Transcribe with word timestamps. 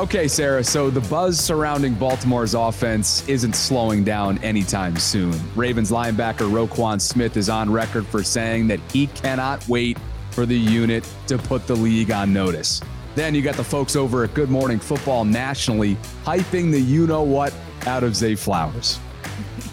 Okay, 0.00 0.28
Sarah, 0.28 0.64
so 0.64 0.88
the 0.88 1.02
buzz 1.10 1.38
surrounding 1.38 1.92
Baltimore's 1.92 2.54
offense 2.54 3.22
isn't 3.28 3.52
slowing 3.52 4.02
down 4.02 4.38
anytime 4.38 4.96
soon. 4.96 5.38
Ravens 5.54 5.90
linebacker 5.90 6.50
Roquan 6.50 6.98
Smith 6.98 7.36
is 7.36 7.50
on 7.50 7.70
record 7.70 8.06
for 8.06 8.22
saying 8.22 8.66
that 8.68 8.80
he 8.90 9.08
cannot 9.08 9.68
wait 9.68 9.98
for 10.30 10.46
the 10.46 10.56
unit 10.56 11.06
to 11.26 11.36
put 11.36 11.66
the 11.66 11.74
league 11.76 12.10
on 12.10 12.32
notice. 12.32 12.80
Then 13.14 13.34
you 13.34 13.42
got 13.42 13.56
the 13.56 13.62
folks 13.62 13.94
over 13.94 14.24
at 14.24 14.32
Good 14.32 14.48
Morning 14.48 14.80
Football 14.80 15.26
nationally 15.26 15.96
hyping 16.24 16.70
the 16.70 16.80
you 16.80 17.06
know 17.06 17.22
what 17.22 17.54
out 17.86 18.02
of 18.02 18.16
Zay 18.16 18.34
Flowers. 18.34 18.98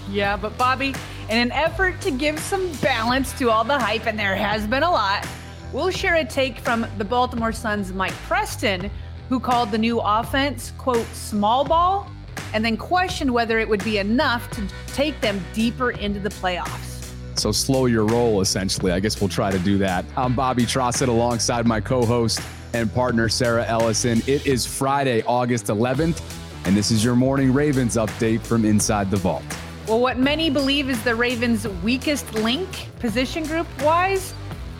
Yeah, 0.09 0.37
but 0.37 0.57
Bobby, 0.57 0.93
in 1.29 1.37
an 1.37 1.51
effort 1.51 1.99
to 2.01 2.11
give 2.11 2.39
some 2.39 2.71
balance 2.81 3.37
to 3.39 3.49
all 3.49 3.65
the 3.65 3.77
hype, 3.77 4.07
and 4.07 4.17
there 4.17 4.37
has 4.37 4.65
been 4.65 4.83
a 4.83 4.89
lot, 4.89 5.27
we'll 5.73 5.91
share 5.91 6.15
a 6.15 6.23
take 6.23 6.59
from 6.59 6.87
the 6.97 7.03
Baltimore 7.03 7.51
Suns' 7.51 7.91
Mike 7.91 8.13
Preston 8.25 8.89
who 9.29 9.39
called 9.39 9.71
the 9.71 9.77
new 9.77 9.99
offense, 9.99 10.73
quote, 10.77 11.05
small 11.13 11.65
ball, 11.65 12.09
and 12.53 12.63
then 12.63 12.77
questioned 12.77 13.31
whether 13.33 13.59
it 13.59 13.67
would 13.67 13.83
be 13.83 13.97
enough 13.97 14.49
to 14.51 14.67
take 14.87 15.19
them 15.21 15.43
deeper 15.53 15.91
into 15.91 16.19
the 16.19 16.29
playoffs. 16.29 17.11
So 17.35 17.51
slow 17.51 17.85
your 17.85 18.05
roll, 18.05 18.41
essentially. 18.41 18.91
I 18.91 18.99
guess 18.99 19.19
we'll 19.21 19.29
try 19.29 19.51
to 19.51 19.59
do 19.59 19.77
that. 19.79 20.05
I'm 20.15 20.33
Bobby 20.33 20.63
Trossett 20.63 21.07
alongside 21.07 21.67
my 21.67 21.79
co 21.79 22.05
host 22.05 22.41
and 22.73 22.91
partner, 22.93 23.29
Sarah 23.29 23.65
Ellison. 23.65 24.21
It 24.27 24.45
is 24.47 24.65
Friday, 24.65 25.23
August 25.23 25.67
11th, 25.67 26.21
and 26.65 26.75
this 26.75 26.89
is 26.89 27.03
your 27.03 27.15
morning 27.15 27.53
Ravens 27.53 27.95
update 27.95 28.41
from 28.41 28.65
inside 28.65 29.11
the 29.11 29.17
vault. 29.17 29.43
Well, 29.87 30.01
what 30.01 30.17
many 30.17 30.49
believe 30.49 30.89
is 30.89 31.01
the 31.03 31.15
Ravens' 31.15 31.67
weakest 31.67 32.33
link, 32.33 32.87
position 32.99 33.43
group 33.43 33.67
wise, 33.81 34.33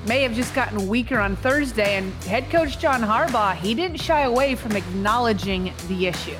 may 0.08 0.22
have 0.22 0.34
just 0.34 0.56
gotten 0.56 0.88
weaker 0.88 1.20
on 1.20 1.36
Thursday. 1.36 1.98
And 1.98 2.14
head 2.24 2.50
coach 2.50 2.80
John 2.80 3.02
Harbaugh, 3.02 3.56
he 3.56 3.74
didn't 3.74 3.98
shy 3.98 4.22
away 4.22 4.56
from 4.56 4.76
acknowledging 4.76 5.74
the 5.88 6.08
issue. 6.08 6.38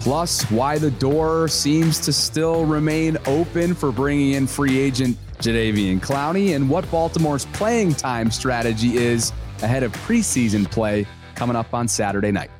Plus, 0.00 0.42
why 0.50 0.78
the 0.78 0.90
door 0.92 1.46
seems 1.46 2.00
to 2.00 2.12
still 2.12 2.64
remain 2.64 3.18
open 3.26 3.74
for 3.74 3.92
bringing 3.92 4.32
in 4.32 4.46
free 4.46 4.78
agent 4.78 5.16
Jadeveon 5.38 6.00
Clowney 6.00 6.56
and 6.56 6.68
what 6.68 6.90
Baltimore's 6.90 7.46
playing 7.46 7.94
time 7.94 8.30
strategy 8.30 8.96
is 8.96 9.32
ahead 9.62 9.82
of 9.82 9.92
preseason 9.92 10.70
play 10.70 11.06
coming 11.34 11.56
up 11.56 11.72
on 11.74 11.86
Saturday 11.86 12.32
night. 12.32 12.50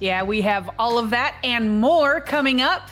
Yeah, 0.00 0.22
we 0.22 0.42
have 0.42 0.70
all 0.78 0.98
of 0.98 1.10
that 1.10 1.36
and 1.42 1.80
more 1.80 2.20
coming 2.20 2.60
up. 2.60 2.90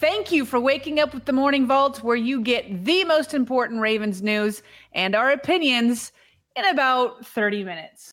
Thank 0.00 0.32
you 0.32 0.46
for 0.46 0.58
waking 0.58 0.98
up 0.98 1.12
with 1.12 1.26
the 1.26 1.32
Morning 1.32 1.66
Vault, 1.66 2.02
where 2.02 2.16
you 2.16 2.40
get 2.40 2.86
the 2.86 3.04
most 3.04 3.34
important 3.34 3.80
Ravens 3.80 4.22
news 4.22 4.62
and 4.92 5.14
our 5.14 5.30
opinions 5.30 6.12
in 6.56 6.64
about 6.66 7.26
30 7.26 7.64
minutes. 7.64 8.12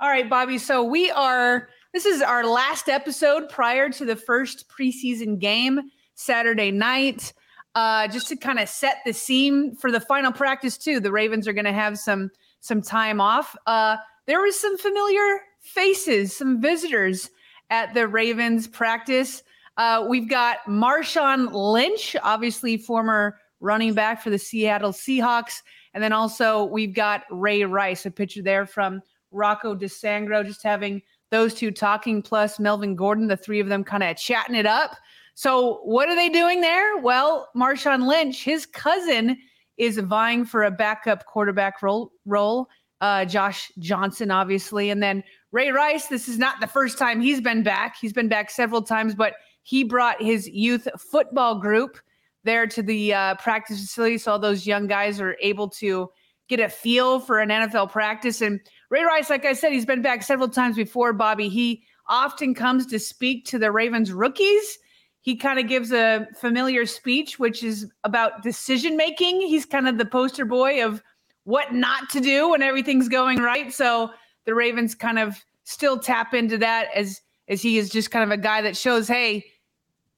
All 0.00 0.08
right, 0.08 0.28
Bobby. 0.28 0.58
So 0.58 0.82
we 0.84 1.10
are, 1.10 1.68
this 1.92 2.06
is 2.06 2.22
our 2.22 2.44
last 2.44 2.88
episode 2.88 3.48
prior 3.48 3.88
to 3.90 4.04
the 4.04 4.16
first 4.16 4.66
preseason 4.68 5.38
game 5.38 5.80
Saturday 6.14 6.70
night. 6.70 7.32
Uh, 7.74 8.08
just 8.08 8.28
to 8.28 8.36
kind 8.36 8.58
of 8.58 8.68
set 8.68 8.98
the 9.04 9.12
scene 9.12 9.76
for 9.76 9.92
the 9.92 10.00
final 10.00 10.32
practice 10.32 10.76
too. 10.76 10.98
The 10.98 11.12
Ravens 11.12 11.46
are 11.46 11.52
going 11.52 11.64
to 11.66 11.72
have 11.72 11.98
some 11.98 12.30
some 12.60 12.82
time 12.82 13.20
off. 13.20 13.54
Uh, 13.66 13.98
there 14.26 14.40
was 14.40 14.58
some 14.58 14.76
familiar 14.78 15.40
faces, 15.60 16.36
some 16.36 16.60
visitors 16.60 17.30
at 17.70 17.94
the 17.94 18.08
Ravens 18.08 18.66
practice. 18.66 19.42
Uh, 19.76 20.04
we've 20.08 20.28
got 20.28 20.58
Marshawn 20.66 21.52
Lynch, 21.52 22.16
obviously 22.22 22.76
former 22.76 23.38
running 23.60 23.94
back 23.94 24.22
for 24.22 24.30
the 24.30 24.38
Seattle 24.38 24.92
Seahawks. 24.92 25.62
And 25.94 26.02
then 26.02 26.12
also 26.12 26.64
we've 26.64 26.94
got 26.94 27.22
Ray 27.30 27.64
Rice, 27.64 28.06
a 28.06 28.10
picture 28.10 28.42
there 28.42 28.66
from 28.66 29.00
Rocco 29.30 29.74
DiSangro, 29.74 30.44
just 30.44 30.62
having 30.62 31.02
those 31.30 31.54
two 31.54 31.70
talking, 31.70 32.22
plus 32.22 32.58
Melvin 32.58 32.96
Gordon, 32.96 33.26
the 33.26 33.36
three 33.36 33.60
of 33.60 33.68
them 33.68 33.84
kind 33.84 34.02
of 34.02 34.16
chatting 34.16 34.54
it 34.54 34.66
up. 34.66 34.96
So 35.34 35.80
what 35.84 36.08
are 36.08 36.16
they 36.16 36.28
doing 36.28 36.60
there? 36.60 36.98
Well, 36.98 37.48
Marshawn 37.56 38.08
Lynch, 38.08 38.42
his 38.42 38.66
cousin, 38.66 39.36
is 39.76 39.98
vying 39.98 40.44
for 40.44 40.64
a 40.64 40.70
backup 40.70 41.26
quarterback 41.26 41.82
role. 41.82 42.12
role. 42.26 42.68
Uh, 43.00 43.24
Josh 43.24 43.70
Johnson, 43.78 44.32
obviously, 44.32 44.90
and 44.90 45.00
then 45.00 45.22
Ray 45.52 45.70
Rice. 45.70 46.08
This 46.08 46.28
is 46.28 46.36
not 46.36 46.60
the 46.60 46.66
first 46.66 46.98
time 46.98 47.20
he's 47.20 47.40
been 47.40 47.62
back. 47.62 47.96
He's 48.00 48.12
been 48.12 48.28
back 48.28 48.50
several 48.50 48.82
times, 48.82 49.14
but 49.14 49.34
he 49.62 49.84
brought 49.84 50.20
his 50.20 50.48
youth 50.48 50.88
football 50.98 51.60
group 51.60 51.98
there 52.44 52.66
to 52.66 52.82
the 52.82 53.14
uh, 53.14 53.34
practice 53.36 53.80
facility. 53.80 54.18
So 54.18 54.32
all 54.32 54.38
those 54.38 54.66
young 54.66 54.86
guys 54.86 55.20
are 55.20 55.36
able 55.40 55.68
to 55.70 56.08
get 56.48 56.60
a 56.60 56.68
feel 56.68 57.20
for 57.20 57.40
an 57.40 57.50
NFL 57.50 57.90
practice. 57.90 58.40
And 58.40 58.60
Ray 58.90 59.04
Rice, 59.04 59.30
like 59.30 59.44
I 59.44 59.52
said, 59.52 59.72
he's 59.72 59.86
been 59.86 60.02
back 60.02 60.22
several 60.22 60.48
times 60.48 60.76
before, 60.76 61.12
Bobby. 61.12 61.48
He 61.48 61.84
often 62.08 62.54
comes 62.54 62.86
to 62.86 62.98
speak 62.98 63.44
to 63.46 63.58
the 63.58 63.70
Ravens 63.70 64.12
rookies. 64.12 64.78
He 65.20 65.36
kind 65.36 65.58
of 65.58 65.68
gives 65.68 65.92
a 65.92 66.26
familiar 66.40 66.86
speech, 66.86 67.38
which 67.38 67.62
is 67.62 67.86
about 68.04 68.42
decision 68.42 68.96
making. 68.96 69.42
He's 69.42 69.66
kind 69.66 69.86
of 69.86 69.98
the 69.98 70.06
poster 70.06 70.46
boy 70.46 70.84
of 70.84 71.02
what 71.44 71.74
not 71.74 72.08
to 72.10 72.20
do 72.20 72.50
when 72.50 72.62
everything's 72.62 73.08
going 73.08 73.38
right. 73.38 73.72
So 73.72 74.10
the 74.46 74.54
Ravens 74.54 74.94
kind 74.94 75.18
of 75.18 75.36
still 75.64 75.98
tap 75.98 76.32
into 76.32 76.56
that 76.58 76.88
as 76.94 77.20
as 77.48 77.62
he 77.62 77.78
is 77.78 77.88
just 77.88 78.10
kind 78.10 78.24
of 78.24 78.30
a 78.30 78.40
guy 78.40 78.60
that 78.60 78.76
shows, 78.76 79.08
hey, 79.08 79.44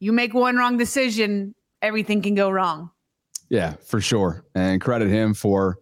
you 0.00 0.12
make 0.12 0.34
one 0.34 0.56
wrong 0.56 0.76
decision, 0.76 1.54
everything 1.82 2.22
can 2.22 2.34
go 2.34 2.50
wrong. 2.50 2.90
Yeah, 3.48 3.74
for 3.84 4.00
sure. 4.00 4.44
And 4.54 4.80
credit 4.80 5.08
him 5.08 5.34
for, 5.34 5.78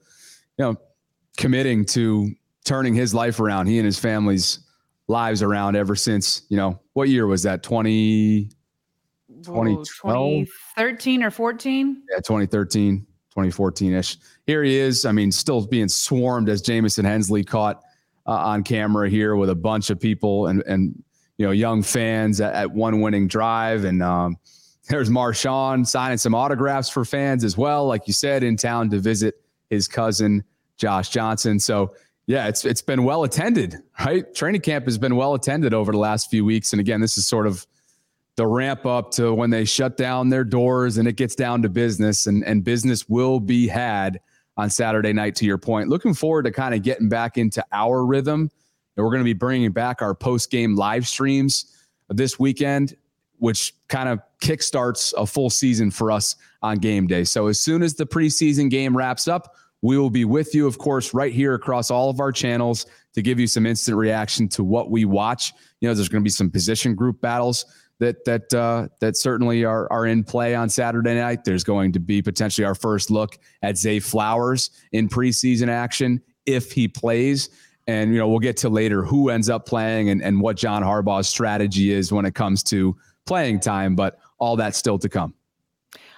you 0.57 0.65
know, 0.65 0.77
committing 1.37 1.85
to 1.87 2.31
turning 2.65 2.95
his 2.95 3.15
life 3.15 3.41
around, 3.41 3.67
he 3.67 3.79
and 3.79 3.87
his 3.87 3.99
family's 3.99 4.61
lives 5.07 5.43
around 5.43 5.77
ever 5.77 5.95
since, 5.97 6.43
you 6.49 6.57
know, 6.57 6.81
what 6.93 7.09
year 7.09 7.27
was 7.27 7.43
that? 7.43 7.63
20, 7.63 8.51
2013 9.43 11.23
or 11.23 11.31
14? 11.31 12.03
Yeah, 12.11 12.17
2013, 12.17 13.01
2014 13.31 13.93
ish. 13.95 14.19
Here 14.47 14.63
he 14.65 14.77
is. 14.77 15.05
I 15.05 15.13
mean, 15.13 15.33
still 15.33 15.67
being 15.67 15.89
swarmed 15.89 16.49
as 16.49 16.61
Jamison 16.61 17.05
Hensley 17.05 17.45
caught 17.45 17.83
uh, 18.27 18.33
on 18.33 18.63
camera 18.63 19.09
here 19.09 19.37
with 19.37 19.51
a 19.51 19.55
bunch 19.55 19.91
of 19.91 19.99
people 19.99 20.49
and, 20.49 20.63
and 20.67 21.03
you 21.39 21.47
know, 21.47 21.53
young 21.53 21.83
fans 21.83 22.41
at, 22.41 22.53
at 22.55 22.71
one 22.71 23.01
winning 23.01 23.29
drive. 23.29 23.85
And 23.85 24.03
um, 24.03 24.37
there's 24.89 25.11
Marshawn 25.11 25.87
signing 25.87 26.19
some 26.19 26.35
autographs 26.35 26.89
for 26.89 27.05
fans 27.05 27.45
as 27.45 27.57
well, 27.57 27.87
like 27.87 28.07
you 28.07 28.13
said, 28.13 28.43
in 28.43 28.57
town 28.57 28.91
to 28.91 28.99
visit 28.99 29.43
his 29.71 29.89
cousin 29.89 30.45
Josh 30.77 31.11
Johnson. 31.11 31.61
So 31.61 31.95
yeah, 32.27 32.49
it's 32.49 32.65
it's 32.65 32.83
been 32.83 33.05
well 33.05 33.25
attended, 33.25 33.77
right? 34.05 34.35
Training 34.35 34.61
camp 34.61 34.85
has 34.85 34.99
been 34.99 35.17
well 35.17 35.35
attended 35.35 35.73
over 35.73 35.93
the 35.93 35.99
last 35.99 36.31
few 36.31 36.45
weeks. 36.45 36.73
And 36.73 36.81
again, 36.81 37.01
this 37.01 37.17
is 37.17 37.27
sort 37.27 37.47
of 37.47 37.67
the 38.37 38.47
ramp 38.47 38.87
up 38.87 39.11
to 39.13 39.35
when 39.35 39.51
they 39.51 39.65
shut 39.65 39.97
down 39.97 40.29
their 40.29 40.45
doors 40.45 40.99
and 40.99 41.09
it 41.09 41.17
gets 41.17 41.35
down 41.35 41.63
to 41.63 41.69
business 41.69 42.27
and, 42.27 42.45
and 42.45 42.63
business 42.63 43.09
will 43.09 43.41
be 43.41 43.67
had 43.67 44.21
on 44.57 44.69
Saturday 44.71 45.13
night, 45.13 45.37
to 45.37 45.45
your 45.45 45.59
point. 45.59 45.89
Looking 45.89 46.15
forward 46.15 46.45
to 46.45 46.51
kind 46.51 46.75
of 46.75 46.83
getting 46.83 47.09
back 47.09 47.39
into 47.39 47.65
our 47.73 48.05
rhythm 48.05 48.51
And 48.97 49.05
we're 49.05 49.11
going 49.11 49.21
to 49.21 49.25
be 49.25 49.33
bringing 49.33 49.71
back 49.71 50.03
our 50.03 50.15
post 50.15 50.51
game 50.51 50.75
live 50.75 51.07
streams 51.07 51.77
this 52.09 52.39
weekend, 52.39 52.97
which 53.39 53.75
kind 53.89 54.09
of 54.09 54.21
kickstarts 54.43 55.13
a 55.17 55.27
full 55.27 55.51
season 55.51 55.91
for 55.91 56.11
us 56.11 56.37
on 56.63 56.79
game 56.79 57.07
day. 57.07 57.25
So 57.25 57.47
as 57.47 57.61
soon 57.61 57.83
as 57.83 57.95
the 57.95 58.07
preseason 58.07 58.71
game 58.71 58.97
wraps 58.97 59.29
up, 59.29 59.55
we 59.83 59.97
will 59.97 60.11
be 60.11 60.25
with 60.25 60.55
you, 60.55 60.67
of 60.67 60.79
course, 60.79 61.15
right 61.15 61.33
here 61.33 61.55
across 61.55 61.91
all 61.91 62.11
of 62.11 62.21
our 62.21 62.33
channels 62.33 62.87
to 63.15 63.23
give 63.23 63.39
you 63.39 63.47
some 63.47 63.65
instant 63.65 63.97
reaction 63.97 64.49
to 64.49 64.65
what 64.65 64.91
we 64.91 65.05
watch. 65.05 65.53
You 65.81 65.89
know, 65.89 65.95
there's 65.95 66.09
going 66.09 66.23
to 66.23 66.25
be 66.25 66.31
some 66.31 66.51
position 66.51 66.95
group 66.95 67.21
battles 67.21 67.65
that 68.01 68.25
that 68.25 68.53
uh, 68.55 68.89
that 69.01 69.17
certainly 69.17 69.65
are 69.65 69.91
are 69.93 70.07
in 70.07 70.25
play 70.25 70.55
on 70.55 70.69
Saturday 70.69 71.15
night. 71.15 71.45
There's 71.45 71.65
going 71.65 71.93
to 71.93 72.01
be 72.01 72.23
potentially 72.23 72.65
our 72.65 72.75
first 72.75 73.11
look 73.11 73.39
at 73.63 73.77
Zay 73.77 74.01
Flowers 74.01 74.71
in 74.93 75.09
preseason 75.09 75.69
action 75.69 76.21
if 76.47 76.73
he 76.73 76.89
plays. 76.89 77.51
And 77.87 78.13
you 78.13 78.19
know, 78.19 78.29
we'll 78.29 78.39
get 78.39 78.57
to 78.59 78.69
later 78.69 79.03
who 79.03 79.31
ends 79.31 79.49
up 79.49 79.65
playing 79.65 80.11
and, 80.11 80.23
and 80.23 80.41
what 80.41 80.57
John 80.57 80.83
Harbaugh's 80.83 81.29
strategy 81.29 81.91
is 81.91 82.13
when 82.13 82.27
it 82.27 82.35
comes 82.35 82.63
to 82.65 82.97
playing 83.29 83.61
time, 83.61 83.95
but 83.95 84.19
all 84.39 84.57
that's 84.57 84.79
still 84.79 84.99
to 84.99 85.09
come. 85.09 85.35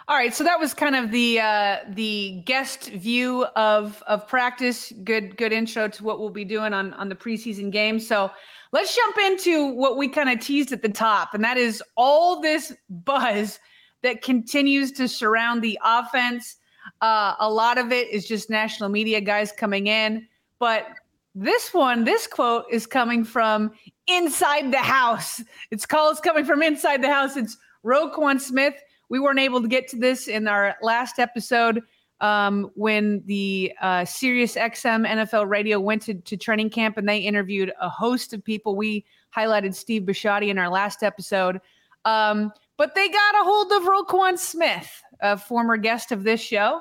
All 0.09 0.17
right, 0.17 0.35
so 0.35 0.43
that 0.43 0.59
was 0.59 0.75
kind 0.75 0.97
of 0.97 1.11
the 1.11 1.39
uh, 1.39 1.77
the 1.91 2.43
guest 2.45 2.91
view 2.91 3.45
of 3.55 4.03
of 4.07 4.27
practice. 4.27 4.93
Good 5.05 5.37
good 5.37 5.53
intro 5.53 5.87
to 5.89 6.05
what 6.05 6.19
we'll 6.19 6.31
be 6.31 6.45
doing 6.45 6.73
on 6.73 6.95
on 6.95 7.09
the 7.09 7.15
preseason 7.15 7.71
game. 7.71 8.01
So 8.01 8.31
let's 8.73 8.97
jump 8.97 9.19
into 9.19 9.67
what 9.67 9.97
we 9.97 10.09
kind 10.09 10.29
of 10.29 10.41
teased 10.41 10.73
at 10.73 10.83
the 10.83 10.89
top, 10.89 11.35
and 11.35 11.45
that 11.45 11.57
is 11.57 11.83
all 11.97 12.41
this 12.41 12.73
buzz 12.89 13.61
that 14.03 14.23
continues 14.23 14.91
to 14.93 15.07
surround 15.07 15.63
the 15.63 15.79
offense. 15.85 16.57
Uh, 17.01 17.35
a 17.39 17.49
lot 17.49 17.79
of 17.79 17.93
it 17.93 18.09
is 18.09 18.27
just 18.27 18.51
national 18.51 18.89
media 18.89 19.21
guys 19.21 19.53
coming 19.53 19.87
in, 19.87 20.27
but 20.59 20.87
this 21.35 21.73
one, 21.73 22.05
this 22.05 22.27
quote 22.27 22.65
is 22.71 22.87
coming 22.87 23.25
from 23.25 23.73
inside 24.07 24.73
the 24.73 24.79
house. 24.79 25.43
It's 25.71 25.87
calls 25.87 26.21
coming 26.21 26.45
from 26.45 26.63
inside 26.63 27.03
the 27.03 27.13
house. 27.13 27.37
It's 27.37 27.57
Roquan 27.85 28.41
Smith 28.41 28.75
we 29.11 29.19
weren't 29.19 29.41
able 29.41 29.61
to 29.61 29.69
get 29.69 29.89
to 29.89 29.97
this 29.97 30.29
in 30.29 30.49
our 30.49 30.77
last 30.81 31.19
episode 31.19 31.83
um, 32.21 32.71
when 32.75 33.23
the 33.27 33.73
uh, 33.83 34.05
Sirius 34.05 34.55
XM 34.55 35.07
NFL 35.07 35.49
Radio 35.51 35.81
went 35.81 36.03
to, 36.03 36.15
to 36.15 36.37
training 36.37 36.71
camp 36.71 36.97
and 36.97 37.09
they 37.09 37.19
interviewed 37.19 37.73
a 37.81 37.89
host 37.89 38.33
of 38.33 38.43
people. 38.43 38.77
We 38.77 39.05
highlighted 39.37 39.75
Steve 39.75 40.03
Bisciotti 40.03 40.49
in 40.49 40.59
our 40.59 40.71
last 40.71 41.03
episode. 41.03 41.61
Um, 42.05 42.53
but 42.79 42.95
they 42.95 43.09
got 43.09 43.35
a 43.35 43.45
hold 43.45 43.73
of 43.73 43.83
Roquan 43.83 44.39
Smith, 44.39 45.03
a 45.21 45.37
former 45.37 45.77
guest 45.77 46.13
of 46.13 46.23
this 46.23 46.41
show. 46.41 46.81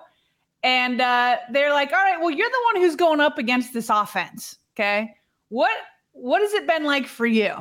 And 0.64 1.00
uh, 1.00 1.38
they're 1.52 1.72
like, 1.72 1.92
all 1.94 2.00
right, 2.00 2.20
well, 2.20 2.32
you're 2.32 2.50
the 2.50 2.62
one 2.74 2.84
who's 2.84 2.96
going 2.96 3.22
up 3.22 3.38
against 3.38 3.74
this 3.74 3.90
offense. 3.90 4.58
Okay. 4.76 5.16
What 5.50 5.72
what 6.12 6.42
has 6.42 6.54
it 6.54 6.68
been 6.68 6.84
like 6.84 7.08
for 7.08 7.26
you? 7.26 7.54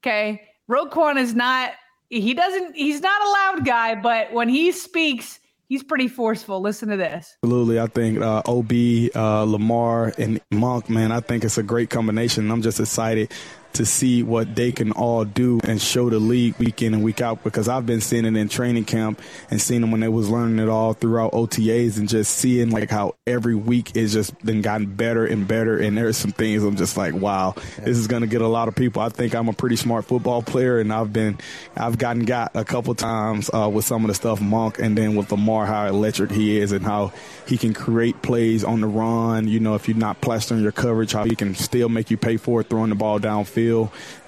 Okay. 0.00 0.42
Roquan 0.70 1.18
is 1.18 1.34
not 1.34 1.72
he 2.10 2.34
doesn't 2.34 2.74
he's 2.74 3.00
not 3.00 3.20
a 3.22 3.30
loud 3.30 3.64
guy 3.64 3.94
but 3.94 4.32
when 4.32 4.48
he 4.48 4.72
speaks 4.72 5.40
he's 5.68 5.82
pretty 5.82 6.08
forceful 6.08 6.60
listen 6.60 6.88
to 6.88 6.96
this 6.96 7.36
absolutely 7.42 7.78
i 7.78 7.86
think 7.86 8.20
uh, 8.20 8.42
ob 8.46 8.72
uh, 9.14 9.42
lamar 9.44 10.12
and 10.18 10.40
monk 10.50 10.88
man 10.88 11.12
i 11.12 11.20
think 11.20 11.44
it's 11.44 11.58
a 11.58 11.62
great 11.62 11.90
combination 11.90 12.50
i'm 12.50 12.62
just 12.62 12.80
excited 12.80 13.30
to 13.78 13.86
see 13.86 14.24
what 14.24 14.56
they 14.56 14.72
can 14.72 14.90
all 14.90 15.24
do 15.24 15.60
and 15.62 15.80
show 15.80 16.10
the 16.10 16.18
league 16.18 16.56
week 16.58 16.82
in 16.82 16.94
and 16.94 17.04
week 17.04 17.20
out 17.20 17.44
because 17.44 17.68
I've 17.68 17.86
been 17.86 18.00
seeing 18.00 18.24
it 18.24 18.36
in 18.36 18.48
training 18.48 18.86
camp 18.86 19.22
and 19.52 19.62
seeing 19.62 19.82
them 19.82 19.92
when 19.92 20.00
they 20.00 20.08
was 20.08 20.28
learning 20.28 20.58
it 20.58 20.68
all 20.68 20.94
throughout 20.94 21.30
OTAs 21.30 21.96
and 21.96 22.08
just 22.08 22.36
seeing 22.38 22.70
like 22.70 22.90
how 22.90 23.14
every 23.24 23.54
week 23.54 23.94
is 23.94 24.12
just 24.12 24.36
been 24.44 24.62
gotten 24.62 24.86
better 24.96 25.24
and 25.24 25.46
better. 25.46 25.78
And 25.78 25.96
there's 25.96 26.16
some 26.16 26.32
things 26.32 26.64
I'm 26.64 26.74
just 26.74 26.96
like 26.96 27.14
wow 27.14 27.54
this 27.78 27.96
is 27.96 28.08
going 28.08 28.22
to 28.22 28.26
get 28.26 28.42
a 28.42 28.48
lot 28.48 28.66
of 28.66 28.74
people. 28.74 29.00
I 29.00 29.10
think 29.10 29.36
I'm 29.36 29.48
a 29.48 29.52
pretty 29.52 29.76
smart 29.76 30.06
football 30.06 30.42
player 30.42 30.80
and 30.80 30.92
I've 30.92 31.12
been 31.12 31.38
I've 31.76 31.98
gotten 31.98 32.24
got 32.24 32.56
a 32.56 32.64
couple 32.64 32.96
times 32.96 33.48
uh, 33.54 33.70
with 33.72 33.84
some 33.84 34.02
of 34.02 34.08
the 34.08 34.14
stuff 34.14 34.40
Monk 34.40 34.80
and 34.80 34.98
then 34.98 35.14
with 35.14 35.30
Lamar 35.30 35.66
how 35.66 35.86
electric 35.86 36.32
he 36.32 36.58
is 36.58 36.72
and 36.72 36.84
how 36.84 37.12
he 37.46 37.56
can 37.56 37.74
create 37.74 38.22
plays 38.22 38.64
on 38.64 38.80
the 38.80 38.88
run. 38.88 39.46
You 39.46 39.60
know 39.60 39.76
if 39.76 39.86
you're 39.86 39.96
not 39.96 40.20
plastering 40.20 40.62
your 40.64 40.72
coverage 40.72 41.12
how 41.12 41.22
he 41.22 41.36
can 41.36 41.54
still 41.54 41.88
make 41.88 42.10
you 42.10 42.16
pay 42.16 42.38
for 42.38 42.62
it 42.62 42.68
throwing 42.68 42.90
the 42.90 42.96
ball 42.96 43.20
downfield 43.20 43.67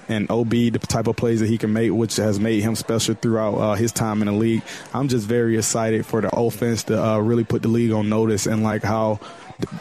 and 0.07 0.29
OB, 0.29 0.49
the 0.49 0.79
type 0.79 1.07
of 1.07 1.15
plays 1.15 1.39
that 1.39 1.47
he 1.47 1.57
can 1.57 1.73
make, 1.73 1.91
which 1.91 2.17
has 2.17 2.39
made 2.39 2.61
him 2.61 2.75
special 2.75 3.15
throughout 3.15 3.55
uh, 3.55 3.75
his 3.75 3.91
time 3.91 4.21
in 4.21 4.27
the 4.27 4.33
league. 4.33 4.61
I'm 4.93 5.07
just 5.07 5.25
very 5.25 5.57
excited 5.57 6.05
for 6.05 6.21
the 6.21 6.35
offense 6.35 6.83
to 6.83 7.01
uh, 7.01 7.19
really 7.19 7.43
put 7.43 7.61
the 7.61 7.69
league 7.69 7.91
on 7.91 8.09
notice 8.09 8.45
and 8.45 8.63
like 8.63 8.83
how 8.83 9.19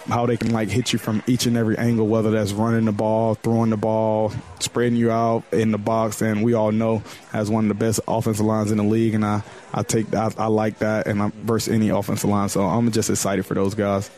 how 0.09 0.27
they 0.27 0.37
can 0.37 0.53
like 0.53 0.69
hit 0.69 0.93
you 0.93 0.99
from 0.99 1.23
each 1.27 1.47
and 1.47 1.57
every 1.57 1.77
angle, 1.79 2.07
whether 2.07 2.31
that's 2.31 2.53
running 2.53 2.85
the 2.85 2.93
ball, 2.93 3.35
throwing 3.35 3.71
the 3.71 3.77
ball, 3.77 4.33
spreading 4.59 4.97
you 4.97 5.11
out 5.11 5.43
in 5.53 5.71
the 5.71 5.79
box. 5.79 6.21
And 6.21 6.45
we 6.45 6.55
all 6.55 6.71
know 6.73 7.03
as 7.33 7.51
one 7.51 7.65
of 7.65 7.69
the 7.69 7.75
best 7.75 8.01
offensive 8.07 8.45
lines 8.45 8.71
in 8.71 8.77
the 8.77 8.85
league, 8.85 9.15
and 9.15 9.25
I 9.25 9.43
I 9.73 9.83
take 9.83 10.15
I, 10.15 10.31
I 10.37 10.47
like 10.47 10.79
that, 10.79 11.07
and 11.07 11.23
I'm 11.23 11.33
versus 11.33 11.73
any 11.73 11.89
offensive 11.89 12.29
line. 12.29 12.49
So 12.49 12.63
I'm 12.63 12.91
just 12.93 13.11
excited 13.11 13.47
for 13.47 13.55
those 13.55 13.75
guys. 13.75 14.11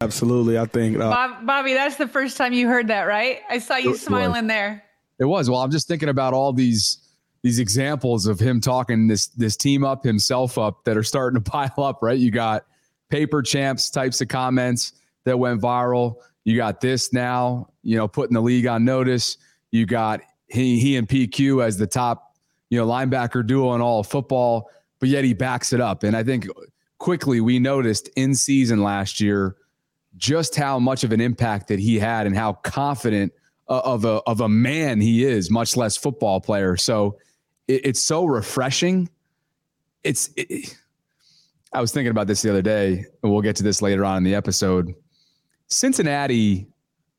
Absolutely, 0.00 0.58
I 0.58 0.66
think. 0.66 0.96
Uh, 0.96 1.10
Bob, 1.10 1.46
Bobby, 1.46 1.74
that's 1.74 1.96
the 1.96 2.06
first 2.06 2.36
time 2.36 2.52
you 2.52 2.68
heard 2.68 2.88
that, 2.88 3.02
right? 3.02 3.40
I 3.50 3.58
saw 3.58 3.76
you 3.76 3.96
smiling 3.96 4.46
there. 4.46 4.84
It 5.18 5.24
was. 5.24 5.50
Well, 5.50 5.60
I'm 5.60 5.70
just 5.70 5.88
thinking 5.88 6.08
about 6.08 6.34
all 6.34 6.52
these 6.52 6.98
these 7.42 7.58
examples 7.58 8.26
of 8.26 8.38
him 8.38 8.60
talking 8.60 9.08
this 9.08 9.28
this 9.28 9.56
team 9.56 9.84
up 9.84 10.04
himself 10.04 10.58
up 10.58 10.84
that 10.84 10.96
are 10.96 11.02
starting 11.02 11.42
to 11.42 11.50
pile 11.50 11.72
up. 11.78 11.98
Right? 12.02 12.18
You 12.18 12.30
got 12.30 12.64
paper 13.08 13.42
champs 13.42 13.90
types 13.90 14.20
of 14.20 14.28
comments 14.28 14.92
that 15.24 15.38
went 15.38 15.60
viral. 15.60 16.16
You 16.44 16.56
got 16.56 16.80
this 16.80 17.12
now. 17.12 17.68
You 17.82 17.96
know, 17.96 18.06
putting 18.06 18.34
the 18.34 18.42
league 18.42 18.66
on 18.66 18.84
notice. 18.84 19.36
You 19.72 19.84
got 19.84 20.20
he 20.46 20.78
he 20.78 20.96
and 20.96 21.08
PQ 21.08 21.64
as 21.64 21.76
the 21.76 21.88
top 21.88 22.36
you 22.70 22.78
know 22.78 22.86
linebacker 22.86 23.44
duo 23.44 23.74
in 23.74 23.80
all 23.80 24.00
of 24.00 24.06
football, 24.06 24.70
but 25.00 25.08
yet 25.08 25.24
he 25.24 25.34
backs 25.34 25.72
it 25.72 25.80
up. 25.80 26.04
And 26.04 26.16
I 26.16 26.22
think 26.22 26.46
quickly 26.98 27.40
we 27.40 27.58
noticed 27.58 28.08
in 28.14 28.36
season 28.36 28.82
last 28.82 29.20
year 29.20 29.56
just 30.18 30.54
how 30.56 30.78
much 30.78 31.04
of 31.04 31.12
an 31.12 31.20
impact 31.20 31.68
that 31.68 31.78
he 31.78 31.98
had 31.98 32.26
and 32.26 32.36
how 32.36 32.52
confident 32.52 33.32
uh, 33.68 33.80
of 33.84 34.04
a 34.04 34.20
of 34.26 34.40
a 34.40 34.48
man 34.48 35.00
he 35.00 35.24
is, 35.24 35.50
much 35.50 35.76
less 35.76 35.96
football 35.96 36.40
player. 36.40 36.76
So 36.76 37.18
it, 37.66 37.86
it's 37.86 38.02
so 38.02 38.24
refreshing. 38.24 39.08
It's. 40.04 40.30
It, 40.36 40.76
I 41.72 41.82
was 41.82 41.92
thinking 41.92 42.10
about 42.10 42.26
this 42.26 42.40
the 42.40 42.50
other 42.50 42.62
day, 42.62 43.04
and 43.22 43.32
we'll 43.32 43.42
get 43.42 43.56
to 43.56 43.62
this 43.62 43.82
later 43.82 44.04
on 44.04 44.18
in 44.18 44.24
the 44.24 44.34
episode. 44.34 44.94
Cincinnati 45.66 46.66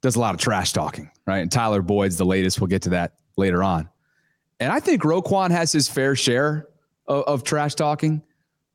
does 0.02 0.16
a 0.16 0.19
lot 0.19 0.34
of 0.34 0.42
trash 0.42 0.74
talking, 0.74 1.12
right? 1.28 1.40
And 1.40 1.52
Tyler 1.52 1.84
Boyd's 1.84 2.18
the 2.18 2.25
latest. 2.25 2.60
We'll 2.60 2.68
get 2.68 2.81
to 2.84 2.90
that 2.90 3.13
later 3.38 3.63
on. 3.63 3.90
And 4.59 4.71
I 4.71 4.80
think 4.80 5.04
Roquan 5.04 5.52
has 5.52 5.71
his 5.71 5.88
fair 5.88 6.16
share 6.16 6.68
of, 7.07 7.23
of 7.26 7.44
trash 7.44 7.76
talking, 7.76 8.23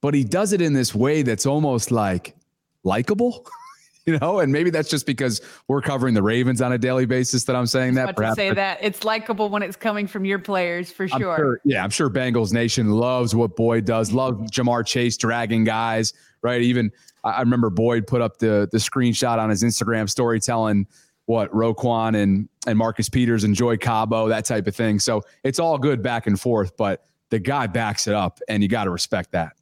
but 0.00 0.14
he 0.14 0.22
does 0.22 0.52
it 0.52 0.60
in 0.60 0.74
this 0.74 0.94
way 0.94 1.22
that's 1.22 1.44
almost 1.44 1.90
like 1.90 2.36
likable. 2.84 3.46
you 4.06 4.18
know, 4.18 4.40
and 4.40 4.52
maybe 4.52 4.70
that's 4.70 4.90
just 4.90 5.06
because 5.06 5.40
we're 5.68 5.80
covering 5.80 6.14
the 6.14 6.22
Ravens 6.22 6.60
on 6.60 6.72
a 6.72 6.78
daily 6.78 7.06
basis 7.06 7.44
that 7.44 7.56
I'm 7.56 7.66
saying 7.66 7.94
that. 7.94 8.16
Perhaps 8.16 8.36
say 8.36 8.52
that 8.52 8.78
it's 8.82 9.04
likable 9.04 9.48
when 9.48 9.62
it's 9.62 9.76
coming 9.76 10.06
from 10.06 10.24
your 10.24 10.38
players 10.38 10.90
for 10.90 11.08
sure. 11.08 11.36
sure. 11.36 11.60
Yeah, 11.64 11.82
I'm 11.82 11.90
sure 11.90 12.10
Bengals 12.10 12.52
Nation 12.52 12.90
loves 12.90 13.34
what 13.34 13.56
Boyd 13.56 13.86
does. 13.86 14.12
Love 14.12 14.34
Ja'Marr 14.50 14.86
Chase 14.86 15.16
dragging 15.16 15.64
guys, 15.64 16.12
right? 16.42 16.60
Even 16.60 16.92
I 17.24 17.40
remember 17.40 17.70
Boyd 17.70 18.06
put 18.06 18.20
up 18.20 18.38
the 18.38 18.68
the 18.70 18.78
screenshot 18.78 19.38
on 19.38 19.48
his 19.48 19.62
Instagram 19.62 20.08
story 20.10 20.40
telling 20.40 20.86
what 21.26 21.50
Roquan 21.52 22.20
and 22.22 22.48
and 22.66 22.78
Marcus 22.78 23.08
Peters 23.08 23.44
and 23.44 23.54
Joey 23.54 23.78
Cabo, 23.78 24.28
that 24.28 24.44
type 24.44 24.66
of 24.66 24.76
thing. 24.76 24.98
So 24.98 25.22
it's 25.42 25.58
all 25.58 25.78
good 25.78 26.02
back 26.02 26.26
and 26.26 26.38
forth, 26.38 26.76
but 26.76 27.06
the 27.30 27.38
guy 27.38 27.66
backs 27.66 28.06
it 28.06 28.14
up, 28.14 28.40
and 28.48 28.62
you 28.62 28.68
got 28.68 28.84
to 28.84 28.90
respect 28.90 29.32
that. 29.32 29.56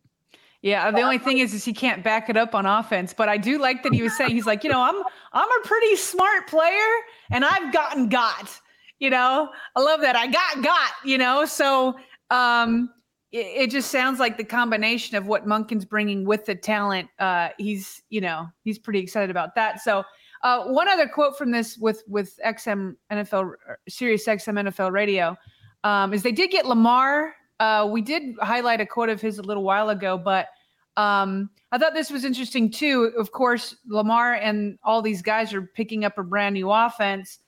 Yeah, 0.62 0.92
the 0.92 1.00
only 1.00 1.19
thing 1.19 1.38
is, 1.38 1.52
is 1.54 1.64
he 1.64 1.73
can't 1.73 2.04
back 2.04 2.31
it 2.31 2.37
up 2.37 2.54
on 2.54 2.66
offense. 2.66 3.12
But 3.12 3.28
I 3.28 3.37
do 3.37 3.59
like 3.59 3.83
that 3.83 3.92
he 3.92 4.00
was 4.00 4.16
saying 4.16 4.31
he's 4.31 4.47
like, 4.47 4.62
you 4.62 4.71
know, 4.71 4.81
I'm 4.81 4.95
I'm 5.33 5.49
a 5.49 5.66
pretty 5.66 5.97
smart 5.97 6.47
player, 6.47 6.88
and 7.33 7.45
I've 7.45 7.73
gotten 7.73 8.09
got. 8.09 8.61
You 9.00 9.11
know, 9.11 9.49
I 9.75 9.81
love 9.81 10.02
that. 10.02 10.14
I 10.14 10.28
got 10.28 10.62
got. 10.62 10.92
You 11.04 11.19
know, 11.19 11.45
so 11.47 11.97
um, 12.31 12.90
it, 13.33 13.47
it 13.64 13.71
just 13.73 13.90
sounds 13.90 14.21
like 14.21 14.37
the 14.37 14.45
combination 14.45 15.16
of 15.16 15.26
what 15.26 15.49
Monken's 15.49 15.85
bringing 15.85 16.25
with 16.25 16.47
the 16.47 16.54
talent. 16.54 17.09
Uh, 17.19 17.49
he's 17.59 18.00
you 18.09 18.21
know 18.21 18.47
he's 18.62 18.78
pretty 18.78 19.00
excited 19.00 19.31
about 19.31 19.54
that. 19.57 19.83
So. 19.83 20.04
Uh, 20.45 20.64
one 20.64 20.88
other 20.88 21.07
quote 21.07 21.38
from 21.38 21.52
this 21.52 21.78
with 21.78 22.02
with 22.09 22.37
XM 22.45 22.97
NFL 23.12 23.52
Sirius 23.88 24.26
XM 24.26 24.69
NFL 24.69 24.90
Radio 24.90 25.37
um, 25.85 26.12
is 26.12 26.25
they 26.25 26.33
did 26.33 26.50
get 26.50 26.66
Lamar 26.66 27.33
uh, 27.62 27.87
we 27.87 28.02
did 28.02 28.35
highlight 28.40 28.81
a 28.81 28.87
quote 28.87 29.09
of 29.09 29.21
his 29.21 29.38
a 29.38 29.42
little 29.42 29.62
while 29.62 29.88
ago, 29.88 30.19
but 30.19 30.49
um, 30.97 31.49
I 31.71 31.78
thought 31.78 31.95
this 31.95 32.11
was 32.11 32.25
interesting 32.25 32.73
too. 32.73 33.12
Of 33.16 33.31
course, 33.31 33.76
Lamar 33.87 34.35
and 34.35 34.81
all 34.83 35.00
these 35.00 35.23
guys 35.23 35.54
are 35.54 35.62
picking 35.62 36.04
up 36.04 36.19
a 36.19 36.25
brand 36.25 36.54
new 36.54 36.73
offense. 36.73 37.38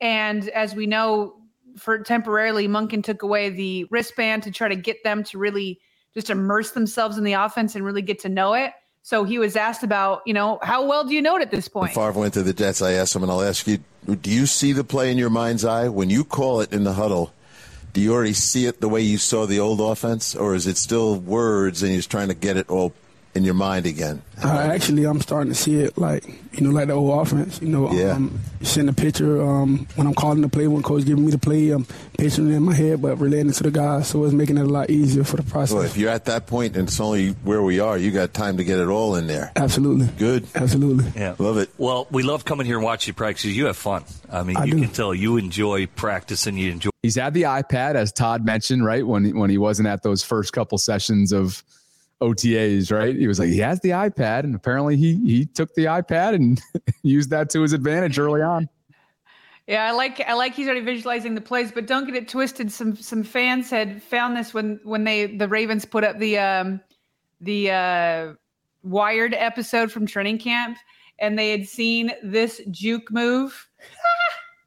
And 0.00 0.48
as 0.50 0.76
we 0.76 0.86
know, 0.86 1.34
for 1.76 1.98
temporarily, 1.98 2.68
Monken 2.68 3.02
took 3.02 3.22
away 3.22 3.50
the 3.50 3.84
wristband 3.90 4.44
to 4.44 4.52
try 4.52 4.68
to 4.68 4.76
get 4.76 5.02
them 5.02 5.24
to 5.24 5.38
really 5.38 5.80
just 6.14 6.30
immerse 6.30 6.70
themselves 6.70 7.18
in 7.18 7.24
the 7.24 7.32
offense 7.32 7.74
and 7.74 7.84
really 7.84 8.02
get 8.02 8.20
to 8.20 8.28
know 8.28 8.54
it. 8.54 8.72
So 9.02 9.24
he 9.24 9.40
was 9.40 9.56
asked 9.56 9.82
about, 9.82 10.22
you 10.24 10.34
know, 10.34 10.60
how 10.62 10.86
well 10.86 11.02
do 11.02 11.14
you 11.14 11.20
know 11.20 11.34
it 11.34 11.42
at 11.42 11.50
this 11.50 11.66
point? 11.66 11.94
Favre 11.94 12.12
went 12.12 12.34
to 12.34 12.44
the 12.44 12.52
Jets. 12.52 12.80
I 12.80 12.92
asked 12.92 13.16
him, 13.16 13.24
and 13.24 13.32
I'll 13.32 13.42
ask 13.42 13.66
you 13.66 13.80
do 14.06 14.30
you 14.30 14.46
see 14.46 14.72
the 14.72 14.84
play 14.84 15.10
in 15.10 15.18
your 15.18 15.30
mind's 15.30 15.64
eye 15.64 15.88
when 15.88 16.10
you 16.10 16.22
call 16.22 16.60
it 16.60 16.72
in 16.72 16.84
the 16.84 16.92
huddle? 16.92 17.32
Do 17.94 18.00
you 18.00 18.12
already 18.12 18.32
see 18.32 18.66
it 18.66 18.80
the 18.80 18.88
way 18.88 19.02
you 19.02 19.18
saw 19.18 19.46
the 19.46 19.60
old 19.60 19.80
offense, 19.80 20.34
or 20.34 20.56
is 20.56 20.66
it 20.66 20.76
still 20.76 21.14
words 21.14 21.80
and 21.84 21.92
you're 21.92 22.02
trying 22.02 22.26
to 22.26 22.34
get 22.34 22.56
it 22.56 22.68
all 22.68 22.92
in 23.34 23.44
your 23.44 23.54
mind 23.54 23.86
again? 23.86 24.22
Uh, 24.42 24.48
actually, 24.72 25.04
I'm 25.04 25.20
starting 25.20 25.52
to 25.52 25.58
see 25.58 25.76
it 25.80 25.96
like 25.98 26.24
you 26.52 26.60
know, 26.66 26.70
like 26.70 26.86
the 26.86 26.92
old 26.94 27.20
offense. 27.26 27.60
You 27.60 27.68
know, 27.68 27.92
Yeah. 27.92 28.12
um, 28.12 28.38
seeing 28.62 28.86
the 28.86 28.92
picture 28.92 29.42
um, 29.42 29.86
when 29.96 30.06
I'm 30.06 30.14
calling 30.14 30.40
the 30.40 30.48
play, 30.48 30.68
when 30.68 30.82
coach 30.82 31.04
giving 31.04 31.24
me 31.24 31.30
the 31.32 31.38
play, 31.38 31.70
I'm 31.70 31.84
picturing 32.16 32.52
it 32.52 32.54
in 32.56 32.62
my 32.62 32.74
head, 32.74 33.02
but 33.02 33.16
relating 33.16 33.50
it 33.50 33.54
to 33.54 33.64
the 33.64 33.70
guys, 33.72 34.06
so 34.08 34.24
it's 34.24 34.32
making 34.34 34.58
it 34.58 34.62
a 34.62 34.68
lot 34.68 34.88
easier 34.90 35.24
for 35.24 35.36
the 35.36 35.42
process. 35.42 35.74
Well, 35.74 35.82
if 35.84 35.96
you're 35.96 36.10
at 36.10 36.26
that 36.26 36.46
point 36.46 36.76
and 36.76 36.86
it's 36.88 37.00
only 37.00 37.30
where 37.42 37.62
we 37.62 37.80
are, 37.80 37.98
you 37.98 38.10
got 38.12 38.32
time 38.34 38.56
to 38.58 38.64
get 38.64 38.78
it 38.78 38.86
all 38.88 39.16
in 39.16 39.26
there. 39.26 39.50
Absolutely, 39.56 40.06
Good. 40.16 40.46
absolutely. 40.54 41.10
Yeah. 41.16 41.34
Love 41.38 41.58
it. 41.58 41.70
Well, 41.76 42.06
we 42.12 42.22
love 42.22 42.44
coming 42.44 42.66
here 42.66 42.76
and 42.76 42.84
watching 42.84 43.10
you 43.12 43.14
practice. 43.16 43.46
You 43.46 43.66
have 43.66 43.76
fun. 43.76 44.04
I 44.30 44.42
mean, 44.44 44.56
I 44.56 44.64
you 44.64 44.72
do. 44.74 44.80
can 44.82 44.90
tell 44.90 45.12
you 45.14 45.36
enjoy 45.36 45.86
practicing. 45.86 46.56
You 46.56 46.70
enjoy. 46.70 46.90
He's 47.02 47.16
had 47.16 47.34
the 47.34 47.42
iPad, 47.42 47.96
as 47.96 48.12
Todd 48.12 48.44
mentioned, 48.46 48.84
right 48.84 49.04
when 49.06 49.36
when 49.36 49.50
he 49.50 49.58
wasn't 49.58 49.88
at 49.88 50.02
those 50.04 50.22
first 50.22 50.52
couple 50.52 50.78
sessions 50.78 51.32
of 51.32 51.62
OTAs, 52.20 52.92
right? 52.92 53.14
He 53.14 53.26
was 53.26 53.38
like, 53.38 53.48
he 53.48 53.58
has 53.58 53.80
the 53.80 53.90
iPad, 53.90 54.40
and 54.40 54.54
apparently 54.54 54.96
he 54.96 55.14
he 55.26 55.46
took 55.46 55.74
the 55.74 55.86
iPad 55.86 56.34
and 56.34 56.60
used 57.02 57.30
that 57.30 57.50
to 57.50 57.62
his 57.62 57.72
advantage 57.72 58.18
early 58.18 58.42
on. 58.42 58.68
Yeah, 59.66 59.86
I 59.86 59.92
like 59.92 60.20
I 60.20 60.34
like 60.34 60.54
he's 60.54 60.66
already 60.66 60.84
visualizing 60.84 61.34
the 61.34 61.40
plays, 61.40 61.72
but 61.72 61.86
don't 61.86 62.06
get 62.06 62.14
it 62.14 62.28
twisted. 62.28 62.70
Some 62.70 62.96
some 62.96 63.22
fans 63.22 63.70
had 63.70 64.02
found 64.02 64.36
this 64.36 64.52
when 64.52 64.78
when 64.84 65.04
they 65.04 65.26
the 65.26 65.48
Ravens 65.48 65.84
put 65.84 66.04
up 66.04 66.18
the 66.18 66.38
um 66.38 66.80
the 67.40 67.70
uh 67.70 68.32
wired 68.82 69.34
episode 69.34 69.90
from 69.90 70.06
training 70.06 70.38
camp 70.38 70.76
and 71.18 71.38
they 71.38 71.50
had 71.50 71.66
seen 71.66 72.12
this 72.22 72.60
juke 72.70 73.10
move. 73.10 73.68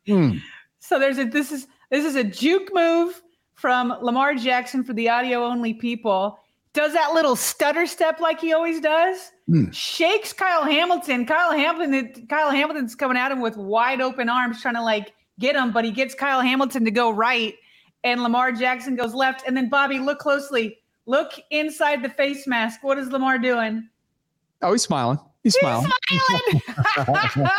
Hmm. 0.07 0.37
So 0.79 0.99
there's 0.99 1.17
a 1.17 1.25
this 1.25 1.51
is 1.51 1.67
this 1.91 2.05
is 2.05 2.15
a 2.15 2.23
juke 2.23 2.69
move 2.73 3.21
from 3.55 3.93
Lamar 4.01 4.35
Jackson 4.35 4.81
for 4.85 4.93
the 4.93 5.09
audio 5.09 5.43
only 5.43 5.73
people. 5.73 6.39
Does 6.77 6.93
that 6.93 7.15
little 7.15 7.35
stutter 7.35 7.87
step 7.87 8.19
like 8.19 8.39
he 8.39 8.53
always 8.53 8.79
does. 8.79 9.31
Hmm. 9.47 9.71
Shakes 9.71 10.31
Kyle 10.31 10.63
Hamilton. 10.63 11.25
Kyle 11.25 11.51
Hamilton 11.51 12.27
Kyle 12.29 12.51
Hamilton's 12.51 12.93
coming 12.93 13.17
at 13.17 13.31
him 13.31 13.41
with 13.41 13.57
wide 13.57 13.99
open 13.99 14.29
arms 14.29 14.61
trying 14.61 14.75
to 14.75 14.83
like 14.83 15.11
get 15.39 15.55
him, 15.55 15.71
but 15.71 15.85
he 15.85 15.89
gets 15.89 16.13
Kyle 16.13 16.39
Hamilton 16.39 16.85
to 16.85 16.91
go 16.91 17.09
right 17.09 17.55
and 18.03 18.21
Lamar 18.21 18.51
Jackson 18.51 18.95
goes 18.95 19.15
left 19.15 19.41
and 19.47 19.57
then 19.57 19.69
Bobby 19.69 19.97
look 19.97 20.19
closely. 20.19 20.77
Look 21.07 21.31
inside 21.49 22.03
the 22.03 22.09
face 22.09 22.45
mask. 22.45 22.83
What 22.83 22.99
is 22.99 23.09
Lamar 23.09 23.39
doing? 23.39 23.89
Oh, 24.61 24.73
he's 24.73 24.83
smiling. 24.83 25.19
He's 25.43 25.55
smiling. 25.55 25.89
Smiling. 26.11 26.61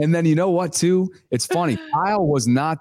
And 0.00 0.14
then 0.14 0.24
you 0.24 0.34
know 0.34 0.48
what, 0.48 0.72
too? 0.72 1.12
It's 1.30 1.44
funny. 1.44 1.76
Kyle 1.94 2.26
was 2.26 2.48
not 2.48 2.78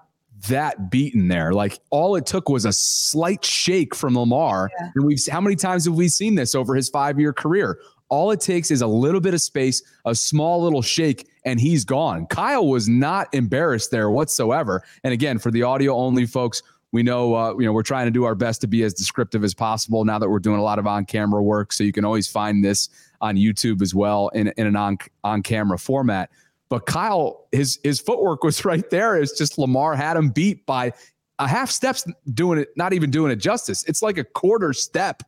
that 0.48 0.90
beaten 0.90 1.28
there. 1.28 1.54
Like 1.54 1.80
all 1.90 2.16
it 2.16 2.26
took 2.26 2.50
was 2.50 2.66
a 2.66 2.72
slight 2.72 3.44
shake 3.44 3.94
from 3.94 4.18
Lamar. 4.18 4.70
Yeah. 4.80 4.92
And 4.96 5.06
we've 5.06 5.20
how 5.30 5.42
many 5.42 5.56
times 5.56 5.86
have 5.86 5.96
we 5.96 6.08
seen 6.08 6.36
this 6.36 6.56
over 6.56 6.76
his 6.76 6.90
five-year 6.90 7.34
career? 7.34 7.80
All 8.10 8.32
it 8.32 8.42
takes 8.42 8.72
is 8.72 8.82
a 8.82 8.88
little 8.88 9.22
bit 9.22 9.36
of 9.36 9.42
space, 9.42 9.84
a 10.06 10.16
small 10.16 10.64
little 10.64 10.82
shake, 10.82 11.28
and 11.46 11.60
he's 11.60 11.86
gone. 11.86 12.26
Kyle 12.28 12.68
was 12.68 12.90
not 12.90 13.28
embarrassed 13.34 13.92
there 13.92 14.10
whatsoever. 14.10 14.84
And 15.04 15.14
again, 15.14 15.38
for 15.38 15.52
the 15.52 15.62
audio 15.62 15.96
only 15.96 16.26
folks, 16.26 16.64
we 16.92 17.04
know 17.04 17.36
uh, 17.36 17.54
you 17.60 17.66
know 17.66 17.72
we're 17.72 17.84
trying 17.84 18.06
to 18.06 18.12
do 18.12 18.24
our 18.24 18.34
best 18.34 18.62
to 18.62 18.68
be 18.68 18.84
as 18.84 18.94
descriptive 18.94 19.44
as 19.44 19.54
possible 19.54 20.06
now 20.06 20.18
that 20.18 20.30
we're 20.30 20.40
doing 20.40 20.60
a 20.60 20.64
lot 20.64 20.80
of 20.80 20.88
on-camera 20.88 21.44
work. 21.44 21.72
So 21.72 21.84
you 21.84 21.92
can 21.92 22.04
always 22.04 22.28
find 22.28 22.64
this 22.64 22.90
on 23.22 23.36
YouTube 23.36 23.82
as 23.82 23.94
well 23.94 24.30
in, 24.30 24.52
in 24.58 24.66
an 24.66 24.76
on 24.76 24.98
on-camera 25.24 25.78
format. 25.78 26.32
But 26.70 26.86
Kyle, 26.86 27.48
his 27.52 27.80
his 27.84 28.00
footwork 28.00 28.44
was 28.44 28.64
right 28.66 28.88
there. 28.90 29.18
It's 29.18 29.38
just 29.38 29.58
Lamar 29.58 29.96
had 29.96 30.16
him 30.16 30.30
beat 30.30 30.66
by 30.66 30.94
a 31.40 31.48
half 31.48 31.72
steps 31.72 32.06
doing 32.34 32.60
it, 32.60 32.70
not 32.76 32.94
even 32.94 33.10
doing 33.12 33.32
it 33.32 33.38
justice. 33.38 33.84
It's 33.86 34.02
like 34.02 34.18
a 34.18 34.24
quarter 34.24 34.74
step. 34.74 35.24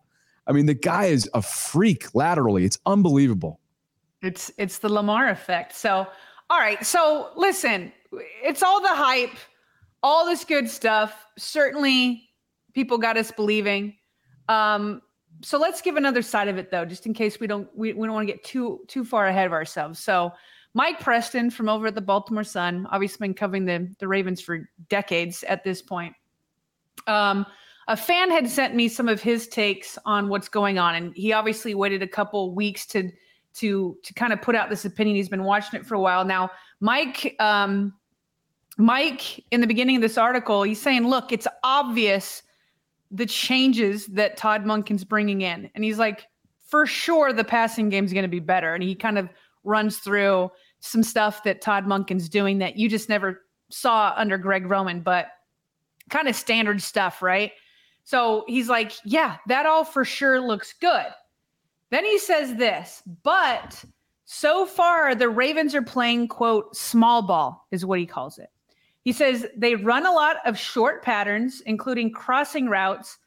I 0.48 0.52
mean, 0.52 0.66
the 0.66 0.74
guy 0.74 1.06
is 1.06 1.30
a 1.34 1.42
freak 1.42 2.14
laterally. 2.14 2.66
It's 2.66 2.78
unbelievable. 2.86 3.60
It's 4.22 4.52
it's 4.58 4.78
the 4.78 4.90
Lamar 4.90 5.30
effect. 5.30 5.74
So, 5.74 6.08
all 6.50 6.60
right. 6.60 6.86
So, 6.86 7.32
listen, 7.36 7.92
it's 8.44 8.62
all 8.62 8.82
the 8.82 8.90
hype, 8.90 9.36
all 10.04 10.26
this 10.26 10.44
good 10.44 10.70
stuff. 10.70 11.26
Certainly, 11.38 12.30
people 12.74 12.98
got 12.98 13.18
us 13.18 13.32
believing. 13.32 13.96
Um, 14.50 15.02
so 15.42 15.58
let's 15.58 15.82
give 15.82 15.96
another 15.96 16.22
side 16.22 16.48
of 16.50 16.58
it 16.58 16.70
though, 16.70 16.86
just 16.86 17.06
in 17.06 17.14
case 17.14 17.40
we 17.40 17.48
don't 17.48 17.68
we, 17.76 17.94
we 17.94 18.06
don't 18.06 18.14
want 18.14 18.28
to 18.28 18.34
get 18.34 18.44
too 18.44 18.82
too 18.88 19.04
far 19.04 19.28
ahead 19.28 19.46
of 19.46 19.54
ourselves. 19.54 20.00
So, 20.00 20.34
Mike 20.74 21.00
Preston 21.00 21.50
from 21.50 21.68
over 21.68 21.88
at 21.88 21.96
the 21.96 22.02
Baltimore 22.02 22.44
Sun, 22.44 22.88
obviously 22.92 23.28
been 23.28 23.34
covering 23.34 23.66
the 23.66 23.94
the 24.00 24.08
Ravens 24.08 24.42
for 24.42 24.70
decades 24.90 25.44
at 25.44 25.64
this 25.64 25.82
point. 25.82 26.14
Um, 27.08 27.46
a 27.88 27.98
fan 27.98 28.32
had 28.32 28.50
sent 28.50 28.76
me 28.76 28.88
some 28.88 29.10
of 29.10 29.22
his 29.22 29.48
takes 29.48 29.98
on 30.06 30.30
what's 30.30 30.48
going 30.48 30.80
on, 30.80 30.96
and 30.96 31.16
he 31.16 31.34
obviously 31.34 31.76
waited 31.76 32.02
a 32.02 32.08
couple 32.08 32.54
weeks 32.54 32.86
to 32.88 33.12
to 33.56 33.98
to 34.04 34.14
kind 34.14 34.32
of 34.32 34.42
put 34.42 34.56
out 34.56 34.70
this 34.70 34.86
opinion. 34.86 35.18
He's 35.18 35.30
been 35.30 35.44
watching 35.44 35.80
it 35.80 35.86
for 35.86 35.96
a 35.96 36.00
while 36.00 36.24
now. 36.24 36.50
Mike, 36.80 37.36
um, 37.40 37.94
Mike, 38.78 39.44
in 39.52 39.60
the 39.60 39.68
beginning 39.68 39.98
of 39.98 40.02
this 40.02 40.18
article, 40.18 40.64
he's 40.64 40.82
saying, 40.82 41.08
"Look, 41.08 41.34
it's 41.34 41.48
obvious 41.64 42.44
the 43.10 43.26
changes 43.26 44.06
that 44.08 44.38
Todd 44.38 44.64
Monken's 44.64 45.04
bringing 45.04 45.42
in," 45.42 45.70
and 45.76 45.84
he's 45.84 46.00
like, 46.00 46.28
"For 46.68 46.86
sure, 46.86 47.34
the 47.34 47.44
passing 47.44 47.90
game's 47.90 48.14
going 48.14 48.24
to 48.24 48.30
be 48.30 48.40
better." 48.40 48.74
And 48.74 48.82
he 48.82 48.96
kind 48.96 49.18
of 49.18 49.28
runs 49.64 49.98
through 49.98 50.52
some 50.80 51.04
stuff 51.04 51.44
that 51.44 51.62
Todd 51.62 51.86
Monken's 51.86 52.30
doing 52.30 52.58
that 52.60 52.78
you 52.78 52.90
just 52.90 53.10
never 53.10 53.44
saw 53.70 54.14
under 54.16 54.38
Greg 54.38 54.70
Roman, 54.70 55.02
but 55.02 55.28
kind 56.10 56.28
of 56.28 56.36
standard 56.36 56.82
stuff, 56.82 57.22
right? 57.22 57.52
So 58.04 58.44
he's 58.48 58.68
like, 58.68 58.94
"Yeah, 59.06 59.38
that 59.48 59.66
all 59.66 59.84
for 59.84 60.04
sure 60.04 60.42
looks 60.42 60.74
good." 60.74 61.08
Then 61.92 62.06
he 62.06 62.18
says 62.18 62.56
this, 62.56 63.04
but 63.22 63.84
so 64.24 64.66
far 64.66 65.14
the 65.14 65.30
Ravens 65.30 65.76
are 65.76 65.82
playing, 65.82 66.30
quote, 66.30 66.76
small 66.76 67.22
ball, 67.22 67.68
is 67.70 67.86
what 67.86 68.00
he 68.00 68.06
calls 68.06 68.40
it. 68.40 68.50
He 69.04 69.12
says 69.12 69.46
they 69.58 69.76
run 69.76 70.06
a 70.06 70.12
lot 70.12 70.38
of 70.46 70.58
short 70.58 71.04
patterns, 71.04 71.62
including 71.66 72.14
crossing 72.14 72.70
routes. 72.70 73.18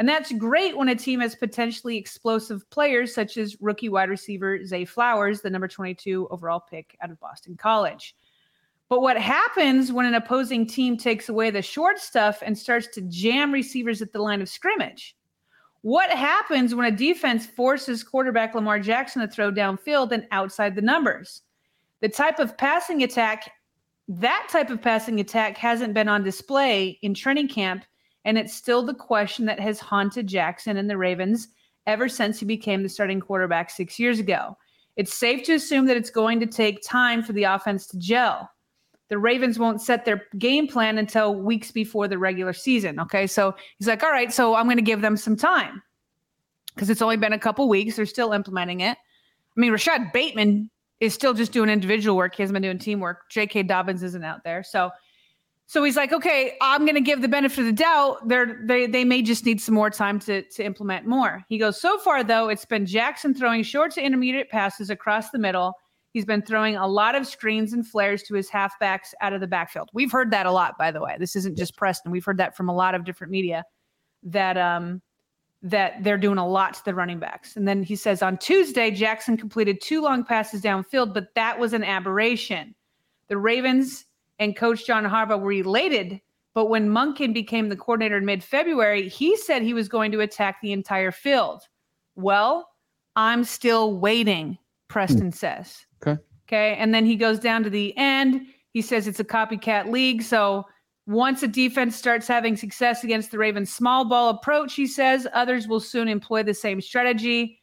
And 0.00 0.08
that's 0.08 0.32
great 0.32 0.78
when 0.78 0.88
a 0.88 0.96
team 0.96 1.20
has 1.20 1.34
potentially 1.34 1.98
explosive 1.98 2.68
players, 2.70 3.14
such 3.14 3.36
as 3.36 3.60
rookie 3.60 3.90
wide 3.90 4.08
receiver 4.08 4.64
Zay 4.64 4.86
Flowers, 4.86 5.42
the 5.42 5.50
number 5.50 5.68
22 5.68 6.26
overall 6.30 6.58
pick 6.58 6.96
out 7.02 7.10
of 7.10 7.20
Boston 7.20 7.54
College. 7.54 8.16
But 8.88 9.02
what 9.02 9.18
happens 9.18 9.92
when 9.92 10.06
an 10.06 10.14
opposing 10.14 10.66
team 10.66 10.96
takes 10.96 11.28
away 11.28 11.50
the 11.50 11.60
short 11.60 11.98
stuff 11.98 12.42
and 12.42 12.56
starts 12.56 12.86
to 12.94 13.02
jam 13.02 13.52
receivers 13.52 14.00
at 14.00 14.10
the 14.10 14.22
line 14.22 14.40
of 14.40 14.48
scrimmage? 14.48 15.14
What 15.82 16.08
happens 16.08 16.74
when 16.74 16.90
a 16.90 16.96
defense 16.96 17.44
forces 17.44 18.02
quarterback 18.02 18.54
Lamar 18.54 18.80
Jackson 18.80 19.20
to 19.20 19.28
throw 19.28 19.52
downfield 19.52 20.12
and 20.12 20.26
outside 20.30 20.76
the 20.76 20.80
numbers? 20.80 21.42
The 22.00 22.08
type 22.08 22.38
of 22.38 22.56
passing 22.56 23.02
attack, 23.02 23.52
that 24.08 24.48
type 24.50 24.70
of 24.70 24.80
passing 24.80 25.20
attack 25.20 25.58
hasn't 25.58 25.92
been 25.92 26.08
on 26.08 26.24
display 26.24 26.98
in 27.02 27.12
training 27.12 27.48
camp, 27.48 27.84
and 28.24 28.38
it's 28.38 28.54
still 28.54 28.84
the 28.84 28.94
question 28.94 29.46
that 29.46 29.60
has 29.60 29.80
haunted 29.80 30.26
Jackson 30.26 30.76
and 30.76 30.88
the 30.88 30.96
Ravens 30.96 31.48
ever 31.86 32.08
since 32.08 32.38
he 32.38 32.46
became 32.46 32.82
the 32.82 32.88
starting 32.88 33.20
quarterback 33.20 33.70
six 33.70 33.98
years 33.98 34.18
ago. 34.18 34.56
It's 34.96 35.14
safe 35.14 35.44
to 35.44 35.54
assume 35.54 35.86
that 35.86 35.96
it's 35.96 36.10
going 36.10 36.40
to 36.40 36.46
take 36.46 36.82
time 36.86 37.22
for 37.22 37.32
the 37.32 37.44
offense 37.44 37.86
to 37.88 37.98
gel 37.98 38.50
the 39.10 39.18
Ravens 39.18 39.58
won't 39.58 39.82
set 39.82 40.04
their 40.04 40.24
game 40.38 40.68
plan 40.68 40.96
until 40.96 41.34
weeks 41.34 41.72
before 41.72 42.08
the 42.08 42.16
regular 42.16 42.52
season. 42.52 42.98
Okay. 43.00 43.26
So 43.26 43.54
he's 43.76 43.88
like, 43.88 44.02
all 44.02 44.10
right, 44.10 44.32
so 44.32 44.54
I'm 44.54 44.66
going 44.66 44.76
to 44.76 44.82
give 44.82 45.02
them 45.02 45.16
some 45.16 45.36
time 45.36 45.82
because 46.74 46.88
it's 46.88 47.02
only 47.02 47.16
been 47.16 47.32
a 47.32 47.38
couple 47.38 47.68
weeks. 47.68 47.96
They're 47.96 48.06
still 48.06 48.32
implementing 48.32 48.80
it. 48.80 48.96
I 48.96 49.60
mean, 49.60 49.72
Rashad 49.72 50.12
Bateman 50.12 50.70
is 51.00 51.12
still 51.12 51.34
just 51.34 51.50
doing 51.50 51.68
individual 51.68 52.16
work. 52.16 52.36
He 52.36 52.42
hasn't 52.44 52.54
been 52.54 52.62
doing 52.62 52.78
teamwork. 52.78 53.28
J.K. 53.30 53.64
Dobbins 53.64 54.04
isn't 54.04 54.24
out 54.24 54.44
there. 54.44 54.62
So, 54.62 54.90
so 55.70 55.84
he's 55.84 55.96
like, 55.96 56.12
okay, 56.12 56.56
I'm 56.60 56.80
going 56.80 56.96
to 56.96 57.00
give 57.00 57.22
the 57.22 57.28
benefit 57.28 57.60
of 57.60 57.66
the 57.66 57.72
doubt. 57.72 58.26
They're, 58.26 58.58
they 58.64 58.88
they 58.88 59.04
may 59.04 59.22
just 59.22 59.46
need 59.46 59.60
some 59.60 59.76
more 59.76 59.88
time 59.88 60.18
to 60.18 60.42
to 60.42 60.64
implement 60.64 61.06
more. 61.06 61.44
He 61.48 61.58
goes, 61.58 61.80
so 61.80 61.96
far 61.98 62.24
though, 62.24 62.48
it's 62.48 62.64
been 62.64 62.86
Jackson 62.86 63.34
throwing 63.34 63.62
short 63.62 63.92
to 63.92 64.02
intermediate 64.02 64.50
passes 64.50 64.90
across 64.90 65.30
the 65.30 65.38
middle. 65.38 65.74
He's 66.12 66.24
been 66.24 66.42
throwing 66.42 66.74
a 66.74 66.88
lot 66.88 67.14
of 67.14 67.24
screens 67.24 67.72
and 67.72 67.86
flares 67.86 68.24
to 68.24 68.34
his 68.34 68.50
halfbacks 68.50 69.14
out 69.20 69.32
of 69.32 69.40
the 69.40 69.46
backfield. 69.46 69.90
We've 69.92 70.10
heard 70.10 70.32
that 70.32 70.44
a 70.44 70.50
lot, 70.50 70.76
by 70.76 70.90
the 70.90 71.00
way. 71.00 71.14
This 71.20 71.36
isn't 71.36 71.56
just 71.56 71.76
Preston. 71.76 72.10
We've 72.10 72.24
heard 72.24 72.38
that 72.38 72.56
from 72.56 72.68
a 72.68 72.74
lot 72.74 72.96
of 72.96 73.04
different 73.04 73.30
media 73.30 73.62
that 74.24 74.56
um 74.56 75.00
that 75.62 76.02
they're 76.02 76.18
doing 76.18 76.38
a 76.38 76.48
lot 76.48 76.74
to 76.74 76.84
the 76.84 76.96
running 76.96 77.20
backs. 77.20 77.54
And 77.54 77.68
then 77.68 77.84
he 77.84 77.94
says 77.94 78.22
on 78.22 78.38
Tuesday, 78.38 78.90
Jackson 78.90 79.36
completed 79.36 79.80
two 79.80 80.02
long 80.02 80.24
passes 80.24 80.62
downfield, 80.62 81.14
but 81.14 81.32
that 81.36 81.60
was 81.60 81.74
an 81.74 81.84
aberration. 81.84 82.74
The 83.28 83.38
Ravens 83.38 84.06
and 84.40 84.56
coach 84.56 84.86
John 84.86 85.04
Harbaugh 85.04 85.38
were 85.38 85.48
related, 85.48 86.20
but 86.54 86.66
when 86.66 86.88
Monken 86.88 87.32
became 87.32 87.68
the 87.68 87.76
coordinator 87.76 88.16
in 88.16 88.24
mid-February, 88.24 89.08
he 89.08 89.36
said 89.36 89.62
he 89.62 89.74
was 89.74 89.88
going 89.88 90.10
to 90.12 90.20
attack 90.20 90.60
the 90.60 90.72
entire 90.72 91.12
field. 91.12 91.62
Well, 92.16 92.68
I'm 93.14 93.44
still 93.44 93.98
waiting, 93.98 94.58
Preston 94.88 95.30
says. 95.30 95.86
Okay. 96.02 96.20
Okay. 96.48 96.74
And 96.76 96.92
then 96.92 97.06
he 97.06 97.14
goes 97.14 97.38
down 97.38 97.62
to 97.62 97.70
the 97.70 97.96
end. 97.96 98.46
He 98.72 98.82
says 98.82 99.06
it's 99.06 99.20
a 99.20 99.24
copycat 99.24 99.90
league. 99.90 100.22
So 100.22 100.66
once 101.06 101.42
a 101.42 101.48
defense 101.48 101.94
starts 101.94 102.26
having 102.26 102.56
success 102.56 103.04
against 103.04 103.30
the 103.30 103.38
Ravens' 103.38 103.72
small 103.72 104.04
ball 104.04 104.30
approach, 104.30 104.74
he 104.74 104.86
says 104.86 105.28
others 105.32 105.68
will 105.68 105.80
soon 105.80 106.08
employ 106.08 106.42
the 106.42 106.54
same 106.54 106.80
strategy. 106.80 107.60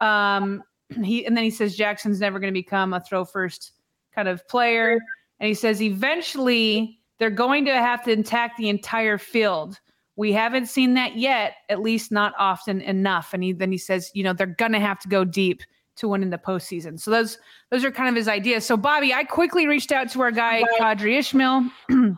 Um, 0.00 0.62
he 1.04 1.26
and 1.26 1.36
then 1.36 1.44
he 1.44 1.50
says 1.50 1.76
Jackson's 1.76 2.20
never 2.20 2.40
going 2.40 2.52
to 2.52 2.58
become 2.58 2.92
a 2.94 3.00
throw 3.00 3.24
first 3.24 3.72
kind 4.14 4.28
of 4.28 4.46
player. 4.48 4.98
And 5.40 5.48
he 5.48 5.54
says 5.54 5.82
eventually 5.82 6.98
they're 7.18 7.30
going 7.30 7.64
to 7.66 7.74
have 7.74 8.04
to 8.04 8.12
attack 8.12 8.56
the 8.56 8.68
entire 8.68 9.18
field. 9.18 9.80
We 10.16 10.32
haven't 10.32 10.66
seen 10.66 10.94
that 10.94 11.16
yet, 11.16 11.54
at 11.68 11.80
least 11.80 12.10
not 12.10 12.32
often 12.38 12.80
enough. 12.80 13.34
And 13.34 13.42
he, 13.42 13.52
then 13.52 13.70
he 13.70 13.78
says, 13.78 14.10
you 14.14 14.22
know, 14.22 14.32
they're 14.32 14.46
going 14.46 14.72
to 14.72 14.80
have 14.80 14.98
to 15.00 15.08
go 15.08 15.24
deep 15.24 15.62
to 15.96 16.08
win 16.08 16.22
in 16.22 16.30
the 16.30 16.38
postseason. 16.38 17.00
So 17.00 17.10
those 17.10 17.38
those 17.70 17.84
are 17.84 17.90
kind 17.90 18.08
of 18.08 18.14
his 18.14 18.28
ideas. 18.28 18.64
So 18.64 18.76
Bobby, 18.76 19.12
I 19.12 19.24
quickly 19.24 19.66
reached 19.66 19.92
out 19.92 20.10
to 20.10 20.20
our 20.22 20.30
guy 20.30 20.62
Qadry 20.78 21.18
Ismail, 21.18 21.70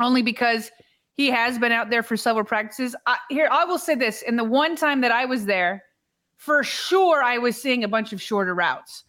only 0.00 0.22
because 0.22 0.70
he 1.14 1.28
has 1.30 1.58
been 1.58 1.72
out 1.72 1.90
there 1.90 2.02
for 2.02 2.16
several 2.16 2.44
practices. 2.44 2.96
I, 3.06 3.18
here, 3.28 3.48
I 3.50 3.64
will 3.64 3.78
say 3.78 3.94
this: 3.94 4.22
in 4.22 4.36
the 4.36 4.44
one 4.44 4.76
time 4.76 5.00
that 5.02 5.12
I 5.12 5.24
was 5.24 5.44
there, 5.44 5.84
for 6.36 6.62
sure, 6.62 7.22
I 7.22 7.38
was 7.38 7.60
seeing 7.60 7.84
a 7.84 7.88
bunch 7.88 8.12
of 8.12 8.22
shorter 8.22 8.54
routes, 8.54 9.04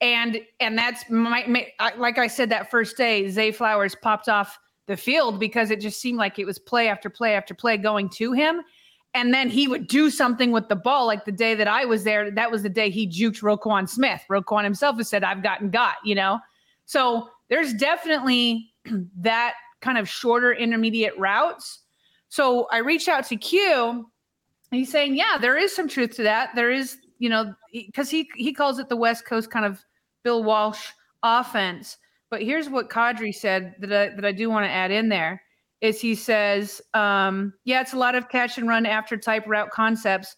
and 0.00 0.40
and 0.60 0.76
that's 0.76 1.08
my, 1.10 1.44
my 1.46 1.66
like 1.96 2.18
I 2.18 2.26
said 2.26 2.50
that 2.50 2.70
first 2.70 2.96
day, 2.96 3.28
Zay 3.28 3.52
Flowers 3.52 3.94
popped 3.94 4.28
off 4.28 4.58
the 4.86 4.96
field 4.96 5.40
because 5.40 5.70
it 5.70 5.80
just 5.80 6.00
seemed 6.00 6.18
like 6.18 6.38
it 6.38 6.44
was 6.44 6.58
play 6.58 6.88
after 6.88 7.10
play 7.10 7.34
after 7.34 7.54
play 7.54 7.76
going 7.76 8.08
to 8.10 8.32
him. 8.32 8.62
And 9.14 9.32
then 9.32 9.48
he 9.48 9.66
would 9.66 9.88
do 9.88 10.10
something 10.10 10.52
with 10.52 10.68
the 10.68 10.76
ball. 10.76 11.06
Like 11.06 11.24
the 11.24 11.32
day 11.32 11.54
that 11.54 11.66
I 11.66 11.86
was 11.86 12.04
there, 12.04 12.30
that 12.30 12.50
was 12.50 12.62
the 12.62 12.68
day 12.68 12.90
he 12.90 13.08
juked 13.08 13.40
Roquan 13.40 13.88
Smith. 13.88 14.20
Roquan 14.30 14.62
himself 14.62 14.98
has 14.98 15.08
said, 15.08 15.24
I've 15.24 15.42
gotten 15.42 15.70
got, 15.70 15.96
you 16.04 16.14
know? 16.14 16.38
So 16.84 17.30
there's 17.48 17.72
definitely 17.72 18.70
that 19.20 19.54
kind 19.80 19.98
of 19.98 20.08
shorter 20.08 20.52
intermediate 20.52 21.16
routes. 21.18 21.80
So 22.28 22.68
I 22.70 22.78
reached 22.78 23.08
out 23.08 23.26
to 23.28 23.36
Q. 23.36 24.06
And 24.70 24.78
he's 24.78 24.90
saying, 24.90 25.16
yeah, 25.16 25.38
there 25.40 25.56
is 25.56 25.74
some 25.74 25.88
truth 25.88 26.16
to 26.16 26.22
that. 26.24 26.50
There 26.54 26.70
is, 26.70 26.98
you 27.18 27.28
know, 27.28 27.54
because 27.72 28.10
he 28.10 28.28
he 28.34 28.52
calls 28.52 28.78
it 28.78 28.88
the 28.88 28.96
West 28.96 29.24
Coast 29.26 29.50
kind 29.50 29.64
of 29.64 29.84
Bill 30.22 30.42
Walsh 30.42 30.90
offense. 31.22 31.98
But 32.30 32.42
here's 32.42 32.68
what 32.68 32.90
Qadry 32.90 33.34
said 33.34 33.74
that 33.78 33.92
I, 33.92 34.14
that 34.14 34.24
I 34.24 34.32
do 34.32 34.50
want 34.50 34.66
to 34.66 34.70
add 34.70 34.90
in 34.90 35.08
there 35.08 35.42
is 35.80 36.00
he 36.00 36.14
says, 36.14 36.80
um, 36.94 37.52
yeah, 37.64 37.80
it's 37.80 37.92
a 37.92 37.98
lot 37.98 38.14
of 38.14 38.28
catch 38.28 38.58
and 38.58 38.68
run 38.68 38.86
after 38.86 39.16
type 39.16 39.44
route 39.46 39.70
concepts, 39.70 40.36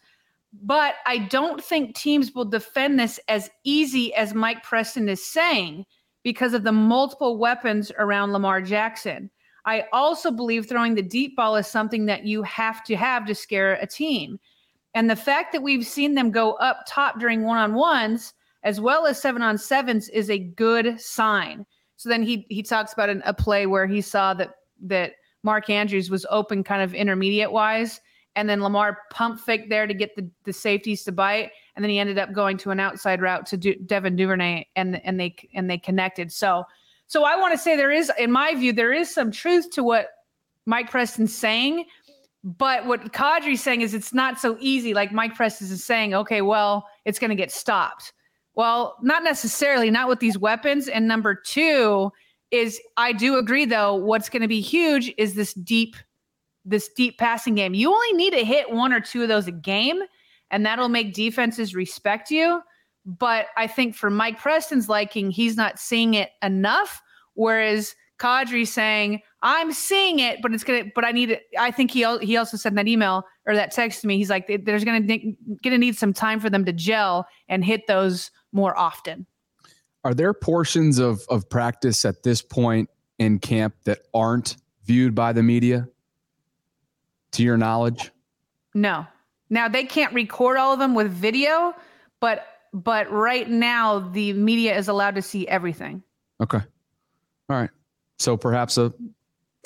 but 0.62 0.96
I 1.06 1.18
don't 1.18 1.62
think 1.62 1.94
teams 1.94 2.34
will 2.34 2.44
defend 2.44 2.98
this 2.98 3.20
as 3.28 3.50
easy 3.64 4.12
as 4.14 4.34
Mike 4.34 4.62
Preston 4.62 5.08
is 5.08 5.24
saying 5.24 5.86
because 6.22 6.54
of 6.54 6.64
the 6.64 6.72
multiple 6.72 7.38
weapons 7.38 7.92
around 7.98 8.32
Lamar 8.32 8.60
Jackson. 8.60 9.30
I 9.64 9.84
also 9.92 10.30
believe 10.30 10.66
throwing 10.66 10.94
the 10.94 11.02
deep 11.02 11.36
ball 11.36 11.56
is 11.56 11.66
something 11.66 12.06
that 12.06 12.24
you 12.24 12.42
have 12.42 12.82
to 12.84 12.96
have 12.96 13.26
to 13.26 13.34
scare 13.34 13.74
a 13.74 13.86
team. 13.86 14.40
And 14.94 15.08
the 15.08 15.16
fact 15.16 15.52
that 15.52 15.62
we've 15.62 15.86
seen 15.86 16.14
them 16.14 16.30
go 16.30 16.54
up 16.54 16.84
top 16.88 17.20
during 17.20 17.44
one 17.44 17.58
on 17.58 17.74
ones 17.74 18.34
as 18.62 18.80
well 18.80 19.06
as 19.06 19.20
seven 19.20 19.42
on 19.42 19.58
sevens 19.58 20.08
is 20.08 20.30
a 20.30 20.38
good 20.38 21.00
sign. 21.00 21.64
So 21.96 22.08
then 22.08 22.22
he 22.22 22.46
he 22.48 22.62
talks 22.62 22.92
about 22.92 23.08
an, 23.08 23.22
a 23.24 23.34
play 23.34 23.66
where 23.66 23.86
he 23.86 24.00
saw 24.00 24.34
that 24.34 24.54
that 24.82 25.12
Mark 25.42 25.70
Andrews 25.70 26.10
was 26.10 26.26
open 26.30 26.64
kind 26.64 26.82
of 26.82 26.94
intermediate 26.94 27.52
wise, 27.52 28.00
and 28.36 28.48
then 28.48 28.62
Lamar 28.62 28.98
pump 29.10 29.40
fake 29.40 29.68
there 29.68 29.86
to 29.86 29.94
get 29.94 30.14
the, 30.16 30.28
the 30.44 30.52
safeties 30.52 31.04
to 31.04 31.12
bite, 31.12 31.50
and 31.74 31.84
then 31.84 31.90
he 31.90 31.98
ended 31.98 32.18
up 32.18 32.32
going 32.32 32.56
to 32.58 32.70
an 32.70 32.80
outside 32.80 33.20
route 33.20 33.46
to 33.46 33.56
do 33.56 33.74
Devin 33.86 34.16
Duvernay, 34.16 34.64
and 34.76 35.04
and 35.04 35.18
they 35.18 35.34
and 35.54 35.68
they 35.68 35.78
connected. 35.78 36.32
So 36.32 36.64
so 37.08 37.24
I 37.24 37.36
want 37.36 37.52
to 37.52 37.58
say 37.58 37.74
there 37.74 37.90
is, 37.90 38.12
in 38.18 38.30
my 38.30 38.54
view, 38.54 38.72
there 38.72 38.92
is 38.92 39.12
some 39.12 39.30
truth 39.30 39.70
to 39.70 39.82
what 39.82 40.10
Mike 40.66 40.90
Preston's 40.90 41.34
saying. 41.34 41.86
But 42.56 42.86
what 42.86 43.12
Qadry's 43.12 43.62
saying 43.62 43.82
is 43.82 43.92
it's 43.92 44.14
not 44.14 44.40
so 44.40 44.56
easy. 44.58 44.94
Like 44.94 45.12
Mike 45.12 45.34
Preston 45.34 45.66
is 45.66 45.84
saying, 45.84 46.14
okay, 46.14 46.40
well, 46.40 46.88
it's 47.04 47.18
going 47.18 47.28
to 47.28 47.36
get 47.36 47.52
stopped. 47.52 48.14
Well, 48.54 48.96
not 49.02 49.22
necessarily, 49.22 49.90
not 49.90 50.08
with 50.08 50.20
these 50.20 50.38
weapons. 50.38 50.88
And 50.88 51.06
number 51.06 51.34
two 51.34 52.10
is 52.50 52.80
I 52.96 53.12
do 53.12 53.36
agree 53.36 53.66
though, 53.66 53.94
what's 53.94 54.30
going 54.30 54.40
to 54.40 54.48
be 54.48 54.62
huge 54.62 55.12
is 55.18 55.34
this 55.34 55.52
deep, 55.52 55.94
this 56.64 56.88
deep 56.88 57.18
passing 57.18 57.54
game. 57.54 57.74
You 57.74 57.92
only 57.92 58.12
need 58.14 58.32
to 58.32 58.44
hit 58.46 58.70
one 58.70 58.94
or 58.94 59.00
two 59.00 59.22
of 59.22 59.28
those 59.28 59.46
a 59.46 59.52
game, 59.52 60.00
and 60.50 60.64
that'll 60.64 60.88
make 60.88 61.12
defenses 61.12 61.74
respect 61.74 62.30
you. 62.30 62.62
But 63.04 63.48
I 63.58 63.66
think 63.66 63.94
for 63.94 64.08
Mike 64.08 64.40
Preston's 64.40 64.88
liking, 64.88 65.30
he's 65.30 65.56
not 65.58 65.78
seeing 65.78 66.14
it 66.14 66.30
enough. 66.42 67.02
Whereas 67.34 67.94
Qadry 68.18 68.66
saying, 68.66 69.20
I'm 69.42 69.72
seeing 69.72 70.18
it, 70.18 70.40
but 70.42 70.52
it's 70.52 70.64
gonna, 70.64 70.84
but 70.94 71.04
I 71.04 71.12
need 71.12 71.30
it. 71.30 71.44
I 71.58 71.70
think 71.70 71.90
he 71.92 72.04
he 72.20 72.36
also 72.36 72.56
said 72.56 72.72
in 72.72 72.76
that 72.76 72.88
email 72.88 73.24
or 73.46 73.54
that 73.54 73.70
text 73.70 74.00
to 74.00 74.06
me, 74.06 74.16
he's 74.16 74.30
like, 74.30 74.50
there's 74.64 74.84
gonna 74.84 75.00
gonna 75.62 75.78
need 75.78 75.96
some 75.96 76.12
time 76.12 76.40
for 76.40 76.50
them 76.50 76.64
to 76.64 76.72
gel 76.72 77.26
and 77.48 77.64
hit 77.64 77.86
those 77.86 78.30
more 78.52 78.76
often. 78.76 79.26
Are 80.04 80.14
there 80.14 80.32
portions 80.34 80.98
of 80.98 81.22
of 81.28 81.48
practice 81.48 82.04
at 82.04 82.22
this 82.24 82.42
point 82.42 82.90
in 83.18 83.38
camp 83.38 83.74
that 83.84 84.00
aren't 84.12 84.56
viewed 84.84 85.14
by 85.14 85.32
the 85.32 85.42
media? 85.42 85.86
To 87.32 87.42
your 87.44 87.56
knowledge? 87.56 88.10
No. 88.74 89.06
Now 89.50 89.68
they 89.68 89.84
can't 89.84 90.12
record 90.14 90.56
all 90.56 90.72
of 90.72 90.80
them 90.80 90.94
with 90.94 91.12
video, 91.12 91.74
but 92.20 92.44
but 92.72 93.10
right 93.10 93.48
now 93.48 94.00
the 94.00 94.32
media 94.32 94.76
is 94.76 94.88
allowed 94.88 95.14
to 95.14 95.22
see 95.22 95.46
everything. 95.46 96.02
Okay. 96.40 96.60
All 97.48 97.56
right. 97.56 97.70
So 98.18 98.36
perhaps 98.36 98.78
a 98.78 98.92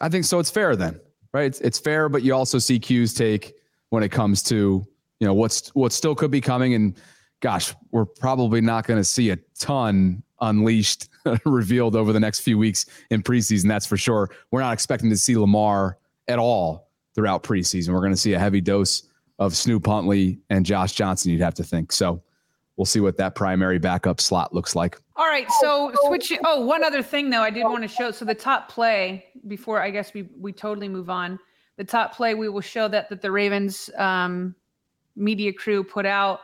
I 0.00 0.09
think 0.09 0.24
so 0.24 0.38
it's 0.38 0.50
fair 0.50 0.76
then. 0.76 1.00
Right? 1.33 1.46
It's 1.46 1.61
it's 1.61 1.78
fair, 1.78 2.09
but 2.09 2.22
you 2.22 2.35
also 2.35 2.59
see 2.59 2.78
Q's 2.78 3.14
take 3.14 3.55
when 3.88 4.02
it 4.02 4.11
comes 4.11 4.42
to, 4.44 4.85
you 5.20 5.26
know, 5.26 5.35
what's 5.35 5.68
what 5.74 5.92
still 5.92 6.14
could 6.14 6.31
be 6.31 6.40
coming 6.40 6.74
and 6.74 6.96
gosh, 7.40 7.74
we're 7.90 8.07
probably 8.07 8.61
not 8.61 8.87
going 8.87 9.00
to 9.00 9.05
see 9.05 9.31
a 9.31 9.37
ton 9.59 10.22
unleashed 10.40 11.09
revealed 11.44 11.96
over 11.96 12.12
the 12.12 12.20
next 12.20 12.40
few 12.40 12.57
weeks 12.57 12.87
in 13.11 13.22
preseason. 13.22 13.68
That's 13.68 13.87
for 13.87 13.96
sure. 13.96 14.31
We're 14.50 14.61
not 14.61 14.72
expecting 14.72 15.11
to 15.11 15.16
see 15.16 15.37
Lamar 15.37 15.98
at 16.28 16.38
all 16.38 16.88
throughout 17.14 17.42
preseason. 17.42 17.92
We're 17.92 18.00
going 18.00 18.12
to 18.12 18.16
see 18.16 18.33
a 18.33 18.38
heavy 18.38 18.61
dose 18.61 19.09
of 19.38 19.57
Snoop 19.57 19.87
Huntley 19.87 20.38
and 20.50 20.64
Josh 20.64 20.92
Johnson, 20.92 21.33
you'd 21.33 21.40
have 21.40 21.55
to 21.55 21.64
think. 21.64 21.92
So 21.92 22.22
we'll 22.83 22.87
see 22.87 22.99
what 22.99 23.16
that 23.16 23.37
primary 23.37 23.79
backup 23.79 24.21
slot 24.21 24.53
looks 24.53 24.75
like. 24.75 25.01
All 25.14 25.29
right. 25.29 25.47
So 25.61 25.92
switch. 26.07 26.33
Oh, 26.45 26.66
one 26.66 26.83
other 26.83 27.01
thing 27.01 27.31
though, 27.31 27.42
I 27.42 27.51
did 27.51 27.62
want 27.62 27.83
to 27.83 27.88
show. 27.88 28.11
So 28.11 28.25
the 28.25 28.35
top 28.35 28.68
play 28.68 29.25
before 29.47 29.81
I 29.81 29.90
guess 29.90 30.12
we 30.12 30.29
we 30.37 30.53
totally 30.53 30.88
move 30.88 31.09
on. 31.09 31.38
The 31.77 31.85
top 31.85 32.12
play 32.12 32.35
we 32.35 32.49
will 32.49 32.61
show 32.61 32.88
that 32.88 33.09
that 33.09 33.23
the 33.23 33.31
Ravens 33.31 33.88
um, 33.97 34.57
media 35.14 35.53
crew 35.53 35.85
put 35.85 36.07
out 36.07 36.40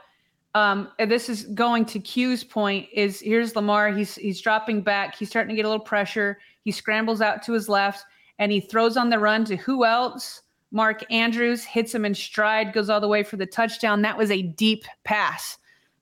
um, 0.54 0.92
and 1.00 1.10
this 1.10 1.28
is 1.28 1.42
going 1.46 1.86
to 1.86 1.98
Q's 1.98 2.44
point 2.44 2.86
is 2.92 3.18
here's 3.20 3.56
Lamar. 3.56 3.90
He's 3.90 4.14
he's 4.14 4.40
dropping 4.40 4.82
back. 4.82 5.16
He's 5.16 5.28
starting 5.28 5.50
to 5.50 5.56
get 5.56 5.64
a 5.64 5.68
little 5.68 5.84
pressure. 5.84 6.38
He 6.62 6.70
scrambles 6.70 7.20
out 7.20 7.42
to 7.46 7.52
his 7.52 7.68
left 7.68 8.04
and 8.38 8.52
he 8.52 8.60
throws 8.60 8.96
on 8.96 9.10
the 9.10 9.18
run 9.18 9.44
to 9.46 9.56
who 9.56 9.84
else? 9.84 10.42
Mark 10.70 11.02
Andrews 11.10 11.64
hits 11.64 11.92
him 11.92 12.04
in 12.04 12.14
stride, 12.14 12.72
goes 12.72 12.90
all 12.90 13.00
the 13.00 13.08
way 13.08 13.24
for 13.24 13.36
the 13.36 13.46
touchdown. 13.46 14.02
That 14.02 14.18
was 14.18 14.30
a 14.30 14.42
deep 14.42 14.84
pass. 15.02 15.58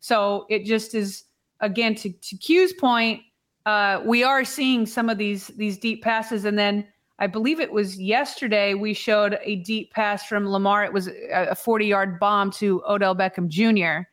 So 0.06 0.46
it 0.48 0.64
just 0.64 0.94
is 0.94 1.24
again 1.58 1.96
to, 1.96 2.12
to 2.12 2.36
Q's 2.36 2.72
point. 2.72 3.22
Uh, 3.66 4.00
we 4.04 4.22
are 4.22 4.44
seeing 4.44 4.86
some 4.86 5.10
of 5.10 5.18
these 5.18 5.48
these 5.48 5.78
deep 5.78 6.00
passes, 6.00 6.44
and 6.44 6.56
then 6.56 6.86
I 7.18 7.26
believe 7.26 7.58
it 7.58 7.72
was 7.72 8.00
yesterday 8.00 8.74
we 8.74 8.94
showed 8.94 9.36
a 9.42 9.56
deep 9.56 9.92
pass 9.92 10.24
from 10.24 10.48
Lamar. 10.48 10.84
It 10.84 10.92
was 10.92 11.08
a 11.32 11.56
40 11.56 11.86
yard 11.86 12.20
bomb 12.20 12.52
to 12.52 12.84
Odell 12.88 13.16
Beckham 13.16 13.48
Jr. 13.48 14.08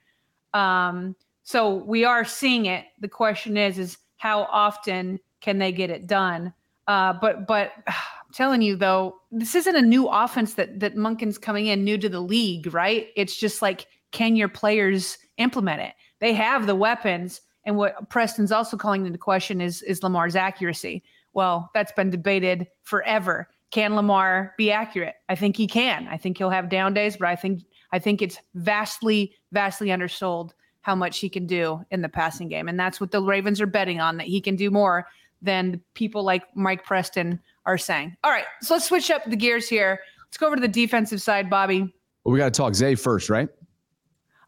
Um, 0.57 1.15
so 1.43 1.75
we 1.75 2.03
are 2.05 2.25
seeing 2.25 2.65
it. 2.65 2.85
The 2.99 3.07
question 3.07 3.55
is, 3.55 3.77
is 3.77 3.99
how 4.17 4.47
often 4.51 5.19
can 5.41 5.59
they 5.59 5.71
get 5.71 5.91
it 5.91 6.07
done? 6.07 6.55
Uh, 6.87 7.13
but 7.21 7.45
but 7.45 7.71
I'm 7.87 8.33
telling 8.33 8.63
you 8.63 8.75
though, 8.75 9.17
this 9.31 9.53
isn't 9.53 9.75
a 9.75 9.81
new 9.83 10.07
offense 10.07 10.55
that 10.55 10.79
that 10.79 10.95
Monken's 10.95 11.37
coming 11.37 11.67
in 11.67 11.83
new 11.83 11.99
to 11.99 12.09
the 12.09 12.19
league, 12.19 12.73
right? 12.73 13.09
It's 13.15 13.35
just 13.35 13.61
like, 13.61 13.85
can 14.09 14.35
your 14.35 14.49
players 14.49 15.19
implement 15.37 15.81
it? 15.81 15.93
They 16.19 16.33
have 16.33 16.67
the 16.67 16.75
weapons, 16.75 17.41
and 17.65 17.77
what 17.77 18.09
Preston's 18.09 18.51
also 18.51 18.77
calling 18.77 19.05
into 19.05 19.17
question 19.17 19.61
is 19.61 19.81
is 19.81 20.03
Lamar's 20.03 20.35
accuracy. 20.35 21.03
Well, 21.33 21.71
that's 21.73 21.91
been 21.91 22.09
debated 22.09 22.67
forever. 22.83 23.49
Can 23.71 23.95
Lamar 23.95 24.53
be 24.57 24.71
accurate? 24.71 25.15
I 25.29 25.35
think 25.35 25.57
he 25.57 25.65
can. 25.65 26.07
I 26.07 26.17
think 26.17 26.37
he'll 26.37 26.51
have 26.51 26.69
down 26.69 26.93
days, 26.93 27.17
but 27.17 27.27
I 27.27 27.35
think 27.35 27.63
I 27.91 27.99
think 27.99 28.21
it's 28.21 28.39
vastly, 28.55 29.33
vastly 29.51 29.91
undersold 29.91 30.53
how 30.81 30.95
much 30.95 31.19
he 31.19 31.29
can 31.29 31.47
do 31.47 31.83
in 31.91 32.01
the 32.01 32.09
passing 32.09 32.49
game. 32.49 32.67
And 32.67 32.79
that's 32.79 32.99
what 32.99 33.11
the 33.11 33.21
Ravens 33.21 33.61
are 33.61 33.67
betting 33.67 34.01
on 34.01 34.17
that 34.17 34.27
he 34.27 34.41
can 34.41 34.55
do 34.55 34.69
more 34.69 35.07
than 35.41 35.81
people 35.93 36.23
like 36.23 36.43
Mike 36.55 36.83
Preston 36.83 37.39
are 37.65 37.77
saying. 37.77 38.15
All 38.23 38.31
right, 38.31 38.45
so 38.61 38.73
let's 38.73 38.87
switch 38.87 39.09
up 39.09 39.23
the 39.25 39.35
gears 39.35 39.69
here. 39.69 39.99
Let's 40.27 40.37
go 40.37 40.47
over 40.47 40.55
to 40.55 40.61
the 40.61 40.67
defensive 40.67 41.21
side, 41.21 41.49
Bobby. 41.49 41.81
Well, 42.23 42.33
we 42.33 42.37
got 42.37 42.53
to 42.53 42.57
talk 42.57 42.75
Zay 42.75 42.95
first, 42.95 43.29
right? 43.29 43.49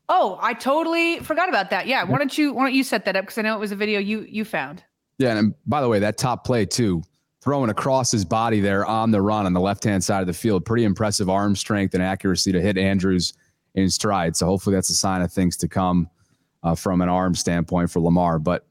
Oh, 0.08 0.38
I 0.42 0.54
totally 0.54 1.20
forgot 1.20 1.50
about 1.50 1.70
that. 1.72 1.88
Yeah, 1.88 2.04
why 2.04 2.18
don't 2.18 2.38
you 2.38 2.54
why 2.54 2.64
don't 2.64 2.74
you 2.74 2.84
set 2.84 3.06
that 3.06 3.16
up 3.16 3.24
because 3.24 3.38
I 3.38 3.42
know 3.42 3.56
it 3.56 3.60
was 3.60 3.72
a 3.72 3.76
video 3.76 4.00
you 4.00 4.22
you 4.30 4.46
found. 4.46 4.84
Yeah, 5.18 5.38
and 5.38 5.56
by 5.66 5.82
the 5.82 5.88
way, 5.88 6.00
that 6.00 6.18
top 6.18 6.46
play 6.46 6.66
too, 6.66 7.02
throwing 7.42 7.70
across 7.70 8.12
his 8.12 8.26
body 8.26 8.60
there 8.60 8.86
on 8.86 9.12
the 9.12 9.22
run 9.22 9.46
on 9.46 9.54
the 9.54 9.60
left 9.62 9.84
hand 9.84 10.04
side 10.04 10.22
of 10.22 10.28
the 10.28 10.34
field, 10.34 10.66
pretty 10.66 10.84
impressive 10.84 11.30
arm 11.30 11.56
strength 11.56 11.94
and 11.94 12.04
accuracy 12.04 12.52
to 12.52 12.62
hit 12.62 12.78
Andrews 12.78 13.34
in 13.74 13.90
stride. 13.90 14.36
So 14.36 14.46
hopefully 14.46 14.76
that's 14.76 14.90
a 14.90 14.96
sign 14.96 15.22
of 15.22 15.32
things 15.32 15.58
to 15.58 15.68
come 15.68 16.10
uh, 16.64 16.76
from 16.76 17.02
an 17.02 17.10
arm 17.10 17.34
standpoint 17.36 17.90
for 17.90 18.00
Lamar. 18.00 18.40
But 18.40 18.68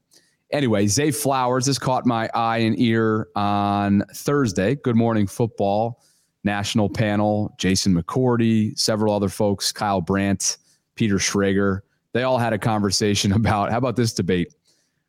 anyway, 0.53 0.87
Zay 0.87 1.11
Flowers 1.11 1.67
has 1.67 1.79
caught 1.79 2.07
my 2.07 2.29
eye 2.35 2.59
and 2.59 2.79
ear 2.79 3.29
on 3.35 4.05
Thursday. 4.15 4.77
Good 4.77 4.97
Morning 4.97 5.27
Football 5.27 6.01
national 6.45 6.91
panel. 6.91 7.55
Jason 7.59 7.95
McCourty, 7.95 8.79
several 8.79 9.15
other 9.15 9.29
folks, 9.29 9.73
Kyle 9.73 10.01
Brandt, 10.01 10.59
Peter 10.95 11.17
Schrager. 11.17 11.81
They 12.13 12.23
all 12.23 12.39
had 12.39 12.53
a 12.53 12.59
conversation 12.59 13.33
about 13.41 13.71
how 13.71 13.79
about 13.79 13.97
this 13.97 14.13
debate? 14.13 14.55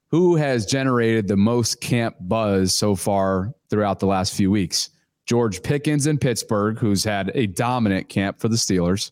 Who 0.09 0.35
has 0.35 0.65
generated 0.65 1.27
the 1.27 1.37
most 1.37 1.81
camp 1.81 2.15
buzz 2.21 2.73
so 2.73 2.95
far 2.95 3.53
throughout 3.69 3.99
the 3.99 4.05
last 4.05 4.33
few 4.33 4.51
weeks? 4.51 4.89
George 5.25 5.63
Pickens 5.63 6.07
in 6.07 6.19
Pittsburgh, 6.19 6.77
who's 6.77 7.03
had 7.03 7.31
a 7.33 7.47
dominant 7.47 8.09
camp 8.09 8.39
for 8.39 8.47
the 8.47 8.55
Steelers, 8.55 9.11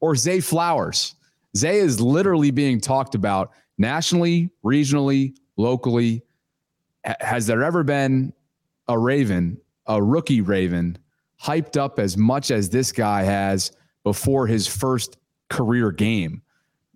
or 0.00 0.14
Zay 0.14 0.40
Flowers? 0.40 1.14
Zay 1.56 1.78
is 1.78 2.00
literally 2.00 2.50
being 2.50 2.80
talked 2.80 3.14
about 3.14 3.52
nationally, 3.78 4.50
regionally, 4.64 5.34
locally. 5.56 6.22
Has 7.20 7.46
there 7.46 7.62
ever 7.62 7.82
been 7.82 8.34
a 8.88 8.98
Raven, 8.98 9.58
a 9.86 10.02
rookie 10.02 10.42
Raven, 10.42 10.98
hyped 11.42 11.76
up 11.76 11.98
as 11.98 12.16
much 12.16 12.50
as 12.50 12.68
this 12.68 12.92
guy 12.92 13.22
has 13.22 13.72
before 14.04 14.46
his 14.46 14.66
first 14.66 15.16
career 15.48 15.90
game? 15.90 16.42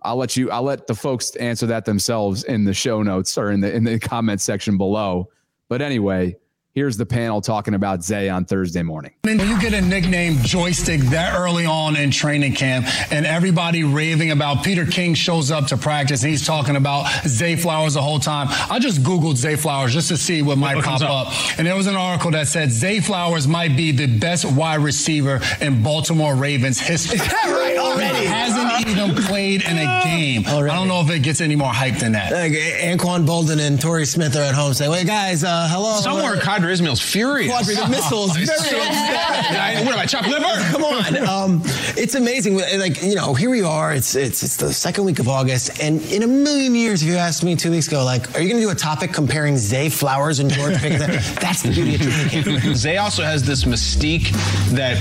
I'll 0.03 0.17
let 0.17 0.37
you. 0.37 0.51
I'll 0.51 0.63
let 0.63 0.87
the 0.87 0.95
folks 0.95 1.37
answer 1.37 1.67
that 1.67 1.85
themselves 1.85 2.45
in 2.45 2.65
the 2.65 2.73
show 2.75 3.03
notes 3.03 3.37
or 3.37 3.51
in 3.51 3.61
the 3.61 3.75
in 3.75 3.85
the 3.85 3.99
comment 3.99 4.41
section 4.41 4.79
below. 4.79 5.29
But 5.69 5.83
anyway, 5.83 6.37
Here's 6.73 6.97
the 6.97 7.05
panel 7.05 7.41
talking 7.41 7.75
about 7.75 8.05
Zay 8.05 8.29
on 8.29 8.45
Thursday 8.45 8.85
morning. 8.85 9.11
When 9.23 9.41
you 9.41 9.61
get 9.61 9.75
a 9.75 9.81
nickname 9.81 10.37
joystick 10.37 11.01
that 11.11 11.37
early 11.37 11.67
on 11.67 11.97
in 11.97 12.13
training 12.13 12.55
camp 12.55 12.87
and 13.11 13.27
everybody 13.27 13.83
raving 13.83 14.31
about 14.31 14.63
Peter 14.63 14.87
King 14.87 15.15
shows 15.15 15.51
up 15.51 15.67
to 15.67 15.77
practice 15.77 16.23
and 16.23 16.31
he's 16.31 16.47
talking 16.47 16.77
about 16.77 17.11
Zay 17.27 17.57
Flowers 17.57 17.95
the 17.95 18.03
whole 18.03 18.21
time. 18.21 18.47
I 18.71 18.79
just 18.79 19.03
Googled 19.03 19.35
Zay 19.35 19.57
Flowers 19.57 19.93
just 19.93 20.11
to 20.11 20.17
see 20.17 20.43
what 20.43 20.59
might 20.59 20.77
what 20.77 20.85
pop 20.85 21.01
up? 21.01 21.27
up. 21.27 21.59
And 21.59 21.67
there 21.67 21.75
was 21.75 21.89
an 21.89 21.97
article 21.97 22.31
that 22.31 22.47
said 22.47 22.71
Zay 22.71 23.01
Flowers 23.01 23.49
might 23.49 23.77
be 23.77 23.91
the 23.91 24.07
best 24.07 24.45
wide 24.45 24.79
receiver 24.79 25.41
in 25.61 25.83
Baltimore 25.83 26.37
Ravens 26.37 26.79
history. 26.79 27.17
Is 27.19 27.27
that 27.33 27.47
right 27.47 27.79
already? 27.79 28.19
He 28.19 28.27
hasn't 28.27 28.87
even 28.89 29.17
played 29.25 29.65
in 29.65 29.77
a 29.77 30.03
game. 30.05 30.47
Already. 30.47 30.71
I 30.71 30.77
don't 30.77 30.87
know 30.87 31.01
if 31.01 31.11
it 31.11 31.25
gets 31.25 31.41
any 31.41 31.57
more 31.57 31.73
hype 31.73 31.97
than 31.97 32.13
that. 32.13 32.31
Like 32.31 32.53
Anquan 32.53 33.27
Boldin 33.27 33.59
and 33.59 33.81
Torrey 33.81 34.07
Smith 34.07 34.37
are 34.37 34.43
at 34.43 34.55
home 34.55 34.73
saying, 34.73 34.93
wait, 34.93 35.09
guys, 35.09 35.43
uh, 35.43 35.67
hello. 35.69 35.97
Somewhere, 35.97 36.37
Qadry 36.61 36.73
Ismail's 36.73 37.01
furious. 37.01 37.67
The 37.67 37.89
missiles. 37.89 38.37
very 38.37 38.47
so, 38.47 38.79
what 38.79 39.95
am 39.95 39.99
I, 39.99 40.07
chopped 40.07 40.29
liver? 40.29 40.45
Come 40.71 40.85
on. 40.85 41.17
Um, 41.17 41.63
it's 41.97 42.15
amazing. 42.15 42.59
Like, 42.59 43.03
you 43.03 43.15
know, 43.15 43.35
here 43.35 43.51
we 43.51 43.63
are. 43.63 43.95
It's, 43.95 44.15
it's, 44.15 44.43
it's 44.43 44.57
the 44.57 44.73
second 44.73 45.05
week 45.05 45.19
of 45.19 45.29
August. 45.29 45.83
And 45.83 46.03
in 46.03 46.23
a 46.23 46.27
million 46.27 46.75
years, 46.75 47.03
if 47.03 47.09
you 47.09 47.17
asked 47.17 47.43
me 47.45 47.57
two 47.57 47.71
weeks 47.71 47.89
ago, 47.89 48.05
like, 48.05 48.35
are 48.35 48.41
you 48.41 48.49
going 48.49 48.61
to 48.61 48.67
do 48.67 48.71
a 48.71 48.75
topic 48.75 49.13
comparing 49.13 49.57
Zay 49.57 49.89
Flowers 49.89 50.41
and 50.41 50.51
George 50.51 50.77
Pickens? 50.77 51.35
That's 51.37 51.63
the 51.63 51.71
beauty 51.71 51.95
of 51.95 52.01
training 52.01 52.75
Zay 52.75 52.97
also 52.97 53.23
has 53.23 53.43
this 53.43 53.65
mystique 53.65 54.31
that, 54.71 55.01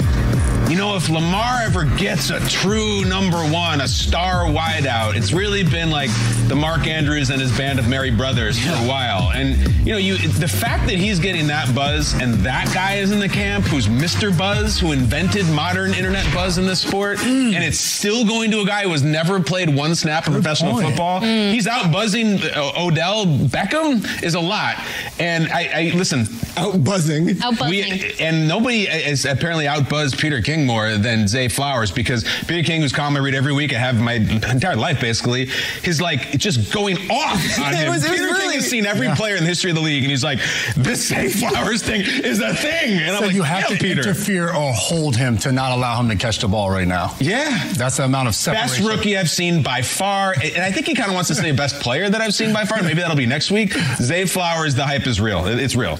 you 0.70 0.76
know, 0.76 0.96
if 0.96 1.10
Lamar 1.10 1.62
ever 1.64 1.86
gets 1.98 2.30
a 2.30 2.40
true 2.48 3.04
number 3.04 3.38
one, 3.38 3.82
a 3.82 3.88
star 3.88 4.46
wideout, 4.46 5.16
it's 5.16 5.34
really 5.34 5.64
been 5.64 5.90
like 5.90 6.12
the 6.48 6.56
Mark 6.56 6.86
Andrews 6.86 7.32
and 7.32 7.42
his 7.42 7.56
band 7.58 7.80
of 7.80 7.88
merry 7.88 8.12
brothers 8.12 8.60
for 8.60 8.74
a 8.74 8.88
while. 8.88 9.32
And, 9.32 9.58
you 9.84 9.94
know, 9.94 9.98
you 9.98 10.18
the 10.18 10.48
fact 10.48 10.86
that 10.86 10.98
he's 10.98 11.18
getting 11.18 11.48
that 11.48 11.74
buzz 11.74 12.14
and 12.14 12.36
that 12.46 12.72
guy 12.72 12.96
is 12.96 13.12
in 13.12 13.20
the 13.20 13.28
camp 13.28 13.66
who's 13.66 13.88
Mr. 13.88 14.36
Buzz, 14.38 14.80
who 14.80 14.92
invented 14.92 15.48
modern 15.48 15.96
internet 15.96 16.32
buzz 16.36 16.60
in 16.60 16.68
this 16.68 16.82
sport, 16.82 17.18
mm. 17.18 17.56
and 17.56 17.64
it's 17.64 17.80
still 17.80 18.24
going 18.24 18.52
to 18.52 18.62
a 18.62 18.66
guy 18.66 18.84
who 18.84 18.92
has 18.92 19.02
never 19.02 19.42
played 19.42 19.76
one 19.76 19.96
snap 19.96 20.28
of 20.28 20.34
professional 20.34 20.74
point. 20.74 20.90
football. 20.90 21.22
Mm. 21.22 21.52
He's 21.52 21.66
out 21.66 21.92
buzzing 21.92 22.44
uh, 22.44 22.74
Odell 22.78 23.26
Beckham 23.26 24.24
is 24.24 24.36
a 24.36 24.40
lot. 24.40 24.76
And 25.18 25.48
I, 25.48 25.70
I 25.74 25.92
listen, 25.96 26.28
out 26.58 26.84
buzzing. 26.84 27.42
Out 27.42 27.58
buzzing. 27.58 28.02
and 28.20 28.48
nobody 28.48 28.84
is 28.84 29.26
apparently 29.26 29.68
out 29.68 29.90
buzzed 29.90 30.20
Peter 30.20 30.44
King 30.44 30.59
more 30.66 30.98
than 30.98 31.28
Zay 31.28 31.48
Flowers 31.48 31.92
because 31.92 32.24
Peter 32.48 32.64
King, 32.66 32.82
who's 32.82 32.94
column 32.94 33.16
I 33.16 33.20
read 33.20 33.36
every 33.36 33.54
week, 33.54 33.74
I 33.74 33.80
have 33.80 34.00
my 34.00 34.14
entire 34.14 34.76
life 34.76 35.00
basically, 35.02 35.46
he's 35.84 36.02
like 36.02 36.38
just 36.38 36.74
going 36.74 36.98
off 37.12 37.60
on 37.60 37.74
him. 37.74 37.90
Was, 37.90 38.08
Peter 38.08 38.24
really, 38.24 38.40
King 38.42 38.52
has 38.54 38.70
seen 38.70 38.86
every 38.86 39.10
player 39.16 39.36
in 39.36 39.44
the 39.44 39.50
history 39.50 39.72
of 39.72 39.76
the 39.76 39.82
league, 39.82 40.04
and 40.04 40.10
he's 40.12 40.24
like, 40.24 40.40
this 40.76 41.08
Zay 41.08 41.30
Flowers 41.30 41.84
thing 41.84 42.02
is 42.02 42.40
a 42.40 42.54
thing. 42.54 42.98
And 43.00 43.10
so 43.12 43.18
I'm 43.18 43.24
like, 43.24 43.36
you 43.36 43.44
have 43.44 43.68
to 43.68 43.76
Peter. 43.78 44.02
interfere 44.02 44.50
or 44.50 44.74
hold 44.74 45.16
him 45.16 45.38
to 45.40 45.52
not 45.52 45.72
allow 45.72 46.00
him 46.00 46.10
to 46.10 46.16
catch 46.16 46.40
the 46.40 46.48
ball 46.48 46.70
right 46.70 46.88
now. 46.88 47.16
Yeah. 47.20 47.72
That's 47.74 47.98
the 47.98 48.04
amount 48.06 48.28
of 48.28 48.36
separation. 48.36 48.84
Best 48.86 48.90
rookie 48.98 49.18
I've 49.18 49.30
seen 49.30 49.64
by 49.64 49.82
far. 49.82 50.34
And 50.42 50.64
I 50.64 50.72
think 50.72 50.88
he 50.88 50.96
kind 50.96 51.10
of 51.10 51.16
wants 51.16 51.30
to 51.30 51.36
say 51.36 51.52
best 51.52 51.80
player 51.82 52.10
that 52.10 52.22
I've 52.22 52.34
seen 52.34 52.54
by 52.54 52.66
far. 52.66 52.82
Maybe 52.82 53.02
that'll 53.02 53.16
be 53.16 53.26
next 53.26 53.52
week. 53.52 53.74
Zay 53.98 54.26
Flowers, 54.26 54.76
the 54.76 54.86
hype 54.86 55.08
is 55.08 55.20
real. 55.22 55.46
It's 55.46 55.76
real. 55.76 56.00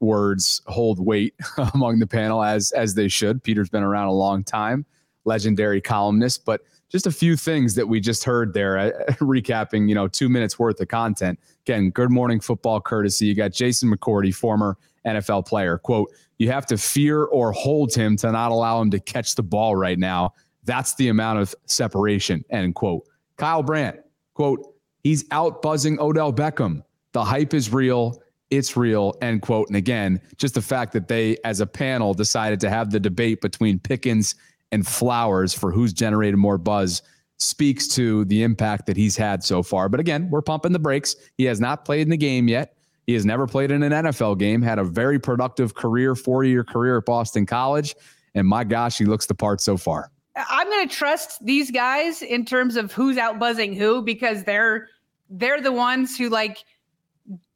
words 0.00 0.62
hold 0.66 1.04
weight 1.04 1.34
among 1.74 1.98
the 1.98 2.06
panel 2.06 2.42
as 2.42 2.72
as 2.72 2.94
they 2.94 3.08
should. 3.08 3.42
Peter's 3.42 3.68
been 3.68 3.82
around 3.82 4.08
a 4.08 4.12
long 4.12 4.44
time, 4.44 4.84
legendary 5.24 5.80
columnist, 5.80 6.44
but 6.44 6.62
just 6.88 7.06
a 7.06 7.10
few 7.10 7.36
things 7.36 7.74
that 7.74 7.86
we 7.86 8.00
just 8.00 8.24
heard 8.24 8.54
there, 8.54 8.78
uh, 8.78 8.90
recapping, 9.20 9.88
you 9.88 9.94
know, 9.94 10.06
two 10.06 10.28
minutes 10.28 10.58
worth 10.58 10.80
of 10.80 10.88
content. 10.88 11.38
Again, 11.66 11.90
good 11.90 12.10
morning 12.10 12.40
football 12.40 12.80
courtesy. 12.80 13.26
You 13.26 13.34
got 13.34 13.52
Jason 13.52 13.90
McCourty, 13.90 14.34
former 14.34 14.78
NFL 15.04 15.46
player. 15.46 15.78
Quote, 15.78 16.10
you 16.38 16.50
have 16.50 16.66
to 16.66 16.78
fear 16.78 17.24
or 17.24 17.52
hold 17.52 17.94
him 17.94 18.16
to 18.18 18.30
not 18.30 18.50
allow 18.50 18.80
him 18.80 18.90
to 18.90 19.00
catch 19.00 19.34
the 19.34 19.42
ball 19.42 19.74
right 19.74 19.98
now. 19.98 20.34
That's 20.64 20.94
the 20.96 21.08
amount 21.08 21.38
of 21.40 21.54
separation. 21.66 22.44
End 22.50 22.74
quote. 22.74 23.04
Kyle 23.36 23.62
Brandt, 23.62 24.00
quote, 24.34 24.74
he's 25.02 25.24
out 25.30 25.62
buzzing 25.62 25.98
Odell 26.00 26.32
Beckham. 26.32 26.82
The 27.12 27.24
hype 27.24 27.54
is 27.54 27.72
real. 27.72 28.20
It's 28.50 28.76
real. 28.76 29.14
End 29.22 29.42
quote. 29.42 29.68
And 29.68 29.76
again, 29.76 30.20
just 30.36 30.54
the 30.54 30.62
fact 30.62 30.92
that 30.92 31.08
they, 31.08 31.36
as 31.44 31.60
a 31.60 31.66
panel, 31.66 32.14
decided 32.14 32.60
to 32.60 32.70
have 32.70 32.90
the 32.90 33.00
debate 33.00 33.40
between 33.40 33.78
Pickens 33.78 34.34
and 34.72 34.86
Flowers 34.86 35.52
for 35.52 35.72
who's 35.72 35.92
generated 35.92 36.36
more 36.36 36.58
buzz 36.58 37.02
speaks 37.38 37.86
to 37.88 38.24
the 38.26 38.42
impact 38.42 38.86
that 38.86 38.96
he's 38.96 39.16
had 39.16 39.44
so 39.44 39.62
far. 39.62 39.88
But 39.88 40.00
again, 40.00 40.30
we're 40.30 40.42
pumping 40.42 40.72
the 40.72 40.78
brakes. 40.78 41.16
He 41.36 41.44
has 41.44 41.60
not 41.60 41.84
played 41.84 42.02
in 42.02 42.10
the 42.10 42.16
game 42.16 42.48
yet. 42.48 42.76
He 43.06 43.14
has 43.14 43.24
never 43.24 43.46
played 43.46 43.70
in 43.70 43.82
an 43.82 43.92
NFL 43.92 44.38
game, 44.38 44.62
had 44.62 44.78
a 44.78 44.84
very 44.84 45.18
productive 45.18 45.74
career, 45.74 46.14
four 46.14 46.44
year 46.44 46.64
career 46.64 46.98
at 46.98 47.04
Boston 47.04 47.46
College. 47.46 47.94
And 48.34 48.46
my 48.46 48.64
gosh, 48.64 48.98
he 48.98 49.04
looks 49.04 49.26
the 49.26 49.34
part 49.34 49.60
so 49.60 49.76
far. 49.76 50.10
I'm 50.36 50.68
going 50.68 50.88
to 50.88 50.94
trust 50.94 51.44
these 51.44 51.70
guys 51.70 52.20
in 52.20 52.44
terms 52.44 52.76
of 52.76 52.92
who's 52.92 53.16
out 53.16 53.38
buzzing 53.38 53.74
who 53.74 54.02
because 54.02 54.44
they're 54.44 54.88
they're 55.30 55.60
the 55.60 55.72
ones 55.72 56.16
who 56.16 56.28
like 56.28 56.64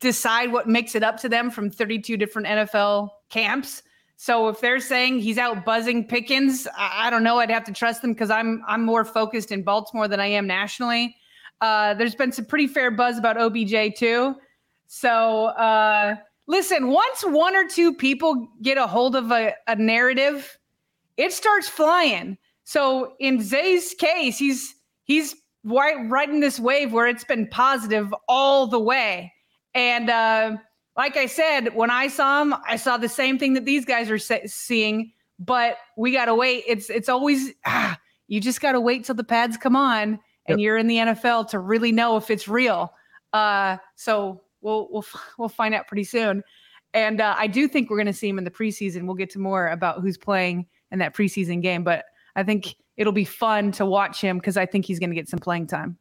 decide 0.01 0.53
what 0.53 0.69
makes 0.69 0.95
it 0.95 1.03
up 1.03 1.17
to 1.19 1.29
them 1.29 1.51
from 1.51 1.71
32 1.71 2.17
different 2.17 2.49
NFL 2.49 3.11
camps. 3.29 3.83
So 4.17 4.49
if 4.49 4.61
they're 4.61 4.81
saying 4.81 5.21
he's 5.21 5.39
out 5.39 5.65
buzzing 5.65 6.07
Pickens, 6.07 6.69
I, 6.77 7.07
I 7.07 7.11
don't 7.11 7.23
know. 7.23 7.39
I'd 7.39 7.51
have 7.51 7.65
to 7.65 7.73
trust 7.73 8.03
them 8.03 8.13
because 8.13 8.31
I'm 8.31 8.63
I'm 8.67 8.85
more 8.85 9.05
focused 9.05 9.51
in 9.51 9.63
Baltimore 9.63 10.09
than 10.09 10.21
I 10.21 10.27
am 10.27 10.47
nationally. 10.47 11.17
Uh, 11.61 11.95
there's 11.95 12.15
been 12.15 12.33
some 12.33 12.45
pretty 12.45 12.67
fair 12.67 12.91
buzz 12.91 13.19
about 13.19 13.37
OBJ 13.39 13.97
too. 13.97 14.35
So 14.89 15.47
uh, 15.47 16.17
listen, 16.47 16.89
once 16.89 17.23
one 17.23 17.57
or 17.57 17.67
two 17.67 17.95
people 17.95 18.49
get 18.61 18.77
a 18.77 18.87
hold 18.87 19.17
of 19.17 19.31
a, 19.31 19.55
a 19.67 19.77
narrative, 19.77 20.59
it 21.17 21.33
starts 21.33 21.69
flying. 21.69 22.37
So 22.65 23.15
in 23.21 23.41
Zay's 23.41 23.95
case, 23.95 24.39
he's 24.39 24.75
he's 25.05 25.35
right 25.65 25.97
riding 26.09 26.41
this 26.41 26.61
wave 26.61 26.93
where 26.93 27.07
it's 27.07 27.25
been 27.25 27.47
positive 27.49 28.15
all 28.29 28.67
the 28.67 28.81
way. 28.81 29.33
And 29.75 30.11
uh, 30.11 30.57
like 30.97 31.17
I 31.17 31.27
said, 31.27 31.75
when 31.75 31.91
I 31.91 32.09
saw 32.09 32.43
him, 32.43 32.55
I 32.67 32.77
saw 32.77 32.97
the 32.97 33.09
same 33.09 33.39
thing 33.39 33.55
that 33.55 33.65
these 33.65 33.85
guys 33.85 34.11
are 34.11 34.19
seeing. 34.19 35.13
But 35.39 35.77
we 35.97 36.13
gotta 36.13 36.35
wait. 36.35 36.65
It's 36.67 36.91
it's 36.91 37.09
always 37.09 37.53
ah, 37.67 37.99
you 38.29 38.41
just 38.41 38.61
gotta 38.61 38.81
wait 38.81 39.05
till 39.05 39.15
the 39.15 39.25
pads 39.25 39.57
come 39.57 39.77
on 39.77 40.19
and 40.47 40.59
yep. 40.59 40.65
you're 40.65 40.77
in 40.77 40.87
the 40.87 40.97
NFL 40.97 41.49
to 41.51 41.59
really 41.59 41.93
know 41.93 42.17
if 42.17 42.31
it's 42.31 42.47
real. 42.47 42.93
Uh, 43.33 43.79
so 43.97 44.43
we'll 44.61 44.89
we'll 44.91 45.05
we'll 45.39 45.49
find 45.49 45.75
out 45.75 45.87
pretty 45.87 46.05
soon. 46.05 46.43
And 46.93 47.21
uh, 47.21 47.35
I 47.39 47.47
do 47.47 47.69
think 47.69 47.89
we're 47.89 47.97
going 47.97 48.07
to 48.07 48.13
see 48.13 48.29
him 48.29 48.39
in 48.39 48.45
the 48.45 48.51
preseason. 48.51 49.07
We'll 49.07 49.15
get 49.15 49.31
to 49.31 49.39
more 49.39 49.69
about 49.69 50.01
who's 50.01 50.19
playing 50.19 50.67
in 50.91 50.99
that 50.99 51.15
preseason 51.15 51.63
game, 51.63 51.85
but 51.85 52.05
I 52.35 52.43
think 52.43 52.75
it'll 52.97 53.13
be 53.13 53.25
fun 53.25 53.71
to 53.73 53.87
watch 53.87 54.21
him 54.21 54.39
because 54.39 54.57
I 54.57 54.67
think 54.67 54.85
he's 54.85 54.99
going 54.99 55.11
to 55.11 55.17
get 55.17 55.29
some 55.29 55.39
playing 55.39 55.69
time. 55.69 55.99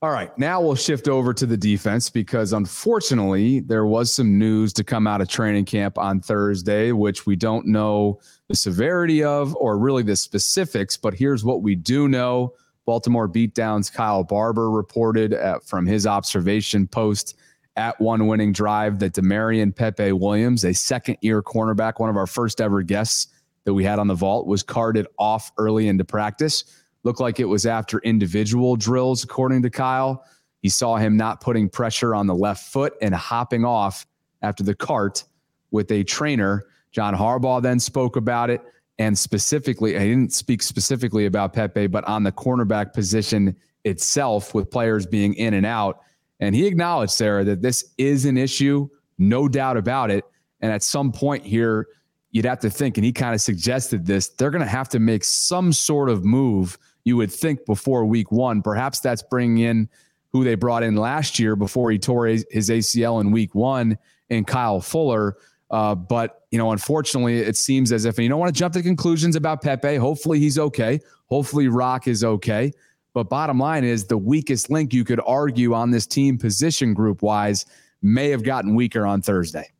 All 0.00 0.10
right, 0.10 0.30
now 0.38 0.60
we'll 0.60 0.76
shift 0.76 1.08
over 1.08 1.34
to 1.34 1.44
the 1.44 1.56
defense 1.56 2.08
because 2.08 2.52
unfortunately 2.52 3.58
there 3.58 3.84
was 3.84 4.14
some 4.14 4.38
news 4.38 4.72
to 4.74 4.84
come 4.84 5.08
out 5.08 5.20
of 5.20 5.26
training 5.26 5.64
camp 5.64 5.98
on 5.98 6.20
Thursday, 6.20 6.92
which 6.92 7.26
we 7.26 7.34
don't 7.34 7.66
know 7.66 8.20
the 8.46 8.54
severity 8.54 9.24
of 9.24 9.56
or 9.56 9.76
really 9.76 10.04
the 10.04 10.14
specifics. 10.14 10.96
But 10.96 11.14
here's 11.14 11.44
what 11.44 11.62
we 11.62 11.74
do 11.74 12.06
know: 12.06 12.54
Baltimore 12.86 13.28
Beatdown's 13.28 13.90
Kyle 13.90 14.22
Barber 14.22 14.70
reported 14.70 15.32
at, 15.32 15.64
from 15.64 15.84
his 15.84 16.06
observation 16.06 16.86
post 16.86 17.36
at 17.74 18.00
one 18.00 18.28
winning 18.28 18.52
drive 18.52 19.00
that 19.00 19.14
Damarion 19.14 19.74
Pepe 19.74 20.12
Williams, 20.12 20.64
a 20.64 20.74
second-year 20.74 21.42
cornerback, 21.42 21.94
one 21.98 22.08
of 22.08 22.16
our 22.16 22.28
first 22.28 22.60
ever 22.60 22.82
guests 22.82 23.26
that 23.64 23.74
we 23.74 23.82
had 23.82 23.98
on 23.98 24.06
the 24.06 24.14
vault, 24.14 24.46
was 24.46 24.62
carted 24.62 25.08
off 25.18 25.50
early 25.58 25.88
into 25.88 26.04
practice 26.04 26.77
Looked 27.04 27.20
like 27.20 27.40
it 27.40 27.44
was 27.44 27.66
after 27.66 27.98
individual 28.00 28.76
drills, 28.76 29.24
according 29.24 29.62
to 29.62 29.70
Kyle. 29.70 30.24
He 30.62 30.68
saw 30.68 30.96
him 30.96 31.16
not 31.16 31.40
putting 31.40 31.68
pressure 31.68 32.14
on 32.14 32.26
the 32.26 32.34
left 32.34 32.72
foot 32.72 32.94
and 33.00 33.14
hopping 33.14 33.64
off 33.64 34.06
after 34.42 34.62
the 34.62 34.74
cart 34.74 35.24
with 35.70 35.90
a 35.92 36.02
trainer. 36.04 36.66
John 36.90 37.14
Harbaugh 37.14 37.62
then 37.62 37.78
spoke 37.78 38.16
about 38.16 38.50
it. 38.50 38.60
And 38.98 39.16
specifically, 39.16 39.96
I 39.96 40.00
didn't 40.00 40.32
speak 40.32 40.60
specifically 40.62 41.26
about 41.26 41.52
Pepe, 41.52 41.86
but 41.86 42.04
on 42.04 42.24
the 42.24 42.32
cornerback 42.32 42.92
position 42.92 43.54
itself, 43.84 44.54
with 44.54 44.70
players 44.70 45.06
being 45.06 45.34
in 45.34 45.54
and 45.54 45.64
out. 45.64 46.00
And 46.40 46.54
he 46.54 46.66
acknowledged, 46.66 47.12
Sarah, 47.12 47.44
that 47.44 47.62
this 47.62 47.94
is 47.96 48.24
an 48.24 48.36
issue, 48.36 48.88
no 49.18 49.46
doubt 49.46 49.76
about 49.76 50.10
it. 50.10 50.24
And 50.60 50.72
at 50.72 50.82
some 50.82 51.12
point 51.12 51.44
here, 51.44 51.86
you'd 52.32 52.44
have 52.44 52.58
to 52.60 52.70
think, 52.70 52.98
and 52.98 53.04
he 53.04 53.12
kind 53.12 53.34
of 53.34 53.40
suggested 53.40 54.04
this, 54.04 54.28
they're 54.30 54.50
going 54.50 54.64
to 54.64 54.68
have 54.68 54.88
to 54.90 54.98
make 54.98 55.22
some 55.22 55.72
sort 55.72 56.10
of 56.10 56.24
move 56.24 56.76
you 57.08 57.16
would 57.16 57.32
think 57.32 57.64
before 57.66 58.04
week 58.04 58.30
one. 58.30 58.62
Perhaps 58.62 59.00
that's 59.00 59.22
bringing 59.22 59.64
in 59.64 59.88
who 60.30 60.44
they 60.44 60.54
brought 60.54 60.82
in 60.82 60.94
last 60.94 61.38
year 61.38 61.56
before 61.56 61.90
he 61.90 61.98
tore 61.98 62.26
his 62.26 62.44
ACL 62.52 63.20
in 63.20 63.30
week 63.30 63.54
one 63.54 63.98
and 64.30 64.46
Kyle 64.46 64.80
Fuller. 64.80 65.36
Uh, 65.70 65.94
but, 65.94 66.44
you 66.50 66.58
know, 66.58 66.70
unfortunately, 66.72 67.38
it 67.38 67.56
seems 67.56 67.92
as 67.92 68.04
if, 68.04 68.16
and 68.18 68.24
you 68.24 68.28
don't 68.28 68.38
want 68.38 68.54
to 68.54 68.58
jump 68.58 68.74
to 68.74 68.82
conclusions 68.82 69.36
about 69.36 69.62
Pepe. 69.62 69.96
Hopefully 69.96 70.38
he's 70.38 70.58
okay. 70.58 71.00
Hopefully 71.26 71.68
Rock 71.68 72.06
is 72.06 72.22
okay. 72.24 72.72
But 73.14 73.24
bottom 73.24 73.58
line 73.58 73.84
is 73.84 74.04
the 74.04 74.18
weakest 74.18 74.70
link 74.70 74.92
you 74.92 75.04
could 75.04 75.20
argue 75.26 75.74
on 75.74 75.90
this 75.90 76.06
team 76.06 76.38
position 76.38 76.94
group 76.94 77.22
wise 77.22 77.66
may 78.02 78.30
have 78.30 78.42
gotten 78.42 78.74
weaker 78.74 79.06
on 79.06 79.22
Thursday. 79.22 79.70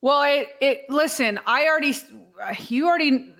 Well, 0.00 0.22
it, 0.22 0.48
it 0.60 0.84
listen, 0.88 1.40
I 1.44 1.66
already 1.66 1.96
you 2.68 2.86
already 2.86 3.32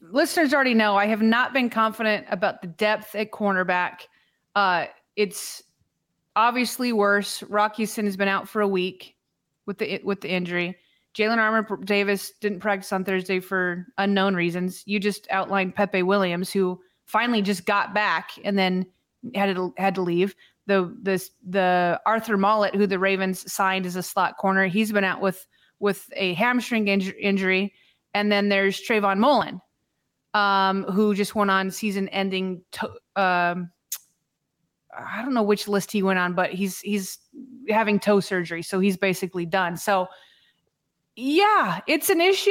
listeners 0.00 0.54
already 0.54 0.74
know 0.74 0.96
I 0.96 1.06
have 1.06 1.22
not 1.22 1.52
been 1.52 1.70
confident 1.70 2.26
about 2.30 2.62
the 2.62 2.68
depth 2.68 3.14
at 3.14 3.30
cornerback. 3.30 4.00
Uh, 4.54 4.86
it's 5.16 5.62
obviously 6.36 6.92
worse. 6.92 7.42
Rock 7.44 7.78
Ya-Sin 7.78 8.04
has 8.06 8.16
been 8.16 8.28
out 8.28 8.48
for 8.48 8.60
a 8.60 8.68
week 8.68 9.16
with 9.66 9.78
the 9.78 10.00
with 10.04 10.20
the 10.20 10.30
injury. 10.30 10.76
Jalen 11.14 11.38
Armour 11.38 11.76
Davis 11.84 12.32
didn't 12.40 12.60
practice 12.60 12.92
on 12.92 13.04
Thursday 13.04 13.40
for 13.40 13.86
unknown 13.98 14.34
reasons. 14.34 14.82
You 14.86 15.00
just 15.00 15.26
outlined 15.30 15.74
Pepe 15.74 16.02
Williams, 16.02 16.52
who 16.52 16.80
finally 17.06 17.42
just 17.42 17.66
got 17.66 17.94
back 17.94 18.30
and 18.44 18.58
then 18.58 18.86
had 19.34 19.54
to 19.54 19.74
had 19.76 19.94
to 19.96 20.02
leave. 20.02 20.34
The 20.66 20.94
this 21.02 21.30
the 21.46 22.00
Arthur 22.06 22.36
Maulet, 22.36 22.74
who 22.74 22.86
the 22.86 22.98
Ravens 22.98 23.50
signed 23.50 23.86
as 23.86 23.96
a 23.96 24.02
slot 24.02 24.36
corner, 24.36 24.66
he's 24.66 24.92
been 24.92 25.04
out 25.04 25.20
with 25.20 25.46
with 25.80 26.08
a 26.14 26.34
hamstring 26.34 26.86
inj- 26.86 27.18
injury 27.18 27.72
and 28.18 28.32
then 28.32 28.48
there's 28.48 28.80
Trayvon 28.80 29.18
Mullen, 29.18 29.60
um, 30.34 30.82
who 30.84 31.14
just 31.14 31.34
went 31.34 31.50
on 31.50 31.70
season-ending. 31.70 32.62
To, 32.72 32.86
um, 33.14 33.70
I 34.92 35.22
don't 35.22 35.34
know 35.34 35.44
which 35.44 35.68
list 35.68 35.92
he 35.92 36.02
went 36.02 36.18
on, 36.18 36.34
but 36.34 36.50
he's 36.50 36.80
he's 36.80 37.18
having 37.68 38.00
toe 38.00 38.20
surgery, 38.20 38.62
so 38.62 38.80
he's 38.80 38.96
basically 38.96 39.46
done. 39.46 39.76
So, 39.76 40.08
yeah, 41.14 41.80
it's 41.86 42.10
an 42.10 42.20
issue. 42.20 42.50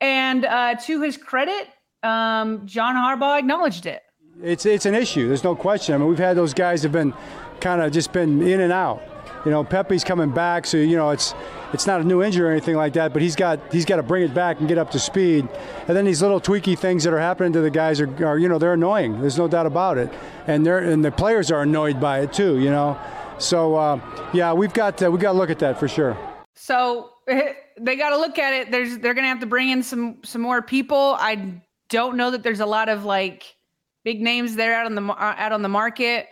And 0.00 0.44
uh, 0.44 0.74
to 0.86 1.02
his 1.02 1.16
credit, 1.16 1.68
um, 2.02 2.66
John 2.66 2.96
Harbaugh 2.96 3.38
acknowledged 3.38 3.86
it. 3.86 4.02
It's 4.42 4.66
it's 4.66 4.86
an 4.86 4.94
issue. 4.94 5.28
There's 5.28 5.44
no 5.44 5.54
question. 5.54 5.94
I 5.94 5.98
mean, 5.98 6.08
we've 6.08 6.18
had 6.18 6.36
those 6.36 6.54
guys 6.54 6.82
have 6.82 6.92
been 6.92 7.14
kind 7.60 7.80
of 7.82 7.92
just 7.92 8.12
been 8.12 8.42
in 8.42 8.60
and 8.60 8.72
out. 8.72 9.02
You 9.44 9.50
know, 9.50 9.64
Pepe's 9.64 10.04
coming 10.04 10.30
back, 10.30 10.66
so 10.66 10.76
you 10.76 10.96
know 10.96 11.10
it's 11.10 11.34
it's 11.72 11.86
not 11.86 12.00
a 12.00 12.04
new 12.04 12.22
injury 12.22 12.48
or 12.48 12.52
anything 12.52 12.76
like 12.76 12.92
that, 12.94 13.12
but 13.12 13.22
he's 13.22 13.36
got 13.36 13.72
he's 13.72 13.84
got 13.84 13.96
to 13.96 14.02
bring 14.02 14.22
it 14.22 14.34
back 14.34 14.60
and 14.60 14.68
get 14.68 14.76
up 14.76 14.90
to 14.90 14.98
speed. 14.98 15.48
And 15.88 15.96
then 15.96 16.04
these 16.04 16.20
little 16.20 16.40
tweaky 16.40 16.78
things 16.78 17.04
that 17.04 17.12
are 17.12 17.20
happening 17.20 17.52
to 17.54 17.60
the 17.60 17.70
guys 17.70 18.00
are, 18.00 18.26
are 18.26 18.38
you 18.38 18.48
know 18.48 18.58
they're 18.58 18.74
annoying. 18.74 19.20
There's 19.20 19.38
no 19.38 19.48
doubt 19.48 19.66
about 19.66 19.96
it, 19.96 20.12
and 20.46 20.66
they're 20.66 20.78
and 20.78 21.04
the 21.04 21.10
players 21.10 21.50
are 21.50 21.62
annoyed 21.62 22.00
by 22.00 22.20
it 22.20 22.32
too. 22.32 22.58
You 22.58 22.70
know, 22.70 22.98
so 23.38 23.76
uh, 23.76 24.00
yeah, 24.32 24.52
we've 24.52 24.74
got 24.74 25.02
uh, 25.02 25.10
we 25.10 25.18
got 25.18 25.32
to 25.32 25.38
look 25.38 25.50
at 25.50 25.58
that 25.60 25.78
for 25.78 25.88
sure. 25.88 26.18
So 26.54 27.10
they 27.26 27.96
got 27.96 28.10
to 28.10 28.18
look 28.18 28.38
at 28.38 28.52
it. 28.52 28.70
There's 28.70 28.98
they're 28.98 29.14
gonna 29.14 29.28
have 29.28 29.40
to 29.40 29.46
bring 29.46 29.70
in 29.70 29.82
some 29.82 30.18
some 30.22 30.42
more 30.42 30.60
people. 30.60 31.16
I 31.18 31.62
don't 31.88 32.16
know 32.16 32.30
that 32.30 32.42
there's 32.42 32.60
a 32.60 32.66
lot 32.66 32.88
of 32.88 33.04
like 33.04 33.56
big 34.04 34.20
names 34.20 34.56
there 34.56 34.74
out 34.74 34.86
on 34.86 34.94
the 34.94 35.02
out 35.02 35.52
on 35.52 35.62
the 35.62 35.68
market. 35.68 36.28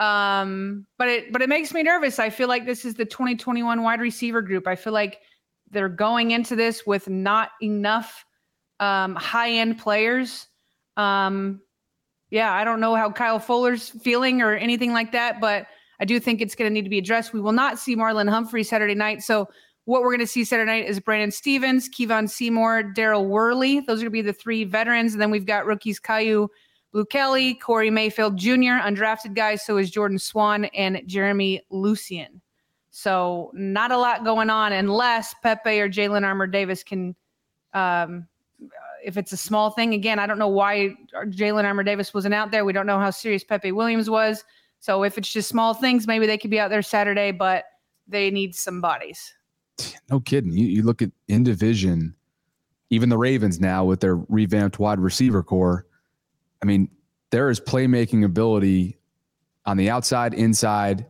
Um, 0.00 0.86
but 0.96 1.08
it 1.08 1.32
but 1.32 1.42
it 1.42 1.48
makes 1.48 1.72
me 1.72 1.82
nervous. 1.82 2.18
I 2.18 2.30
feel 2.30 2.48
like 2.48 2.66
this 2.66 2.84
is 2.84 2.94
the 2.94 3.04
2021 3.04 3.82
wide 3.82 4.00
receiver 4.00 4.42
group. 4.42 4.66
I 4.66 4.76
feel 4.76 4.92
like 4.92 5.20
they're 5.70 5.88
going 5.88 6.30
into 6.30 6.56
this 6.56 6.86
with 6.86 7.08
not 7.08 7.50
enough 7.60 8.24
um, 8.80 9.14
high 9.16 9.50
end 9.50 9.78
players. 9.78 10.46
Um, 10.96 11.60
yeah, 12.30 12.52
I 12.52 12.64
don't 12.64 12.80
know 12.80 12.94
how 12.94 13.10
Kyle 13.10 13.38
Fuller's 13.38 13.88
feeling 13.88 14.42
or 14.42 14.54
anything 14.54 14.92
like 14.92 15.12
that, 15.12 15.40
but 15.40 15.66
I 16.00 16.04
do 16.04 16.20
think 16.20 16.40
it's 16.40 16.54
going 16.54 16.70
to 16.70 16.74
need 16.74 16.82
to 16.82 16.90
be 16.90 16.98
addressed. 16.98 17.32
We 17.32 17.40
will 17.40 17.52
not 17.52 17.78
see 17.78 17.96
Marlon 17.96 18.28
Humphrey 18.28 18.62
Saturday 18.62 18.94
night. 18.94 19.22
So, 19.22 19.48
what 19.86 20.02
we're 20.02 20.10
going 20.10 20.20
to 20.20 20.26
see 20.26 20.44
Saturday 20.44 20.70
night 20.70 20.86
is 20.86 21.00
Brandon 21.00 21.30
Stephens, 21.30 21.88
Kevon 21.88 22.28
Seymour, 22.28 22.92
Daryl 22.94 23.26
Worley. 23.26 23.80
Those 23.80 24.00
are 24.00 24.02
going 24.02 24.10
to 24.10 24.10
be 24.10 24.20
the 24.20 24.34
three 24.34 24.64
veterans. 24.64 25.14
And 25.14 25.22
then 25.22 25.30
we've 25.30 25.46
got 25.46 25.64
rookies 25.64 25.98
Kyu 25.98 26.50
Blu 26.92 27.04
Kelly, 27.04 27.54
Corey 27.54 27.90
Mayfield 27.90 28.36
Jr., 28.36 28.80
undrafted 28.80 29.34
guys. 29.34 29.64
So 29.64 29.76
is 29.76 29.90
Jordan 29.90 30.18
Swann 30.18 30.66
and 30.66 31.02
Jeremy 31.06 31.62
Lucien. 31.70 32.40
So, 32.90 33.50
not 33.54 33.92
a 33.92 33.98
lot 33.98 34.24
going 34.24 34.50
on 34.50 34.72
unless 34.72 35.34
Pepe 35.42 35.78
or 35.78 35.88
Jalen 35.88 36.24
Armour 36.24 36.46
Davis 36.46 36.82
can 36.82 37.14
um, 37.74 38.26
if 39.04 39.16
it's 39.16 39.32
a 39.32 39.36
small 39.36 39.70
thing, 39.70 39.94
again, 39.94 40.18
I 40.18 40.26
don't 40.26 40.38
know 40.38 40.48
why 40.48 40.94
Jalen 41.14 41.64
Armour 41.64 41.82
Davis 41.82 42.12
wasn't 42.12 42.34
out 42.34 42.50
there. 42.50 42.64
We 42.64 42.72
don't 42.72 42.86
know 42.86 42.98
how 42.98 43.10
serious 43.10 43.44
Pepe 43.44 43.72
Williams 43.72 44.10
was. 44.10 44.44
So 44.80 45.02
if 45.02 45.18
it's 45.18 45.32
just 45.32 45.48
small 45.48 45.74
things, 45.74 46.06
maybe 46.06 46.26
they 46.26 46.38
could 46.38 46.50
be 46.50 46.60
out 46.60 46.70
there 46.70 46.82
Saturday, 46.82 47.32
but 47.32 47.64
they 48.06 48.30
need 48.30 48.54
some 48.54 48.80
bodies. 48.80 49.34
No 50.10 50.20
kidding. 50.20 50.52
You, 50.52 50.66
you 50.66 50.82
look 50.82 51.02
at 51.02 51.10
in 51.28 51.42
division, 51.42 52.14
even 52.90 53.08
the 53.08 53.18
Ravens 53.18 53.60
now 53.60 53.84
with 53.84 54.00
their 54.00 54.16
revamped 54.16 54.78
wide 54.78 54.98
receiver 54.98 55.42
corps. 55.42 55.86
I 56.62 56.66
mean, 56.66 56.88
there 57.30 57.50
is 57.50 57.60
playmaking 57.60 58.24
ability 58.24 58.98
on 59.66 59.76
the 59.76 59.90
outside, 59.90 60.34
inside, 60.34 61.06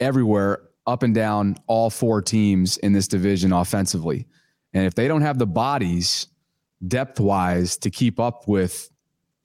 everywhere, 0.00 0.62
up 0.86 1.02
and 1.02 1.14
down 1.14 1.56
all 1.66 1.90
four 1.90 2.22
teams 2.22 2.76
in 2.78 2.92
this 2.92 3.08
division 3.08 3.52
offensively. 3.52 4.26
And 4.72 4.86
if 4.86 4.94
they 4.94 5.08
don't 5.08 5.22
have 5.22 5.38
the 5.38 5.46
bodies 5.46 6.28
depth 6.86 7.18
wise 7.18 7.76
to 7.78 7.90
keep 7.90 8.20
up 8.20 8.46
with 8.46 8.90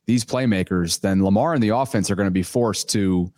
these 0.05 0.23
playmakers, 0.23 0.99
then 1.01 1.23
Lamar 1.23 1.53
and 1.53 1.63
the 1.63 1.69
offense 1.69 2.11
are 2.11 2.15
going 2.15 2.27
to 2.27 2.31
be 2.31 2.43
forced 2.43 2.89
to 2.89 3.31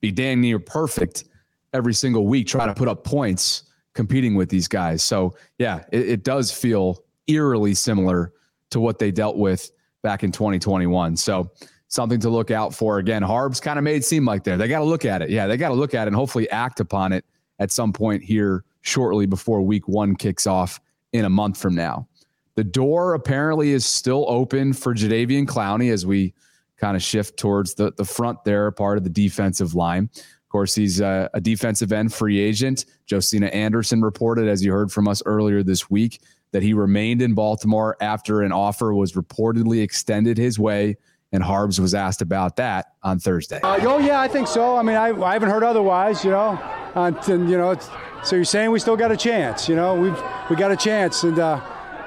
be 0.00 0.12
damn 0.12 0.40
near 0.40 0.58
perfect 0.58 1.24
every 1.72 1.94
single 1.94 2.26
week, 2.26 2.46
trying 2.46 2.68
to 2.68 2.74
put 2.74 2.88
up 2.88 3.02
points 3.02 3.64
competing 3.94 4.34
with 4.34 4.48
these 4.48 4.68
guys. 4.68 5.02
So, 5.02 5.34
yeah, 5.58 5.84
it, 5.90 6.08
it 6.08 6.24
does 6.24 6.52
feel 6.52 7.02
eerily 7.26 7.74
similar 7.74 8.32
to 8.70 8.80
what 8.80 8.98
they 8.98 9.10
dealt 9.10 9.36
with 9.36 9.70
back 10.02 10.24
in 10.24 10.32
2021. 10.32 11.16
So, 11.16 11.50
something 11.92 12.20
to 12.20 12.30
look 12.30 12.50
out 12.50 12.74
for. 12.74 12.98
Again, 12.98 13.22
Harbs 13.22 13.60
kind 13.60 13.78
of 13.78 13.84
made 13.84 13.96
it 13.96 14.04
seem 14.04 14.24
like 14.24 14.44
there. 14.44 14.56
They 14.56 14.66
got 14.66 14.78
to 14.78 14.84
look 14.84 15.04
at 15.04 15.20
it. 15.20 15.28
Yeah, 15.28 15.46
they 15.46 15.58
got 15.58 15.68
to 15.68 15.74
look 15.74 15.92
at 15.92 16.04
it 16.04 16.08
and 16.08 16.16
hopefully 16.16 16.48
act 16.50 16.80
upon 16.80 17.12
it 17.12 17.24
at 17.58 17.70
some 17.70 17.92
point 17.92 18.22
here 18.22 18.64
shortly 18.80 19.26
before 19.26 19.60
week 19.60 19.86
one 19.88 20.16
kicks 20.16 20.46
off 20.46 20.80
in 21.12 21.26
a 21.26 21.30
month 21.30 21.58
from 21.58 21.74
now. 21.74 22.08
The 22.54 22.64
door 22.64 23.14
apparently 23.14 23.70
is 23.70 23.86
still 23.86 24.24
open 24.28 24.72
for 24.72 24.94
Jadeveon 24.94 25.46
Clowney 25.46 25.92
as 25.92 26.04
we 26.04 26.34
kind 26.78 26.96
of 26.96 27.02
shift 27.02 27.38
towards 27.38 27.74
the, 27.74 27.92
the 27.96 28.04
front 28.04 28.42
there, 28.44 28.70
part 28.70 28.98
of 28.98 29.04
the 29.04 29.10
defensive 29.10 29.74
line. 29.74 30.10
Of 30.16 30.48
course, 30.48 30.74
he's 30.74 31.00
a, 31.00 31.30
a 31.32 31.40
defensive 31.40 31.92
end 31.92 32.12
free 32.12 32.40
agent. 32.40 32.86
Josina 33.06 33.46
Anderson 33.46 34.02
reported, 34.02 34.48
as 34.48 34.64
you 34.64 34.72
heard 34.72 34.90
from 34.90 35.08
us 35.08 35.22
earlier 35.24 35.62
this 35.62 35.88
week, 35.90 36.20
that 36.52 36.62
he 36.62 36.72
remained 36.74 37.20
in 37.20 37.34
Baltimore 37.34 37.96
after 38.00 38.42
an 38.42 38.52
offer 38.52 38.94
was 38.94 39.12
reportedly 39.12 39.82
extended 39.82 40.38
his 40.38 40.58
way. 40.58 40.96
And 41.34 41.42
Harbs 41.42 41.80
was 41.80 41.94
asked 41.94 42.20
about 42.20 42.56
that 42.56 42.92
on 43.02 43.18
Thursday. 43.18 43.58
Uh, 43.62 43.78
oh 43.82 43.98
yeah, 43.98 44.20
I 44.20 44.28
think 44.28 44.46
so. 44.46 44.76
I 44.76 44.82
mean, 44.82 44.96
I, 44.96 45.08
I 45.18 45.32
haven't 45.32 45.48
heard 45.48 45.62
otherwise. 45.64 46.22
You 46.24 46.30
know, 46.30 46.58
uh, 46.94 47.10
and, 47.26 47.48
you 47.48 47.56
know, 47.56 47.74
so 48.22 48.36
you're 48.36 48.44
saying 48.44 48.70
we 48.70 48.78
still 48.78 48.98
got 48.98 49.10
a 49.10 49.16
chance. 49.16 49.66
You 49.66 49.74
know, 49.74 49.98
we've 49.98 50.22
we 50.50 50.56
got 50.56 50.70
a 50.70 50.76
chance, 50.76 51.22
and 51.22 51.38
uh, 51.38 51.58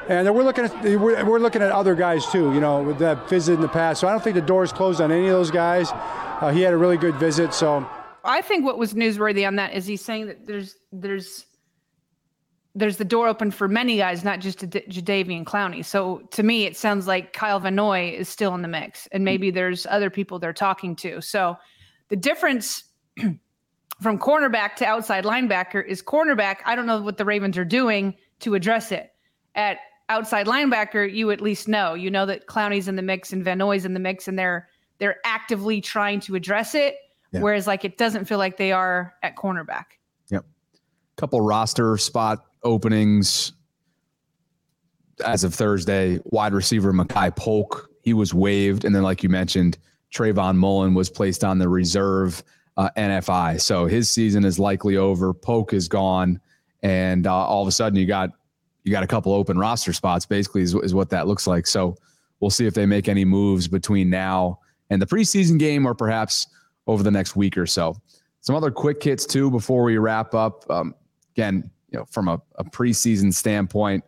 and 0.08 0.32
we're 0.34 0.44
looking 0.44 0.66
at 0.66 0.84
we're, 0.84 1.26
we're 1.26 1.40
looking 1.40 1.64
at 1.64 1.72
other 1.72 1.96
guys 1.96 2.24
too. 2.28 2.54
You 2.54 2.60
know, 2.60 2.84
with 2.84 3.00
that 3.00 3.28
visit 3.28 3.54
in 3.54 3.62
the 3.62 3.68
past. 3.68 4.00
So 4.00 4.08
I 4.08 4.12
don't 4.12 4.24
think 4.24 4.36
the 4.36 4.42
door's 4.42 4.72
closed 4.72 5.02
on 5.02 5.12
any 5.12 5.26
of 5.26 5.32
those 5.32 5.50
guys. 5.50 5.90
Uh, 5.92 6.52
he 6.54 6.62
had 6.62 6.74
a 6.74 6.78
really 6.78 6.98
good 6.98 7.16
visit. 7.16 7.52
So 7.52 7.84
I 8.24 8.42
think 8.42 8.64
what 8.64 8.78
was 8.78 8.94
newsworthy 8.94 9.48
on 9.48 9.56
that 9.56 9.74
is 9.74 9.88
he's 9.88 10.06
saying 10.06 10.28
that 10.28 10.46
there's 10.46 10.76
there's 10.92 11.46
there's 12.76 12.98
the 12.98 13.06
door 13.06 13.28
open 13.28 13.52
for 13.52 13.68
many 13.68 13.98
guys, 13.98 14.24
not 14.24 14.42
just 14.42 14.60
to 14.60 14.68
Jadeveon 14.68 15.46
Clowney. 15.46 15.84
So 15.84 16.20
to 16.32 16.44
me, 16.44 16.66
it 16.66 16.76
sounds 16.76 17.08
like 17.08 17.32
Kyle 17.32 17.60
Van 17.60 17.74
Noy 17.74 18.10
is 18.10 18.28
still 18.28 18.54
in 18.54 18.62
the 18.62 18.68
mix, 18.68 19.08
and 19.12 19.22
mm. 19.22 19.26
maybe 19.26 19.50
there's 19.50 19.86
other 19.86 20.10
people 20.10 20.38
they're 20.38 20.54
talking 20.54 20.96
to. 20.98 21.22
So 21.22 21.58
the 22.10 22.18
difference 22.18 22.84
from 24.02 24.20
cornerback 24.20 24.76
to 24.76 24.86
outside 24.86 25.24
linebacker 25.24 25.86
is 25.86 26.04
cornerback. 26.04 26.58
I 26.66 26.76
don't 26.76 26.86
know 26.86 27.02
what 27.02 27.18
the 27.18 27.26
Ravens 27.26 27.58
are 27.58 27.66
doing 27.66 28.14
to 28.42 28.56
address 28.56 28.92
it. 28.92 29.12
At 29.56 29.78
outside 30.10 30.46
linebacker, 30.46 31.12
you 31.12 31.32
at 31.32 31.40
least 31.40 31.70
know. 31.70 31.94
You 31.94 32.12
know 32.12 32.26
that 32.26 32.46
Clowney's 32.46 32.90
in 32.90 32.98
the 32.98 33.02
mix 33.02 33.32
and 33.32 33.44
Van 33.44 33.58
Noy's 33.58 33.86
in 33.86 33.94
the 33.94 34.02
mix, 34.02 34.28
and 34.28 34.38
they're 34.38 34.68
they're 34.98 35.18
actively 35.26 35.80
trying 35.80 36.20
to 36.22 36.36
address 36.36 36.76
it. 36.76 36.96
Yeah. 37.32 37.42
Whereas, 37.42 37.68
like, 37.68 37.84
it 37.84 37.98
doesn't 37.98 38.26
feel 38.26 38.38
like 38.38 38.58
they 38.58 38.72
are 38.72 39.14
at 39.24 39.36
cornerback. 39.36 39.86
Yep. 40.30 40.46
Couple 41.18 41.40
roster 41.42 41.98
spot 41.98 42.46
openings 42.64 43.54
as 45.26 45.44
of 45.44 45.54
Thursday. 45.54 46.20
Wide 46.26 46.54
receiver 46.54 46.92
Makai 46.92 47.36
Polk, 47.36 47.90
he 48.02 48.14
was 48.14 48.34
waived, 48.34 48.86
and 48.86 48.94
then, 48.94 49.04
like 49.04 49.24
you 49.24 49.30
mentioned, 49.30 49.78
Trayvon 50.14 50.56
Mullen 50.56 50.94
was 50.94 51.10
placed 51.10 51.44
on 51.44 51.58
the 51.58 51.70
reserve 51.70 52.44
uh, 52.78 52.90
NFI. 52.98 53.62
So 53.62 53.86
his 53.86 54.12
season 54.12 54.44
is 54.44 54.60
likely 54.60 54.98
over. 54.98 55.34
Polk 55.34 55.74
is 55.74 55.88
gone, 55.88 56.40
and 56.84 57.28
uh, 57.28 57.34
all 57.34 57.62
of 57.62 57.68
a 57.68 57.72
sudden 57.72 57.98
you 57.98 58.06
got 58.06 58.32
you 58.84 58.92
got 58.92 59.04
a 59.04 59.08
couple 59.08 59.34
open 59.34 59.58
roster 59.58 59.94
spots, 59.94 60.26
basically, 60.26 60.62
is, 60.62 60.76
is 60.76 60.94
what 60.94 61.10
that 61.10 61.28
looks 61.28 61.48
like. 61.48 61.66
So 61.66 61.96
we'll 62.40 62.52
see 62.52 62.68
if 62.68 62.76
they 62.76 62.86
make 62.86 63.10
any 63.10 63.26
moves 63.26 63.68
between 63.68 64.12
now 64.12 64.60
and 64.92 65.02
the 65.02 65.08
preseason 65.08 65.58
game 65.58 65.88
or 65.88 65.96
perhaps 65.96 66.48
over 66.86 67.02
the 67.02 67.10
next 67.10 67.36
week 67.36 67.58
or 67.58 67.66
so. 67.66 67.98
Some 68.42 68.56
other 68.56 68.70
quick 68.70 69.02
hits, 69.02 69.26
too, 69.26 69.50
before 69.50 69.84
we 69.84 69.98
wrap 69.98 70.36
up. 70.36 70.70
Um, 70.70 70.94
again, 71.36 71.70
you 71.90 72.00
know, 72.00 72.06
from 72.06 72.28
a, 72.28 72.42
a 72.56 72.64
preseason 72.64 73.34
standpoint, 73.34 74.04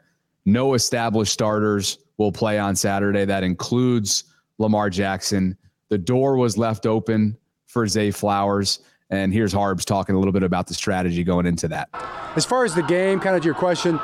no 0.46 0.74
established 0.74 1.34
starters 1.34 2.00
will 2.18 2.32
play 2.32 2.58
on 2.58 2.76
Saturday. 2.76 3.26
That 3.26 3.44
includes 3.44 4.26
Lamar 4.58 4.90
Jackson. 4.90 5.58
The 5.90 5.98
door 5.98 6.38
was 6.38 6.58
left 6.58 6.86
open 6.86 7.38
for 7.68 7.88
Zay 7.88 8.12
Flowers. 8.12 8.80
And 9.10 9.34
here's 9.34 9.54
Harbs 9.54 9.86
talking 9.86 10.16
a 10.16 10.18
little 10.18 10.34
bit 10.34 10.44
about 10.44 10.68
the 10.68 10.74
strategy 10.74 11.24
going 11.24 11.46
into 11.46 11.68
that. 11.70 11.90
As 12.36 12.46
far 12.46 12.66
as 12.66 12.76
the 12.76 12.84
game, 12.84 13.20
kind 13.20 13.36
of 13.36 13.42
to 13.42 13.46
your 13.46 13.56
question, 13.56 14.00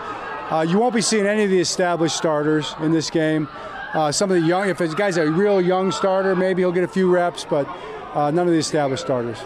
uh, 0.50 0.66
you 0.68 0.78
won't 0.80 0.94
be 0.94 1.02
seeing 1.02 1.26
any 1.26 1.44
of 1.44 1.50
the 1.50 1.60
established 1.60 2.16
starters 2.16 2.76
in 2.82 2.92
this 2.92 3.10
game. 3.10 3.48
Uh, 3.94 4.12
some 4.12 4.32
of 4.32 4.42
the 4.42 4.48
young, 4.48 4.70
if 4.70 4.80
a 4.80 4.88
guy's 4.88 5.18
a 5.18 5.30
real 5.30 5.62
young 5.62 5.92
starter, 5.92 6.36
maybe 6.36 6.62
he'll 6.62 6.72
get 6.72 6.84
a 6.84 6.88
few 6.88 7.10
reps, 7.10 7.46
but 7.50 7.68
uh, 8.14 8.32
none 8.32 8.48
of 8.48 8.54
the 8.54 8.60
established 8.60 9.04
starters. 9.04 9.40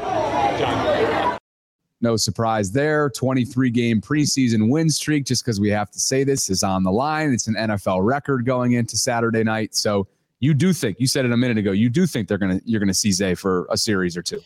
No 2.00 2.16
surprise 2.16 2.72
there. 2.72 3.10
23 3.10 3.70
game 3.70 4.02
preseason 4.02 4.70
win 4.70 4.90
streak, 4.90 5.26
just 5.26 5.44
because 5.44 5.60
we 5.60 5.70
have 5.70 5.90
to 5.92 6.00
say 6.00 6.24
this, 6.24 6.50
is 6.50 6.64
on 6.64 6.84
the 6.84 6.92
line. 6.92 7.32
It's 7.34 7.48
an 7.48 7.56
NFL 7.56 8.06
record 8.06 8.46
going 8.46 8.74
into 8.74 8.96
Saturday 8.96 9.44
night. 9.44 9.76
So 9.76 10.08
you 10.40 10.54
do 10.54 10.74
think, 10.74 11.00
you 11.00 11.08
said 11.08 11.26
it 11.26 11.32
a 11.32 11.38
minute 11.38 11.58
ago, 11.58 11.72
you 11.72 11.90
do 11.90 12.06
think 12.06 12.28
they're 12.28 12.38
gonna 12.38 12.62
you're 12.66 12.80
gonna 12.80 12.94
see 12.94 13.12
Zay 13.12 13.34
for 13.34 13.68
a 13.72 13.78
series 13.78 14.16
or 14.16 14.22
two. 14.22 14.42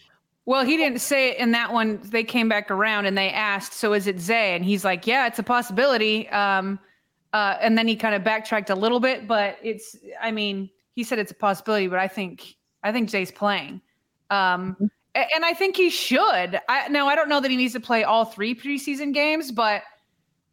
Well, 0.45 0.65
he 0.65 0.75
didn't 0.75 0.99
say 0.99 1.31
it 1.31 1.37
in 1.37 1.51
that 1.51 1.71
one. 1.71 1.99
They 2.03 2.23
came 2.23 2.49
back 2.49 2.71
around 2.71 3.05
and 3.05 3.17
they 3.17 3.29
asked, 3.29 3.73
"So 3.73 3.93
is 3.93 4.07
it 4.07 4.19
Zay?" 4.19 4.55
And 4.55 4.65
he's 4.65 4.83
like, 4.83 5.05
"Yeah, 5.05 5.27
it's 5.27 5.39
a 5.39 5.43
possibility." 5.43 6.27
Um, 6.29 6.79
uh, 7.33 7.57
and 7.61 7.77
then 7.77 7.87
he 7.87 7.95
kind 7.95 8.15
of 8.15 8.23
backtracked 8.23 8.69
a 8.69 8.75
little 8.75 8.99
bit, 8.99 9.27
but 9.27 9.57
it's. 9.61 9.95
I 10.19 10.31
mean, 10.31 10.69
he 10.93 11.03
said 11.03 11.19
it's 11.19 11.31
a 11.31 11.35
possibility, 11.35 11.87
but 11.87 11.99
I 11.99 12.07
think 12.07 12.55
I 12.83 12.91
think 12.91 13.09
Zay's 13.09 13.31
playing, 13.31 13.81
um, 14.29 14.73
mm-hmm. 14.73 14.85
And 15.15 15.45
I 15.45 15.53
think 15.53 15.75
he 15.75 15.89
should. 15.89 16.59
I 16.69 16.87
now 16.89 17.07
I 17.07 17.15
don't 17.15 17.29
know 17.29 17.39
that 17.39 17.51
he 17.51 17.57
needs 17.57 17.73
to 17.73 17.79
play 17.79 18.03
all 18.03 18.25
three 18.25 18.55
preseason 18.55 19.13
games, 19.13 19.51
but 19.51 19.83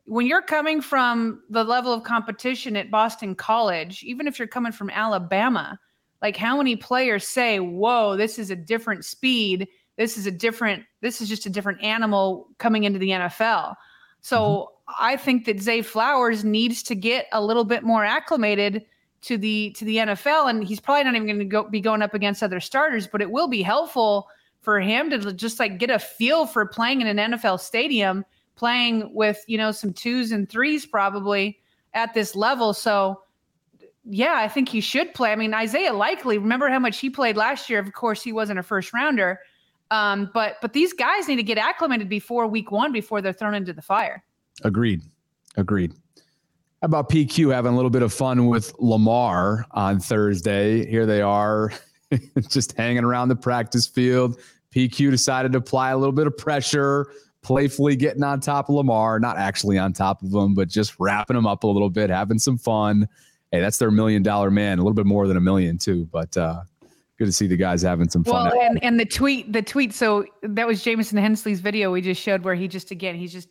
when 0.06 0.26
you're 0.26 0.42
coming 0.42 0.80
from 0.80 1.42
the 1.50 1.64
level 1.64 1.92
of 1.92 2.02
competition 2.02 2.76
at 2.76 2.90
Boston 2.90 3.34
College, 3.34 4.02
even 4.02 4.26
if 4.26 4.38
you're 4.38 4.48
coming 4.48 4.72
from 4.72 4.90
Alabama, 4.90 5.78
like 6.22 6.36
how 6.36 6.56
many 6.56 6.76
players 6.76 7.26
say, 7.26 7.60
"Whoa, 7.60 8.16
this 8.16 8.38
is 8.38 8.50
a 8.50 8.56
different 8.56 9.04
speed." 9.04 9.68
this 9.98 10.16
is 10.16 10.26
a 10.26 10.30
different 10.30 10.84
this 11.02 11.20
is 11.20 11.28
just 11.28 11.44
a 11.44 11.50
different 11.50 11.82
animal 11.82 12.48
coming 12.56 12.84
into 12.84 12.98
the 12.98 13.10
NFL. 13.10 13.74
So 14.22 14.40
mm-hmm. 14.40 15.04
I 15.04 15.16
think 15.16 15.44
that 15.44 15.60
Zay 15.60 15.82
Flowers 15.82 16.44
needs 16.44 16.82
to 16.84 16.94
get 16.94 17.26
a 17.32 17.44
little 17.44 17.64
bit 17.64 17.82
more 17.82 18.04
acclimated 18.04 18.86
to 19.22 19.36
the 19.36 19.72
to 19.72 19.84
the 19.84 19.96
NFL, 19.96 20.48
and 20.48 20.64
he's 20.64 20.80
probably 20.80 21.04
not 21.04 21.14
even 21.16 21.26
going 21.26 21.38
to 21.40 21.44
go, 21.44 21.64
be 21.64 21.80
going 21.80 22.00
up 22.00 22.14
against 22.14 22.42
other 22.42 22.60
starters, 22.60 23.06
but 23.08 23.20
it 23.20 23.30
will 23.30 23.48
be 23.48 23.60
helpful 23.60 24.28
for 24.60 24.80
him 24.80 25.10
to 25.10 25.32
just 25.32 25.58
like 25.58 25.78
get 25.78 25.90
a 25.90 25.98
feel 25.98 26.46
for 26.46 26.66
playing 26.66 27.00
in 27.00 27.18
an 27.18 27.32
NFL 27.32 27.60
stadium, 27.60 28.24
playing 28.56 29.14
with 29.14 29.42
you 29.46 29.58
know 29.58 29.72
some 29.72 29.92
twos 29.92 30.32
and 30.32 30.48
threes 30.48 30.86
probably 30.86 31.58
at 31.94 32.14
this 32.14 32.34
level. 32.34 32.74
So 32.74 33.22
yeah, 34.04 34.34
I 34.36 34.48
think 34.48 34.68
he 34.68 34.80
should 34.80 35.12
play. 35.14 35.32
I 35.32 35.36
mean, 35.36 35.52
Isaiah 35.52 35.92
Likely, 35.92 36.38
remember 36.38 36.68
how 36.68 36.78
much 36.78 36.98
he 36.98 37.10
played 37.10 37.36
last 37.36 37.68
year? 37.68 37.78
Of 37.78 37.92
course, 37.92 38.22
he 38.22 38.32
wasn't 38.32 38.58
a 38.58 38.62
first 38.62 38.92
rounder, 38.92 39.40
um, 39.90 40.30
but 40.32 40.56
but 40.60 40.72
these 40.72 40.92
guys 40.92 41.28
need 41.28 41.36
to 41.36 41.42
get 41.42 41.58
acclimated 41.58 42.08
before 42.08 42.46
week 42.46 42.70
one 42.70 42.92
before 42.92 43.20
they're 43.20 43.32
thrown 43.32 43.54
into 43.54 43.72
the 43.72 43.82
fire. 43.82 44.24
Agreed. 44.64 45.02
Agreed. 45.56 45.92
How 46.80 46.86
about 46.86 47.10
PQ 47.10 47.52
having 47.52 47.72
a 47.72 47.76
little 47.76 47.90
bit 47.90 48.02
of 48.02 48.12
fun 48.12 48.46
with 48.46 48.72
Lamar 48.78 49.66
on 49.72 49.98
Thursday? 49.98 50.88
Here 50.88 51.06
they 51.06 51.20
are, 51.20 51.72
just 52.48 52.76
hanging 52.76 53.04
around 53.04 53.28
the 53.28 53.36
practice 53.36 53.86
field. 53.86 54.38
PQ 54.74 55.10
decided 55.10 55.52
to 55.52 55.58
apply 55.58 55.90
a 55.90 55.98
little 55.98 56.12
bit 56.12 56.26
of 56.26 56.36
pressure, 56.36 57.06
playfully 57.42 57.96
getting 57.96 58.22
on 58.22 58.40
top 58.40 58.68
of 58.68 58.74
Lamar, 58.74 59.18
not 59.18 59.38
actually 59.38 59.78
on 59.78 59.92
top 59.92 60.22
of 60.22 60.32
him, 60.32 60.54
but 60.54 60.68
just 60.68 60.94
wrapping 60.98 61.36
him 61.36 61.46
up 61.46 61.64
a 61.64 61.66
little 61.66 61.90
bit, 61.90 62.10
having 62.10 62.38
some 62.38 62.58
fun. 62.58 63.08
Hey, 63.50 63.60
that's 63.60 63.78
their 63.78 63.90
million 63.90 64.22
dollar 64.22 64.50
man, 64.50 64.78
a 64.78 64.82
little 64.82 64.94
bit 64.94 65.06
more 65.06 65.26
than 65.26 65.36
a 65.36 65.40
million 65.40 65.78
too, 65.78 66.06
but 66.12 66.36
uh, 66.36 66.60
good 67.18 67.26
to 67.26 67.32
see 67.32 67.46
the 67.46 67.56
guys 67.56 67.80
having 67.80 68.08
some 68.08 68.24
fun. 68.24 68.50
Well, 68.50 68.60
and, 68.60 68.82
and 68.84 69.00
the 69.00 69.06
tweet, 69.06 69.52
the 69.52 69.62
tweet. 69.62 69.94
So 69.94 70.26
that 70.42 70.66
was 70.66 70.82
Jamison 70.82 71.18
Hensley's 71.18 71.60
video 71.60 71.90
we 71.90 72.02
just 72.02 72.20
showed, 72.20 72.42
where 72.42 72.54
he 72.54 72.68
just 72.68 72.90
again 72.90 73.14
he's 73.14 73.32
just 73.32 73.48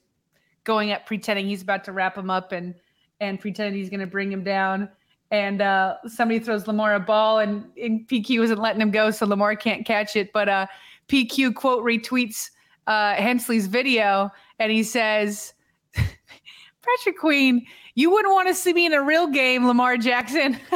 going 0.63 0.91
up, 0.91 1.05
pretending 1.05 1.47
he's 1.47 1.63
about 1.63 1.83
to 1.85 1.91
wrap 1.91 2.17
him 2.17 2.29
up 2.29 2.51
and 2.51 2.75
and 3.19 3.39
pretend 3.39 3.75
he's 3.75 3.89
going 3.89 3.99
to 3.99 4.07
bring 4.07 4.31
him 4.31 4.43
down. 4.43 4.89
And 5.29 5.61
uh, 5.61 5.97
somebody 6.07 6.39
throws 6.39 6.67
Lamar 6.67 6.95
a 6.95 6.99
ball, 6.99 7.39
and, 7.39 7.65
and 7.81 8.07
PQ 8.07 8.43
isn't 8.43 8.59
letting 8.59 8.81
him 8.81 8.91
go, 8.91 9.11
so 9.11 9.25
Lamar 9.25 9.55
can't 9.55 9.85
catch 9.85 10.15
it. 10.15 10.31
But 10.31 10.47
uh, 10.47 10.67
PQ 11.09 11.53
quote 11.53 11.83
retweets 11.83 12.49
uh, 12.87 13.15
Hensley's 13.15 13.67
video, 13.67 14.31
and 14.59 14.71
he 14.71 14.83
says, 14.83 15.53
"Patrick 15.93 17.17
Queen, 17.19 17.65
you 17.95 18.09
wouldn't 18.09 18.33
want 18.33 18.47
to 18.47 18.53
see 18.53 18.71
me 18.71 18.85
in 18.85 18.93
a 18.93 19.01
real 19.03 19.27
game, 19.27 19.67
Lamar 19.67 19.97
Jackson." 19.97 20.57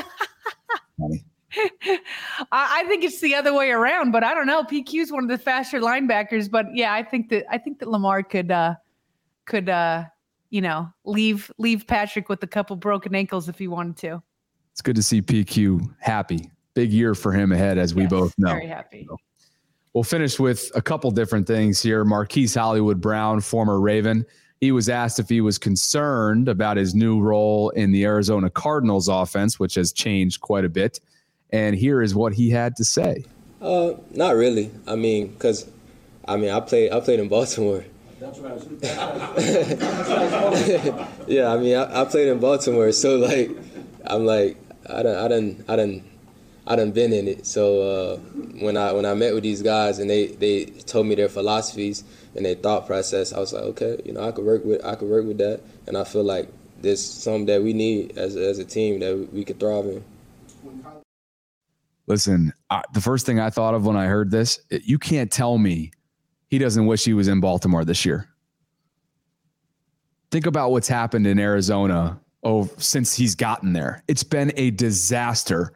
I, 1.58 2.00
I 2.52 2.84
think 2.88 3.04
it's 3.04 3.20
the 3.20 3.36
other 3.36 3.54
way 3.54 3.72
around, 3.72 4.12
but 4.12 4.24
I 4.24 4.34
don't 4.34 4.48
know. 4.48 4.64
PQ 4.64 5.02
is 5.02 5.12
one 5.12 5.24
of 5.24 5.30
the 5.30 5.38
faster 5.38 5.80
linebackers, 5.80 6.50
but 6.50 6.66
yeah, 6.74 6.94
I 6.94 7.04
think 7.04 7.30
that 7.30 7.46
I 7.50 7.58
think 7.58 7.80
that 7.80 7.90
Lamar 7.90 8.24
could 8.24 8.52
uh, 8.52 8.76
could 9.46 9.70
uh, 9.70 10.06
you 10.50 10.62
know 10.62 10.90
leave 11.04 11.52
leave 11.58 11.88
Patrick 11.88 12.30
with 12.30 12.42
a 12.44 12.48
couple 12.48 12.76
broken 12.76 13.16
ankles 13.16 13.50
if 13.50 13.58
he 13.58 13.68
wanted 13.68 13.98
to. 13.98 14.24
It's 14.82 14.86
good 14.88 14.96
to 14.96 15.04
see 15.04 15.22
PQ 15.22 15.94
happy. 16.00 16.50
Big 16.74 16.92
year 16.92 17.14
for 17.14 17.32
him 17.32 17.52
ahead, 17.52 17.78
as 17.78 17.94
we 17.94 18.02
yes, 18.02 18.10
both 18.10 18.34
know. 18.40 18.54
Very 18.54 18.66
happy. 18.66 19.06
So 19.08 19.16
we'll 19.94 20.04
finish 20.04 20.40
with 20.40 20.72
a 20.74 20.82
couple 20.82 21.12
different 21.12 21.46
things 21.46 21.80
here. 21.80 22.04
Marquise 22.04 22.56
Hollywood 22.56 23.00
Brown, 23.00 23.42
former 23.42 23.80
Raven, 23.80 24.26
he 24.60 24.72
was 24.72 24.90
asked 24.90 25.20
if 25.20 25.30
he 25.30 25.40
was 25.40 25.60
concerned 25.60 26.50
about 26.50 26.78
his 26.78 26.96
new 26.96 27.22
role 27.22 27.70
in 27.70 27.92
the 27.92 28.06
Arizona 28.06 28.50
Cardinals 28.50 29.08
offense, 29.08 29.60
which 29.60 29.76
has 29.76 29.92
changed 29.92 30.42
quite 30.42 30.66
a 30.66 30.70
bit. 30.70 31.00
And 31.52 31.76
here 31.76 32.02
is 32.02 32.16
what 32.16 32.34
he 32.34 32.50
had 32.50 32.76
to 32.78 32.84
say. 32.84 33.24
Uh, 33.62 33.92
not 34.10 34.34
really. 34.34 34.72
I 34.88 34.96
mean, 34.96 35.28
because 35.28 35.70
I 36.28 36.38
mean, 36.38 36.50
I 36.50 36.60
played 36.60 36.92
I 36.92 37.02
played 37.02 37.20
in 37.20 37.28
Baltimore. 37.28 37.86
That's 38.20 38.40
right. 38.40 38.60
yeah, 41.28 41.54
I 41.54 41.58
mean, 41.58 41.76
I, 41.76 42.02
I, 42.02 42.06
played 42.06 42.30
in 42.30 42.40
Baltimore, 42.40 42.92
so 42.92 43.18
like, 43.18 43.50
I'm 44.06 44.28
like, 44.28 44.58
I 44.90 45.04
don't, 45.04 45.18
I 45.18 45.28
don't, 45.28 45.66
I 45.70 45.76
don't, 45.76 46.04
I 46.68 46.76
done 46.76 46.92
been 46.92 47.12
in 47.12 47.28
it. 47.28 47.46
So 47.46 47.82
uh, 47.82 48.18
when 48.60 48.78
I 48.78 48.92
when 48.92 49.06
I 49.06 49.14
met 49.14 49.34
with 49.34 49.44
these 49.44 49.62
guys 49.62 50.00
and 50.00 50.10
they 50.10 50.28
they 50.28 50.66
told 50.66 51.08
me 51.08 51.16
their 51.16 51.30
philosophies 51.30 52.04
and 52.36 52.46
their 52.46 52.56
thought 52.56 52.86
process, 52.86 53.34
I 53.34 53.40
was 53.40 53.52
like, 53.52 53.64
okay, 53.64 54.00
you 54.06 54.14
know, 54.14 54.22
I 54.22 54.32
could 54.32 54.46
work 54.46 54.64
with 54.64 54.84
I 54.86 54.96
could 54.96 55.10
work 55.10 55.26
with 55.26 55.40
that, 55.40 55.62
and 55.88 55.98
I 55.98 56.04
feel 56.04 56.24
like 56.24 56.50
there's 56.82 57.04
something 57.04 57.48
that 57.48 57.64
we 57.64 57.74
need 57.74 58.18
as 58.18 58.36
as 58.36 58.60
a 58.60 58.66
team 58.66 59.00
that 59.00 59.34
we 59.34 59.44
could 59.44 59.60
thrive 59.60 59.86
in. 59.86 60.04
Listen, 62.08 62.54
I, 62.70 62.84
the 62.94 63.02
first 63.02 63.26
thing 63.26 63.40
I 63.40 63.50
thought 63.50 63.74
of 63.74 63.86
when 63.86 63.96
I 63.96 64.06
heard 64.06 64.32
this, 64.32 64.60
it, 64.70 64.84
you 64.86 65.00
can't 65.00 65.32
tell 65.32 65.58
me 65.58 65.92
he 66.48 66.58
doesn't 66.58 66.86
wish 66.86 67.06
he 67.06 67.14
was 67.14 67.28
in 67.28 67.40
Baltimore 67.40 67.86
this 67.86 68.06
year. 68.06 68.28
Think 70.30 70.46
about 70.46 70.72
what's 70.72 70.88
happened 70.88 71.26
in 71.26 71.40
Arizona 71.40 72.20
oh 72.44 72.70
since 72.78 73.14
he's 73.14 73.36
gotten 73.36 73.74
there. 73.74 74.04
It's 74.08 74.24
been 74.24 74.52
a 74.56 74.72
disaster. 74.72 75.74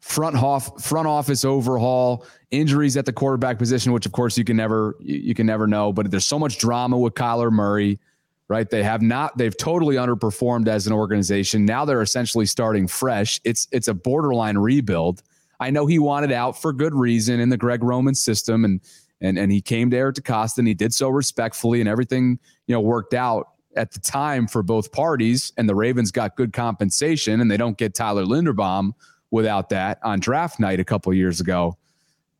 Front 0.00 0.36
off 0.36 0.82
front 0.84 1.08
office 1.08 1.44
overhaul, 1.44 2.24
injuries 2.52 2.96
at 2.96 3.06
the 3.06 3.12
quarterback 3.12 3.58
position, 3.58 3.92
which 3.92 4.06
of 4.06 4.12
course 4.12 4.38
you 4.38 4.44
can 4.44 4.56
never 4.56 4.94
you, 5.00 5.34
can 5.34 5.46
never 5.46 5.66
know. 5.66 5.92
But 5.92 6.10
there's 6.10 6.26
so 6.26 6.38
much 6.38 6.58
drama 6.58 6.96
with 6.96 7.14
Kyler 7.14 7.50
Murray, 7.50 7.98
right? 8.46 8.70
They 8.70 8.84
have 8.84 9.02
not 9.02 9.36
they've 9.36 9.56
totally 9.56 9.96
underperformed 9.96 10.68
as 10.68 10.86
an 10.86 10.92
organization. 10.92 11.64
Now 11.64 11.84
they're 11.84 12.02
essentially 12.02 12.46
starting 12.46 12.86
fresh. 12.86 13.40
It's 13.42 13.66
it's 13.72 13.88
a 13.88 13.94
borderline 13.94 14.58
rebuild 14.58 15.22
I 15.60 15.70
know 15.70 15.86
he 15.86 15.98
wanted 15.98 16.32
out 16.32 16.60
for 16.60 16.72
good 16.72 16.94
reason 16.94 17.40
in 17.40 17.48
the 17.48 17.56
Greg 17.56 17.82
Roman 17.82 18.14
system, 18.14 18.64
and 18.64 18.80
and 19.20 19.38
and 19.38 19.50
he 19.50 19.60
came 19.60 19.90
to 19.90 19.96
Eric 19.96 20.16
DeCosta 20.16 20.58
and 20.58 20.68
he 20.68 20.74
did 20.74 20.92
so 20.92 21.08
respectfully, 21.08 21.80
and 21.80 21.88
everything 21.88 22.38
you 22.66 22.74
know 22.74 22.80
worked 22.80 23.14
out 23.14 23.48
at 23.76 23.92
the 23.92 24.00
time 24.00 24.46
for 24.46 24.62
both 24.62 24.92
parties. 24.92 25.52
And 25.56 25.68
the 25.68 25.74
Ravens 25.74 26.10
got 26.10 26.36
good 26.36 26.52
compensation, 26.52 27.40
and 27.40 27.50
they 27.50 27.56
don't 27.56 27.76
get 27.76 27.94
Tyler 27.94 28.24
Linderbaum 28.24 28.92
without 29.30 29.68
that 29.70 29.98
on 30.02 30.20
draft 30.20 30.60
night 30.60 30.80
a 30.80 30.84
couple 30.84 31.12
years 31.12 31.40
ago. 31.40 31.76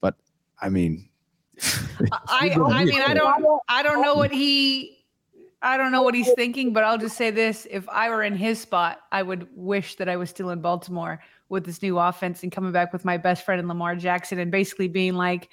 But 0.01 0.15
I 0.61 0.69
mean, 0.69 1.09
I 2.29 2.51
I 2.51 2.85
mean 2.85 3.03
I 3.03 3.15
don't 3.15 3.61
I 3.69 3.83
don't 3.83 4.03
know 4.03 4.15
what 4.15 4.33
he 4.33 4.97
I 5.63 5.77
don't 5.77 5.91
know 5.91 6.03
what 6.03 6.15
he's 6.15 6.33
thinking, 6.35 6.73
but 6.73 6.85
I'll 6.85 6.99
just 6.99 7.17
say 7.17 7.31
this: 7.31 7.67
if 7.71 7.89
I 7.89 8.11
were 8.11 8.23
in 8.23 8.37
his 8.37 8.61
spot, 8.61 9.01
I 9.11 9.23
would 9.23 9.49
wish 9.55 9.97
that 9.97 10.09
I 10.09 10.17
was 10.17 10.31
still 10.31 10.51
in 10.51 10.61
Baltimore 10.61 11.21
with 11.49 11.65
this 11.65 11.83
new 11.83 11.99
offense 11.99 12.43
and 12.43 12.53
coming 12.53 12.73
back 12.73 12.93
with 12.93 13.05
my 13.05 13.17
best 13.17 13.45
friend 13.45 13.61
in 13.61 13.69
Lamar 13.69 13.97
Jackson 13.97 14.39
and 14.39 14.51
basically 14.51 14.89
being 14.89 15.15
like, 15.15 15.49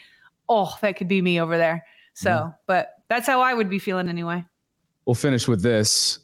oh, 0.49 0.75
that 0.81 0.97
could 0.97 1.07
be 1.07 1.21
me 1.21 1.39
over 1.39 1.57
there. 1.57 1.85
So, 2.13 2.29
yeah. 2.29 2.51
but 2.67 2.95
that's 3.09 3.27
how 3.27 3.41
I 3.41 3.53
would 3.53 3.69
be 3.69 3.79
feeling 3.79 4.09
anyway. 4.09 4.43
We'll 5.05 5.15
finish 5.15 5.47
with 5.47 5.61
this. 5.61 6.19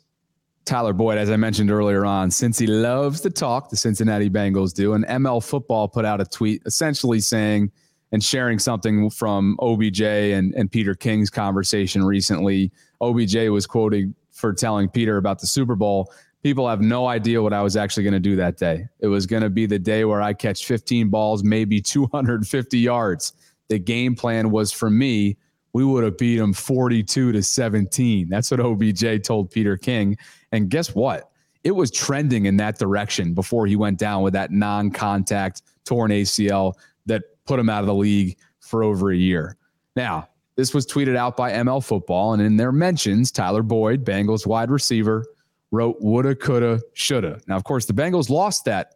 Tyler 0.65 0.93
Boyd, 0.93 1.17
as 1.17 1.31
I 1.31 1.35
mentioned 1.35 1.71
earlier 1.71 2.05
on, 2.05 2.29
since 2.29 2.59
he 2.59 2.67
loves 2.67 3.21
to 3.21 3.29
talk, 3.29 3.69
the 3.69 3.75
Cincinnati 3.75 4.29
Bengals 4.29 4.73
do, 4.73 4.93
and 4.93 5.05
ML 5.05 5.43
Football 5.43 5.87
put 5.87 6.05
out 6.05 6.21
a 6.21 6.25
tweet 6.25 6.61
essentially 6.65 7.19
saying 7.19 7.71
and 8.11 8.23
sharing 8.23 8.59
something 8.59 9.09
from 9.09 9.57
OBJ 9.59 10.01
and, 10.01 10.53
and 10.53 10.71
Peter 10.71 10.93
King's 10.93 11.29
conversation 11.29 12.03
recently. 12.03 12.71
OBJ 13.01 13.49
was 13.49 13.65
quoted 13.65 14.13
for 14.31 14.53
telling 14.53 14.89
Peter 14.89 15.17
about 15.17 15.39
the 15.39 15.47
Super 15.47 15.75
Bowl 15.75 16.11
people 16.43 16.67
have 16.67 16.81
no 16.81 17.07
idea 17.07 17.41
what 17.41 17.53
I 17.53 17.61
was 17.61 17.75
actually 17.75 18.03
going 18.03 18.13
to 18.13 18.19
do 18.19 18.35
that 18.37 18.57
day. 18.57 18.87
It 18.99 19.07
was 19.07 19.25
going 19.25 19.43
to 19.43 19.49
be 19.49 19.65
the 19.65 19.79
day 19.79 20.05
where 20.05 20.21
I 20.21 20.33
catch 20.33 20.65
15 20.65 21.09
balls, 21.09 21.43
maybe 21.43 21.81
250 21.81 22.77
yards. 22.77 23.33
The 23.67 23.79
game 23.79 24.15
plan 24.15 24.49
was 24.49 24.71
for 24.71 24.89
me, 24.89 25.37
we 25.73 25.83
would 25.83 26.03
have 26.03 26.17
beat 26.17 26.37
them 26.37 26.53
42 26.53 27.31
to 27.31 27.43
17. 27.43 28.29
That's 28.29 28.51
what 28.51 28.59
OBJ 28.59 29.23
told 29.23 29.51
Peter 29.51 29.77
King. 29.77 30.17
And 30.51 30.69
guess 30.69 30.95
what? 30.95 31.31
It 31.63 31.71
was 31.71 31.91
trending 31.91 32.45
in 32.45 32.57
that 32.57 32.79
direction 32.79 33.33
before 33.33 33.67
he 33.67 33.75
went 33.75 33.99
down 33.99 34.23
with 34.23 34.33
that 34.33 34.51
non 34.51 34.91
contact 34.91 35.61
torn 35.85 36.11
ACL 36.11 36.73
that 37.05 37.23
put 37.45 37.59
him 37.59 37.69
out 37.69 37.81
of 37.81 37.87
the 37.87 37.93
league 37.93 38.37
for 38.59 38.83
over 38.83 39.11
a 39.11 39.17
year. 39.17 39.57
Now, 39.95 40.29
this 40.55 40.73
was 40.73 40.85
tweeted 40.85 41.15
out 41.15 41.37
by 41.37 41.51
ML 41.51 41.83
Football, 41.83 42.33
and 42.33 42.41
in 42.41 42.57
their 42.57 42.71
mentions, 42.71 43.31
Tyler 43.31 43.63
Boyd, 43.63 44.03
Bengals 44.03 44.45
wide 44.45 44.69
receiver, 44.69 45.25
wrote 45.71 45.97
woulda, 46.01 46.35
coulda, 46.35 46.81
shoulda. 46.93 47.39
Now, 47.47 47.55
of 47.55 47.63
course, 47.63 47.85
the 47.85 47.93
Bengals 47.93 48.29
lost 48.29 48.65
that 48.65 48.95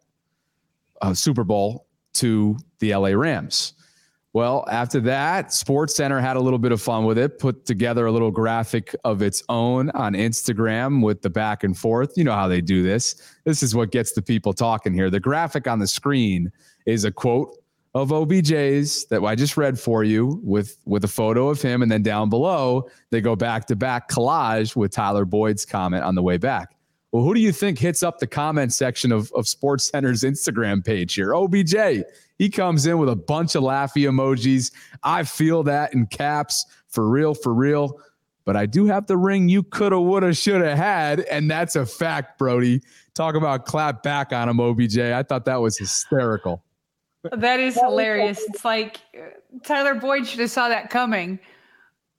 uh, 1.00 1.14
Super 1.14 1.44
Bowl 1.44 1.86
to 2.14 2.56
the 2.80 2.94
LA 2.94 3.10
Rams. 3.10 3.74
Well, 4.34 4.64
after 4.68 4.98
that, 5.02 5.52
Sports 5.52 5.94
Center 5.94 6.20
had 6.20 6.36
a 6.36 6.40
little 6.40 6.58
bit 6.58 6.72
of 6.72 6.82
fun 6.82 7.04
with 7.04 7.18
it, 7.18 7.38
put 7.38 7.64
together 7.66 8.06
a 8.06 8.10
little 8.10 8.32
graphic 8.32 8.92
of 9.04 9.22
its 9.22 9.44
own 9.48 9.90
on 9.90 10.14
Instagram 10.14 11.04
with 11.04 11.22
the 11.22 11.30
back 11.30 11.62
and 11.62 11.78
forth. 11.78 12.14
You 12.16 12.24
know 12.24 12.32
how 12.32 12.48
they 12.48 12.60
do 12.60 12.82
this. 12.82 13.14
This 13.44 13.62
is 13.62 13.76
what 13.76 13.92
gets 13.92 14.10
the 14.10 14.22
people 14.22 14.52
talking 14.52 14.92
here. 14.92 15.08
The 15.08 15.20
graphic 15.20 15.68
on 15.68 15.78
the 15.78 15.86
screen 15.86 16.50
is 16.84 17.04
a 17.04 17.12
quote 17.12 17.56
of 17.94 18.10
OBJ's 18.10 19.04
that 19.04 19.22
I 19.22 19.36
just 19.36 19.56
read 19.56 19.78
for 19.78 20.02
you 20.02 20.40
with 20.42 20.78
with 20.84 21.04
a 21.04 21.08
photo 21.08 21.48
of 21.48 21.62
him, 21.62 21.80
and 21.80 21.92
then 21.92 22.02
down 22.02 22.28
below 22.28 22.90
they 23.10 23.20
go 23.20 23.36
back 23.36 23.66
to 23.66 23.76
back 23.76 24.10
collage 24.10 24.74
with 24.74 24.90
Tyler 24.90 25.24
Boyd's 25.24 25.64
comment 25.64 26.02
on 26.02 26.16
the 26.16 26.22
way 26.22 26.38
back. 26.38 26.74
Well, 27.12 27.22
who 27.22 27.34
do 27.34 27.40
you 27.40 27.52
think 27.52 27.78
hits 27.78 28.02
up 28.02 28.18
the 28.18 28.26
comment 28.26 28.72
section 28.72 29.12
of, 29.12 29.30
of 29.36 29.46
Sports 29.46 29.88
Center's 29.88 30.24
Instagram 30.24 30.84
page 30.84 31.14
here? 31.14 31.32
OBJ. 31.36 32.02
He 32.38 32.48
comes 32.48 32.86
in 32.86 32.98
with 32.98 33.08
a 33.08 33.16
bunch 33.16 33.54
of 33.54 33.62
laughy 33.62 34.08
emojis. 34.08 34.72
I 35.02 35.22
feel 35.22 35.62
that 35.64 35.94
in 35.94 36.06
caps 36.06 36.66
for 36.88 37.08
real, 37.08 37.34
for 37.34 37.54
real. 37.54 38.00
But 38.44 38.56
I 38.56 38.66
do 38.66 38.86
have 38.86 39.06
the 39.06 39.16
ring 39.16 39.48
you 39.48 39.62
coulda, 39.62 40.00
woulda, 40.00 40.34
shoulda 40.34 40.76
had, 40.76 41.20
and 41.20 41.50
that's 41.50 41.76
a 41.76 41.86
fact, 41.86 42.38
Brody. 42.38 42.82
Talk 43.14 43.36
about 43.36 43.64
clap 43.64 44.02
back 44.02 44.32
on 44.32 44.48
him, 44.48 44.60
OBJ. 44.60 44.98
I 44.98 45.22
thought 45.22 45.46
that 45.46 45.60
was 45.60 45.78
hysterical. 45.78 46.62
That 47.32 47.58
is 47.58 47.74
hilarious. 47.74 48.42
It's 48.48 48.64
like 48.64 49.00
uh, 49.16 49.28
Tyler 49.62 49.94
Boyd 49.94 50.26
should 50.26 50.40
have 50.40 50.50
saw 50.50 50.68
that 50.68 50.90
coming. 50.90 51.38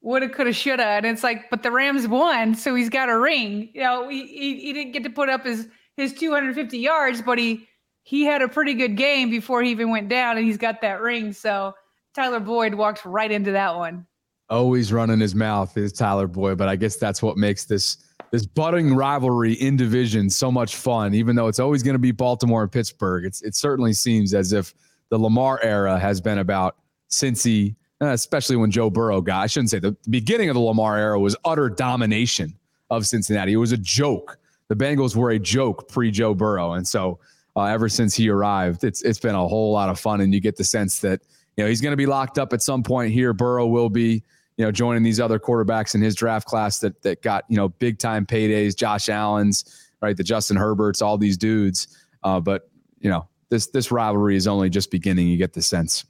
Woulda, 0.01 0.29
coulda, 0.29 0.53
shoulda, 0.53 0.83
and 0.83 1.05
it's 1.05 1.23
like, 1.23 1.49
but 1.51 1.61
the 1.61 1.71
Rams 1.71 2.07
won, 2.07 2.55
so 2.55 2.73
he's 2.73 2.89
got 2.89 3.09
a 3.09 3.17
ring. 3.17 3.69
You 3.73 3.81
know, 3.81 4.09
he, 4.09 4.25
he, 4.25 4.59
he 4.61 4.73
didn't 4.73 4.93
get 4.93 5.03
to 5.03 5.09
put 5.09 5.29
up 5.29 5.45
his 5.45 5.67
his 5.95 6.13
250 6.13 6.77
yards, 6.77 7.21
but 7.21 7.37
he 7.37 7.67
he 8.05 8.23
had 8.23 8.43
a 8.43 8.47
pretty 8.47 8.75
good 8.75 8.95
game 8.95 9.31
before 9.31 9.63
he 9.63 9.71
even 9.71 9.89
went 9.89 10.09
down, 10.09 10.37
and 10.37 10.45
he's 10.45 10.57
got 10.57 10.79
that 10.81 11.01
ring. 11.01 11.33
So 11.33 11.73
Tyler 12.13 12.39
Boyd 12.39 12.75
walks 12.75 13.03
right 13.03 13.31
into 13.31 13.51
that 13.51 13.75
one. 13.75 14.05
Always 14.47 14.93
running 14.93 15.19
his 15.19 15.33
mouth 15.33 15.75
is 15.75 15.91
Tyler 15.91 16.27
Boyd, 16.27 16.59
but 16.59 16.69
I 16.69 16.75
guess 16.75 16.97
that's 16.97 17.23
what 17.23 17.35
makes 17.35 17.65
this 17.65 17.97
this 18.31 18.45
budding 18.45 18.93
rivalry 18.93 19.53
in 19.53 19.75
division 19.75 20.29
so 20.29 20.51
much 20.51 20.75
fun, 20.75 21.15
even 21.15 21.35
though 21.35 21.47
it's 21.47 21.59
always 21.59 21.81
going 21.81 21.95
to 21.95 21.99
be 21.99 22.11
Baltimore 22.11 22.61
and 22.61 22.71
Pittsburgh. 22.71 23.25
It's, 23.25 23.41
it 23.41 23.55
certainly 23.55 23.93
seems 23.93 24.35
as 24.35 24.53
if 24.53 24.73
the 25.09 25.17
Lamar 25.17 25.59
era 25.63 25.97
has 25.97 26.21
been 26.21 26.37
about 26.37 26.75
Cincy, 27.09 27.75
uh, 28.01 28.07
especially 28.07 28.55
when 28.55 28.69
Joe 28.69 28.91
Burrow 28.91 29.19
got. 29.19 29.41
I 29.41 29.47
shouldn't 29.47 29.71
say 29.71 29.79
the 29.79 29.97
beginning 30.09 30.49
of 30.49 30.53
the 30.53 30.61
Lamar 30.61 30.97
era 30.97 31.19
was 31.19 31.35
utter 31.43 31.69
domination 31.69 32.53
of 32.91 33.07
Cincinnati. 33.07 33.53
It 33.53 33.57
was 33.57 33.71
a 33.71 33.77
joke. 33.77 34.37
The 34.67 34.75
Bengals 34.75 35.15
were 35.15 35.31
a 35.31 35.39
joke 35.39 35.87
pre 35.87 36.11
Joe 36.11 36.35
Burrow, 36.35 36.73
and 36.73 36.87
so 36.87 37.19
uh, 37.55 37.63
ever 37.63 37.89
since 37.89 38.15
he 38.15 38.29
arrived, 38.29 38.83
it's 38.83 39.01
it's 39.01 39.19
been 39.19 39.35
a 39.35 39.47
whole 39.47 39.71
lot 39.71 39.89
of 39.89 39.99
fun, 39.99 40.21
and 40.21 40.33
you 40.33 40.39
get 40.39 40.55
the 40.55 40.63
sense 40.63 40.99
that 40.99 41.21
you 41.55 41.63
know 41.63 41.69
he's 41.69 41.81
going 41.81 41.93
to 41.93 41.97
be 41.97 42.05
locked 42.05 42.37
up 42.37 42.53
at 42.53 42.61
some 42.61 42.83
point 42.83 43.13
here. 43.13 43.33
Burrow 43.33 43.67
will 43.67 43.89
be 43.89 44.23
you 44.57 44.63
know, 44.63 44.71
joining 44.71 45.03
these 45.03 45.19
other 45.19 45.39
quarterbacks 45.39 45.95
in 45.95 46.01
his 46.01 46.15
draft 46.15 46.47
class 46.47 46.79
that 46.79 47.01
that 47.03 47.21
got 47.21 47.43
you 47.49 47.57
know 47.57 47.69
big 47.69 47.99
time 47.99 48.25
paydays, 48.25 48.75
Josh 48.75 49.09
Allen's, 49.09 49.89
right, 50.01 50.15
the 50.15 50.23
Justin 50.23 50.57
Herberts, 50.57 51.01
all 51.01 51.17
these 51.17 51.37
dudes. 51.37 51.87
Uh, 52.23 52.39
but 52.39 52.69
you 52.99 53.09
know, 53.09 53.27
this 53.49 53.67
this 53.67 53.91
rivalry 53.91 54.35
is 54.35 54.47
only 54.47 54.69
just 54.69 54.91
beginning. 54.91 55.27
You 55.27 55.37
get 55.37 55.53
the 55.53 55.61
sense. 55.61 56.05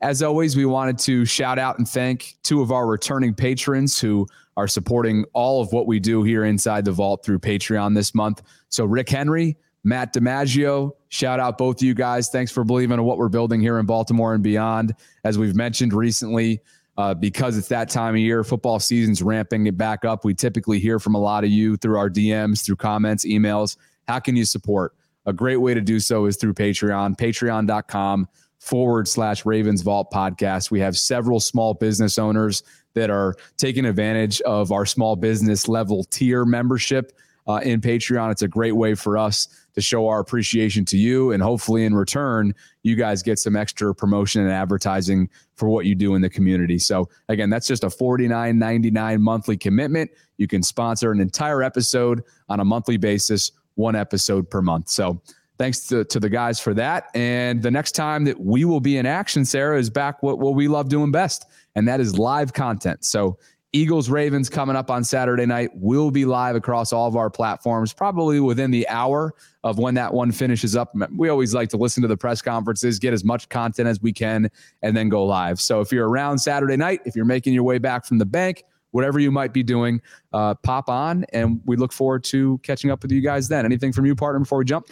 As 0.00 0.22
always, 0.22 0.56
we 0.56 0.64
wanted 0.64 0.98
to 1.00 1.24
shout 1.24 1.58
out 1.58 1.78
and 1.78 1.88
thank 1.88 2.36
two 2.44 2.62
of 2.62 2.70
our 2.70 2.86
returning 2.86 3.34
patrons 3.34 3.98
who 4.00 4.26
are 4.56 4.68
supporting 4.68 5.24
all 5.32 5.60
of 5.60 5.72
what 5.72 5.86
we 5.86 5.98
do 5.98 6.22
here 6.22 6.44
inside 6.44 6.84
the 6.84 6.92
vault 6.92 7.24
through 7.24 7.40
Patreon 7.40 7.94
this 7.94 8.14
month. 8.14 8.42
So 8.68 8.84
Rick 8.84 9.08
Henry, 9.08 9.56
Matt 9.88 10.12
DiMaggio, 10.12 10.92
shout 11.08 11.40
out 11.40 11.56
both 11.56 11.78
of 11.78 11.82
you 11.82 11.94
guys. 11.94 12.28
Thanks 12.28 12.52
for 12.52 12.62
believing 12.62 12.98
in 12.98 13.04
what 13.04 13.16
we're 13.16 13.30
building 13.30 13.60
here 13.60 13.78
in 13.78 13.86
Baltimore 13.86 14.34
and 14.34 14.42
beyond. 14.42 14.94
As 15.24 15.38
we've 15.38 15.56
mentioned 15.56 15.94
recently, 15.94 16.60
uh, 16.98 17.14
because 17.14 17.56
it's 17.56 17.68
that 17.68 17.88
time 17.88 18.14
of 18.14 18.20
year. 18.20 18.44
Football 18.44 18.80
season's 18.80 19.22
ramping 19.22 19.66
it 19.66 19.78
back 19.78 20.04
up. 20.04 20.24
We 20.24 20.34
typically 20.34 20.78
hear 20.78 20.98
from 20.98 21.14
a 21.14 21.18
lot 21.18 21.44
of 21.44 21.50
you 21.50 21.76
through 21.76 21.96
our 21.96 22.10
DMs, 22.10 22.66
through 22.66 22.76
comments, 22.76 23.24
emails. 23.24 23.76
How 24.06 24.18
can 24.18 24.36
you 24.36 24.44
support? 24.44 24.94
A 25.24 25.32
great 25.32 25.58
way 25.58 25.74
to 25.74 25.80
do 25.80 26.00
so 26.00 26.26
is 26.26 26.36
through 26.36 26.54
Patreon, 26.54 27.16
patreon.com 27.16 28.28
forward 28.58 29.08
slash 29.08 29.46
Ravens 29.46 29.82
Vault 29.82 30.10
podcast. 30.12 30.70
We 30.70 30.80
have 30.80 30.98
several 30.98 31.40
small 31.40 31.72
business 31.72 32.18
owners 32.18 32.62
that 32.94 33.10
are 33.10 33.36
taking 33.56 33.86
advantage 33.86 34.40
of 34.42 34.72
our 34.72 34.84
small 34.84 35.16
business 35.16 35.68
level 35.68 36.04
tier 36.04 36.44
membership 36.44 37.12
uh, 37.46 37.60
in 37.62 37.80
Patreon. 37.80 38.32
It's 38.32 38.42
a 38.42 38.48
great 38.48 38.76
way 38.76 38.94
for 38.94 39.16
us 39.16 39.48
to 39.78 39.82
show 39.82 40.08
our 40.08 40.18
appreciation 40.18 40.84
to 40.84 40.98
you. 40.98 41.30
And 41.30 41.40
hopefully, 41.40 41.84
in 41.84 41.94
return, 41.94 42.52
you 42.82 42.96
guys 42.96 43.22
get 43.22 43.38
some 43.38 43.54
extra 43.54 43.94
promotion 43.94 44.42
and 44.42 44.50
advertising 44.50 45.30
for 45.54 45.68
what 45.68 45.86
you 45.86 45.94
do 45.94 46.16
in 46.16 46.22
the 46.22 46.28
community. 46.28 46.78
So, 46.78 47.08
again, 47.28 47.48
that's 47.48 47.68
just 47.68 47.84
a 47.84 47.88
$49.99 47.88 49.20
monthly 49.20 49.56
commitment. 49.56 50.10
You 50.36 50.48
can 50.48 50.62
sponsor 50.62 51.12
an 51.12 51.20
entire 51.20 51.62
episode 51.62 52.24
on 52.48 52.58
a 52.58 52.64
monthly 52.64 52.96
basis, 52.96 53.52
one 53.76 53.94
episode 53.94 54.50
per 54.50 54.60
month. 54.60 54.88
So, 54.88 55.22
thanks 55.58 55.86
to, 55.88 56.04
to 56.04 56.20
the 56.20 56.28
guys 56.28 56.58
for 56.58 56.74
that. 56.74 57.10
And 57.14 57.62
the 57.62 57.70
next 57.70 57.92
time 57.92 58.24
that 58.24 58.40
we 58.40 58.64
will 58.64 58.80
be 58.80 58.96
in 58.96 59.06
action, 59.06 59.44
Sarah, 59.44 59.78
is 59.78 59.90
back 59.90 60.22
what, 60.22 60.38
what 60.38 60.54
we 60.54 60.66
love 60.66 60.88
doing 60.88 61.12
best, 61.12 61.46
and 61.76 61.86
that 61.86 62.00
is 62.00 62.18
live 62.18 62.52
content. 62.52 63.04
So, 63.04 63.38
Eagles 63.74 64.08
Ravens 64.08 64.48
coming 64.48 64.76
up 64.76 64.90
on 64.90 65.04
Saturday 65.04 65.44
night 65.44 65.70
will 65.74 66.10
be 66.10 66.24
live 66.24 66.56
across 66.56 66.90
all 66.90 67.06
of 67.06 67.16
our 67.16 67.28
platforms, 67.28 67.92
probably 67.92 68.40
within 68.40 68.70
the 68.70 68.88
hour 68.88 69.34
of 69.62 69.78
when 69.78 69.92
that 69.94 70.14
one 70.14 70.32
finishes 70.32 70.74
up. 70.74 70.94
We 71.14 71.28
always 71.28 71.52
like 71.52 71.68
to 71.70 71.76
listen 71.76 72.00
to 72.00 72.08
the 72.08 72.16
press 72.16 72.40
conferences, 72.40 72.98
get 72.98 73.12
as 73.12 73.24
much 73.24 73.46
content 73.50 73.86
as 73.86 74.00
we 74.00 74.10
can, 74.10 74.50
and 74.80 74.96
then 74.96 75.10
go 75.10 75.22
live. 75.24 75.60
So 75.60 75.82
if 75.82 75.92
you're 75.92 76.08
around 76.08 76.38
Saturday 76.38 76.78
night, 76.78 77.00
if 77.04 77.14
you're 77.14 77.26
making 77.26 77.52
your 77.52 77.62
way 77.62 77.76
back 77.76 78.06
from 78.06 78.16
the 78.16 78.24
bank, 78.24 78.64
whatever 78.92 79.18
you 79.18 79.30
might 79.30 79.52
be 79.52 79.62
doing, 79.62 80.00
uh, 80.32 80.54
pop 80.54 80.88
on, 80.88 81.26
and 81.34 81.60
we 81.66 81.76
look 81.76 81.92
forward 81.92 82.24
to 82.24 82.56
catching 82.62 82.90
up 82.90 83.02
with 83.02 83.12
you 83.12 83.20
guys 83.20 83.48
then. 83.48 83.66
Anything 83.66 83.92
from 83.92 84.06
you, 84.06 84.14
partner, 84.14 84.38
before 84.38 84.58
we 84.58 84.64
jump? 84.64 84.86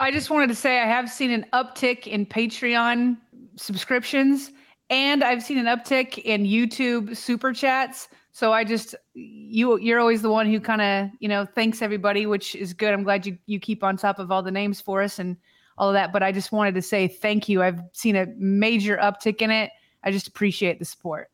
I 0.00 0.10
just 0.10 0.30
wanted 0.30 0.46
to 0.46 0.54
say 0.54 0.80
I 0.80 0.86
have 0.86 1.10
seen 1.10 1.30
an 1.30 1.44
uptick 1.52 2.06
in 2.06 2.24
Patreon 2.24 3.18
subscriptions, 3.56 4.52
and 4.88 5.22
I've 5.22 5.42
seen 5.42 5.58
an 5.58 5.66
uptick 5.66 6.16
in 6.16 6.44
YouTube 6.44 7.14
super 7.14 7.52
chats. 7.52 8.08
So 8.32 8.52
I 8.52 8.64
just 8.64 8.94
you 9.14 9.78
you're 9.78 10.00
always 10.00 10.22
the 10.22 10.30
one 10.30 10.50
who 10.50 10.58
kind 10.58 10.80
of 10.80 11.10
you 11.20 11.28
know 11.28 11.46
thanks 11.54 11.82
everybody, 11.82 12.26
which 12.26 12.54
is 12.54 12.72
good. 12.72 12.92
I'm 12.92 13.02
glad 13.02 13.26
you 13.26 13.38
you 13.46 13.60
keep 13.60 13.84
on 13.84 13.96
top 13.96 14.18
of 14.18 14.32
all 14.32 14.42
the 14.42 14.50
names 14.50 14.80
for 14.80 15.02
us 15.02 15.18
and 15.18 15.36
all 15.78 15.88
of 15.88 15.94
that. 15.94 16.12
But 16.12 16.22
I 16.22 16.32
just 16.32 16.50
wanted 16.50 16.74
to 16.74 16.82
say 16.82 17.08
thank 17.08 17.48
you. 17.48 17.62
I've 17.62 17.80
seen 17.92 18.16
a 18.16 18.26
major 18.36 18.96
uptick 18.96 19.42
in 19.42 19.50
it. 19.50 19.70
I 20.02 20.10
just 20.10 20.26
appreciate 20.26 20.78
the 20.78 20.84
support. 20.84 21.30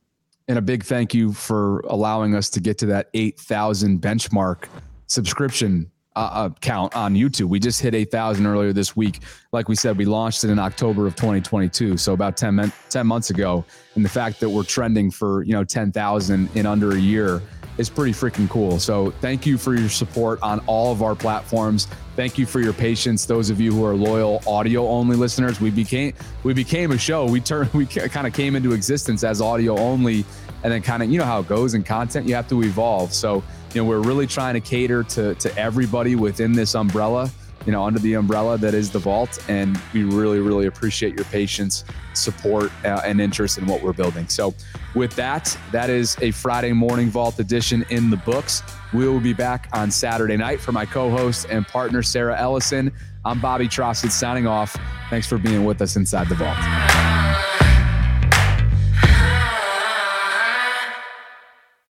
And 0.49 0.59
a 0.59 0.63
big 0.63 0.83
thank 0.83 1.15
you 1.15 1.33
for 1.33 1.81
allowing 1.81 2.35
us 2.35 2.49
to 2.51 2.61
get 2.61 2.79
to 2.79 2.87
that 2.87 3.11
8,000 3.13 4.01
benchmark 4.01 4.65
subscription 5.07 5.91
uh, 6.19 6.31
uh, 6.33 6.51
count 6.61 6.97
on 6.97 7.15
YouTube. 7.15 7.45
We 7.45 7.61
just 7.61 7.81
hit 7.81 7.95
8,000 7.95 8.45
earlier 8.45 8.73
this 8.73 8.97
week. 8.97 9.21
Like 9.53 9.69
we 9.69 9.77
said, 9.77 9.97
we 9.97 10.05
launched 10.05 10.43
it 10.43 10.51
in 10.51 10.59
October 10.59 11.07
of 11.07 11.15
2022, 11.15 11.97
so 11.97 12.13
about 12.13 12.37
10, 12.37 12.57
men- 12.57 12.73
10 12.91 13.07
months 13.07 13.31
ago. 13.31 13.65
And 13.95 14.05
the 14.05 14.09
fact 14.09 14.41
that 14.41 14.49
we're 14.49 14.65
trending 14.65 15.13
for 15.13 15.45
you 15.45 15.53
know 15.53 15.63
10,000 15.63 16.49
in 16.57 16.67
under 16.67 16.91
a 16.93 16.99
year 16.99 17.41
is 17.79 17.89
pretty 17.89 18.11
freaking 18.11 18.51
cool. 18.51 18.81
So 18.81 19.13
thank 19.21 19.47
you 19.47 19.57
for 19.57 19.77
your 19.77 19.89
support 19.89 20.43
on 20.43 20.59
all 20.67 20.91
of 20.91 21.03
our 21.03 21.15
platforms. 21.15 21.87
Thank 22.17 22.37
you 22.37 22.47
for 22.47 22.61
your 22.61 22.73
patience. 22.73 23.25
Those 23.25 23.49
of 23.49 23.61
you 23.61 23.73
who 23.73 23.85
are 23.85 23.95
loyal 23.95 24.43
audio 24.45 24.89
only 24.89 25.15
listeners, 25.15 25.61
we 25.61 25.71
became 25.71 26.15
we 26.43 26.53
became 26.53 26.91
a 26.91 26.99
show. 26.99 27.27
We 27.27 27.41
turned 27.41 27.73
we 27.75 27.87
kind 27.87 28.27
of 28.27 28.33
came 28.33 28.57
into 28.57 28.73
existence 28.73 29.23
as 29.23 29.41
audio 29.41 29.79
only, 29.79 30.25
and 30.65 30.73
then 30.73 30.83
kind 30.83 31.05
of 31.05 31.11
you 31.11 31.19
know 31.19 31.25
how 31.25 31.39
it 31.39 31.47
goes 31.47 31.75
in 31.75 31.85
content. 31.85 32.27
You 32.27 32.35
have 32.35 32.49
to 32.49 32.65
evolve. 32.65 33.15
So 33.15 33.45
you 33.75 33.83
know, 33.83 33.89
we're 33.89 34.01
really 34.01 34.27
trying 34.27 34.55
to 34.55 34.61
cater 34.61 35.03
to 35.05 35.35
to 35.37 35.59
everybody 35.59 36.17
within 36.17 36.53
this 36.53 36.75
umbrella, 36.75 37.31
you 37.67 37.73
know, 37.73 37.85
under 37.85 37.99
the 37.99 38.15
umbrella 38.15 38.57
that 38.59 38.75
is 38.75 38.91
the 38.91 38.99
vault. 38.99 39.39
And 39.49 39.79
we 39.93 40.05
really, 40.05 40.41
really 40.41 40.67
appreciate 40.67 41.15
your 41.15 41.25
patience, 41.27 41.85
support, 42.15 42.71
uh, 42.85 43.03
and 43.05 43.21
interest 43.21 43.59
in 43.59 43.67
what 43.67 43.83
we're 43.83 43.93
building. 43.93 44.27
So, 44.29 44.55
with 44.95 45.15
that, 45.17 45.57
that 45.73 45.91
is 45.91 46.17
a 46.21 46.31
Friday 46.31 46.73
morning 46.73 47.11
vault 47.11 47.39
edition 47.39 47.85
in 47.91 48.11
the 48.11 48.17
books. 48.17 48.63
We 48.93 49.07
will 49.07 49.21
be 49.21 49.35
back 49.35 49.69
on 49.73 49.91
Saturday 49.91 50.37
night 50.37 50.61
for 50.61 50.73
my 50.73 50.87
co-host 50.87 51.47
and 51.51 51.67
partner 51.67 52.03
Sarah 52.03 52.39
Ellison. 52.39 52.93
I'm 53.25 53.41
Bobby 53.41 53.69
Trossett 53.69 54.11
signing 54.11 54.47
off. 54.47 54.75
Thanks 55.11 55.27
for 55.27 55.39
being 55.39 55.65
with 55.65 55.83
us 55.83 55.97
inside 55.97 56.29
the 56.29 56.37
vault. 56.37 57.48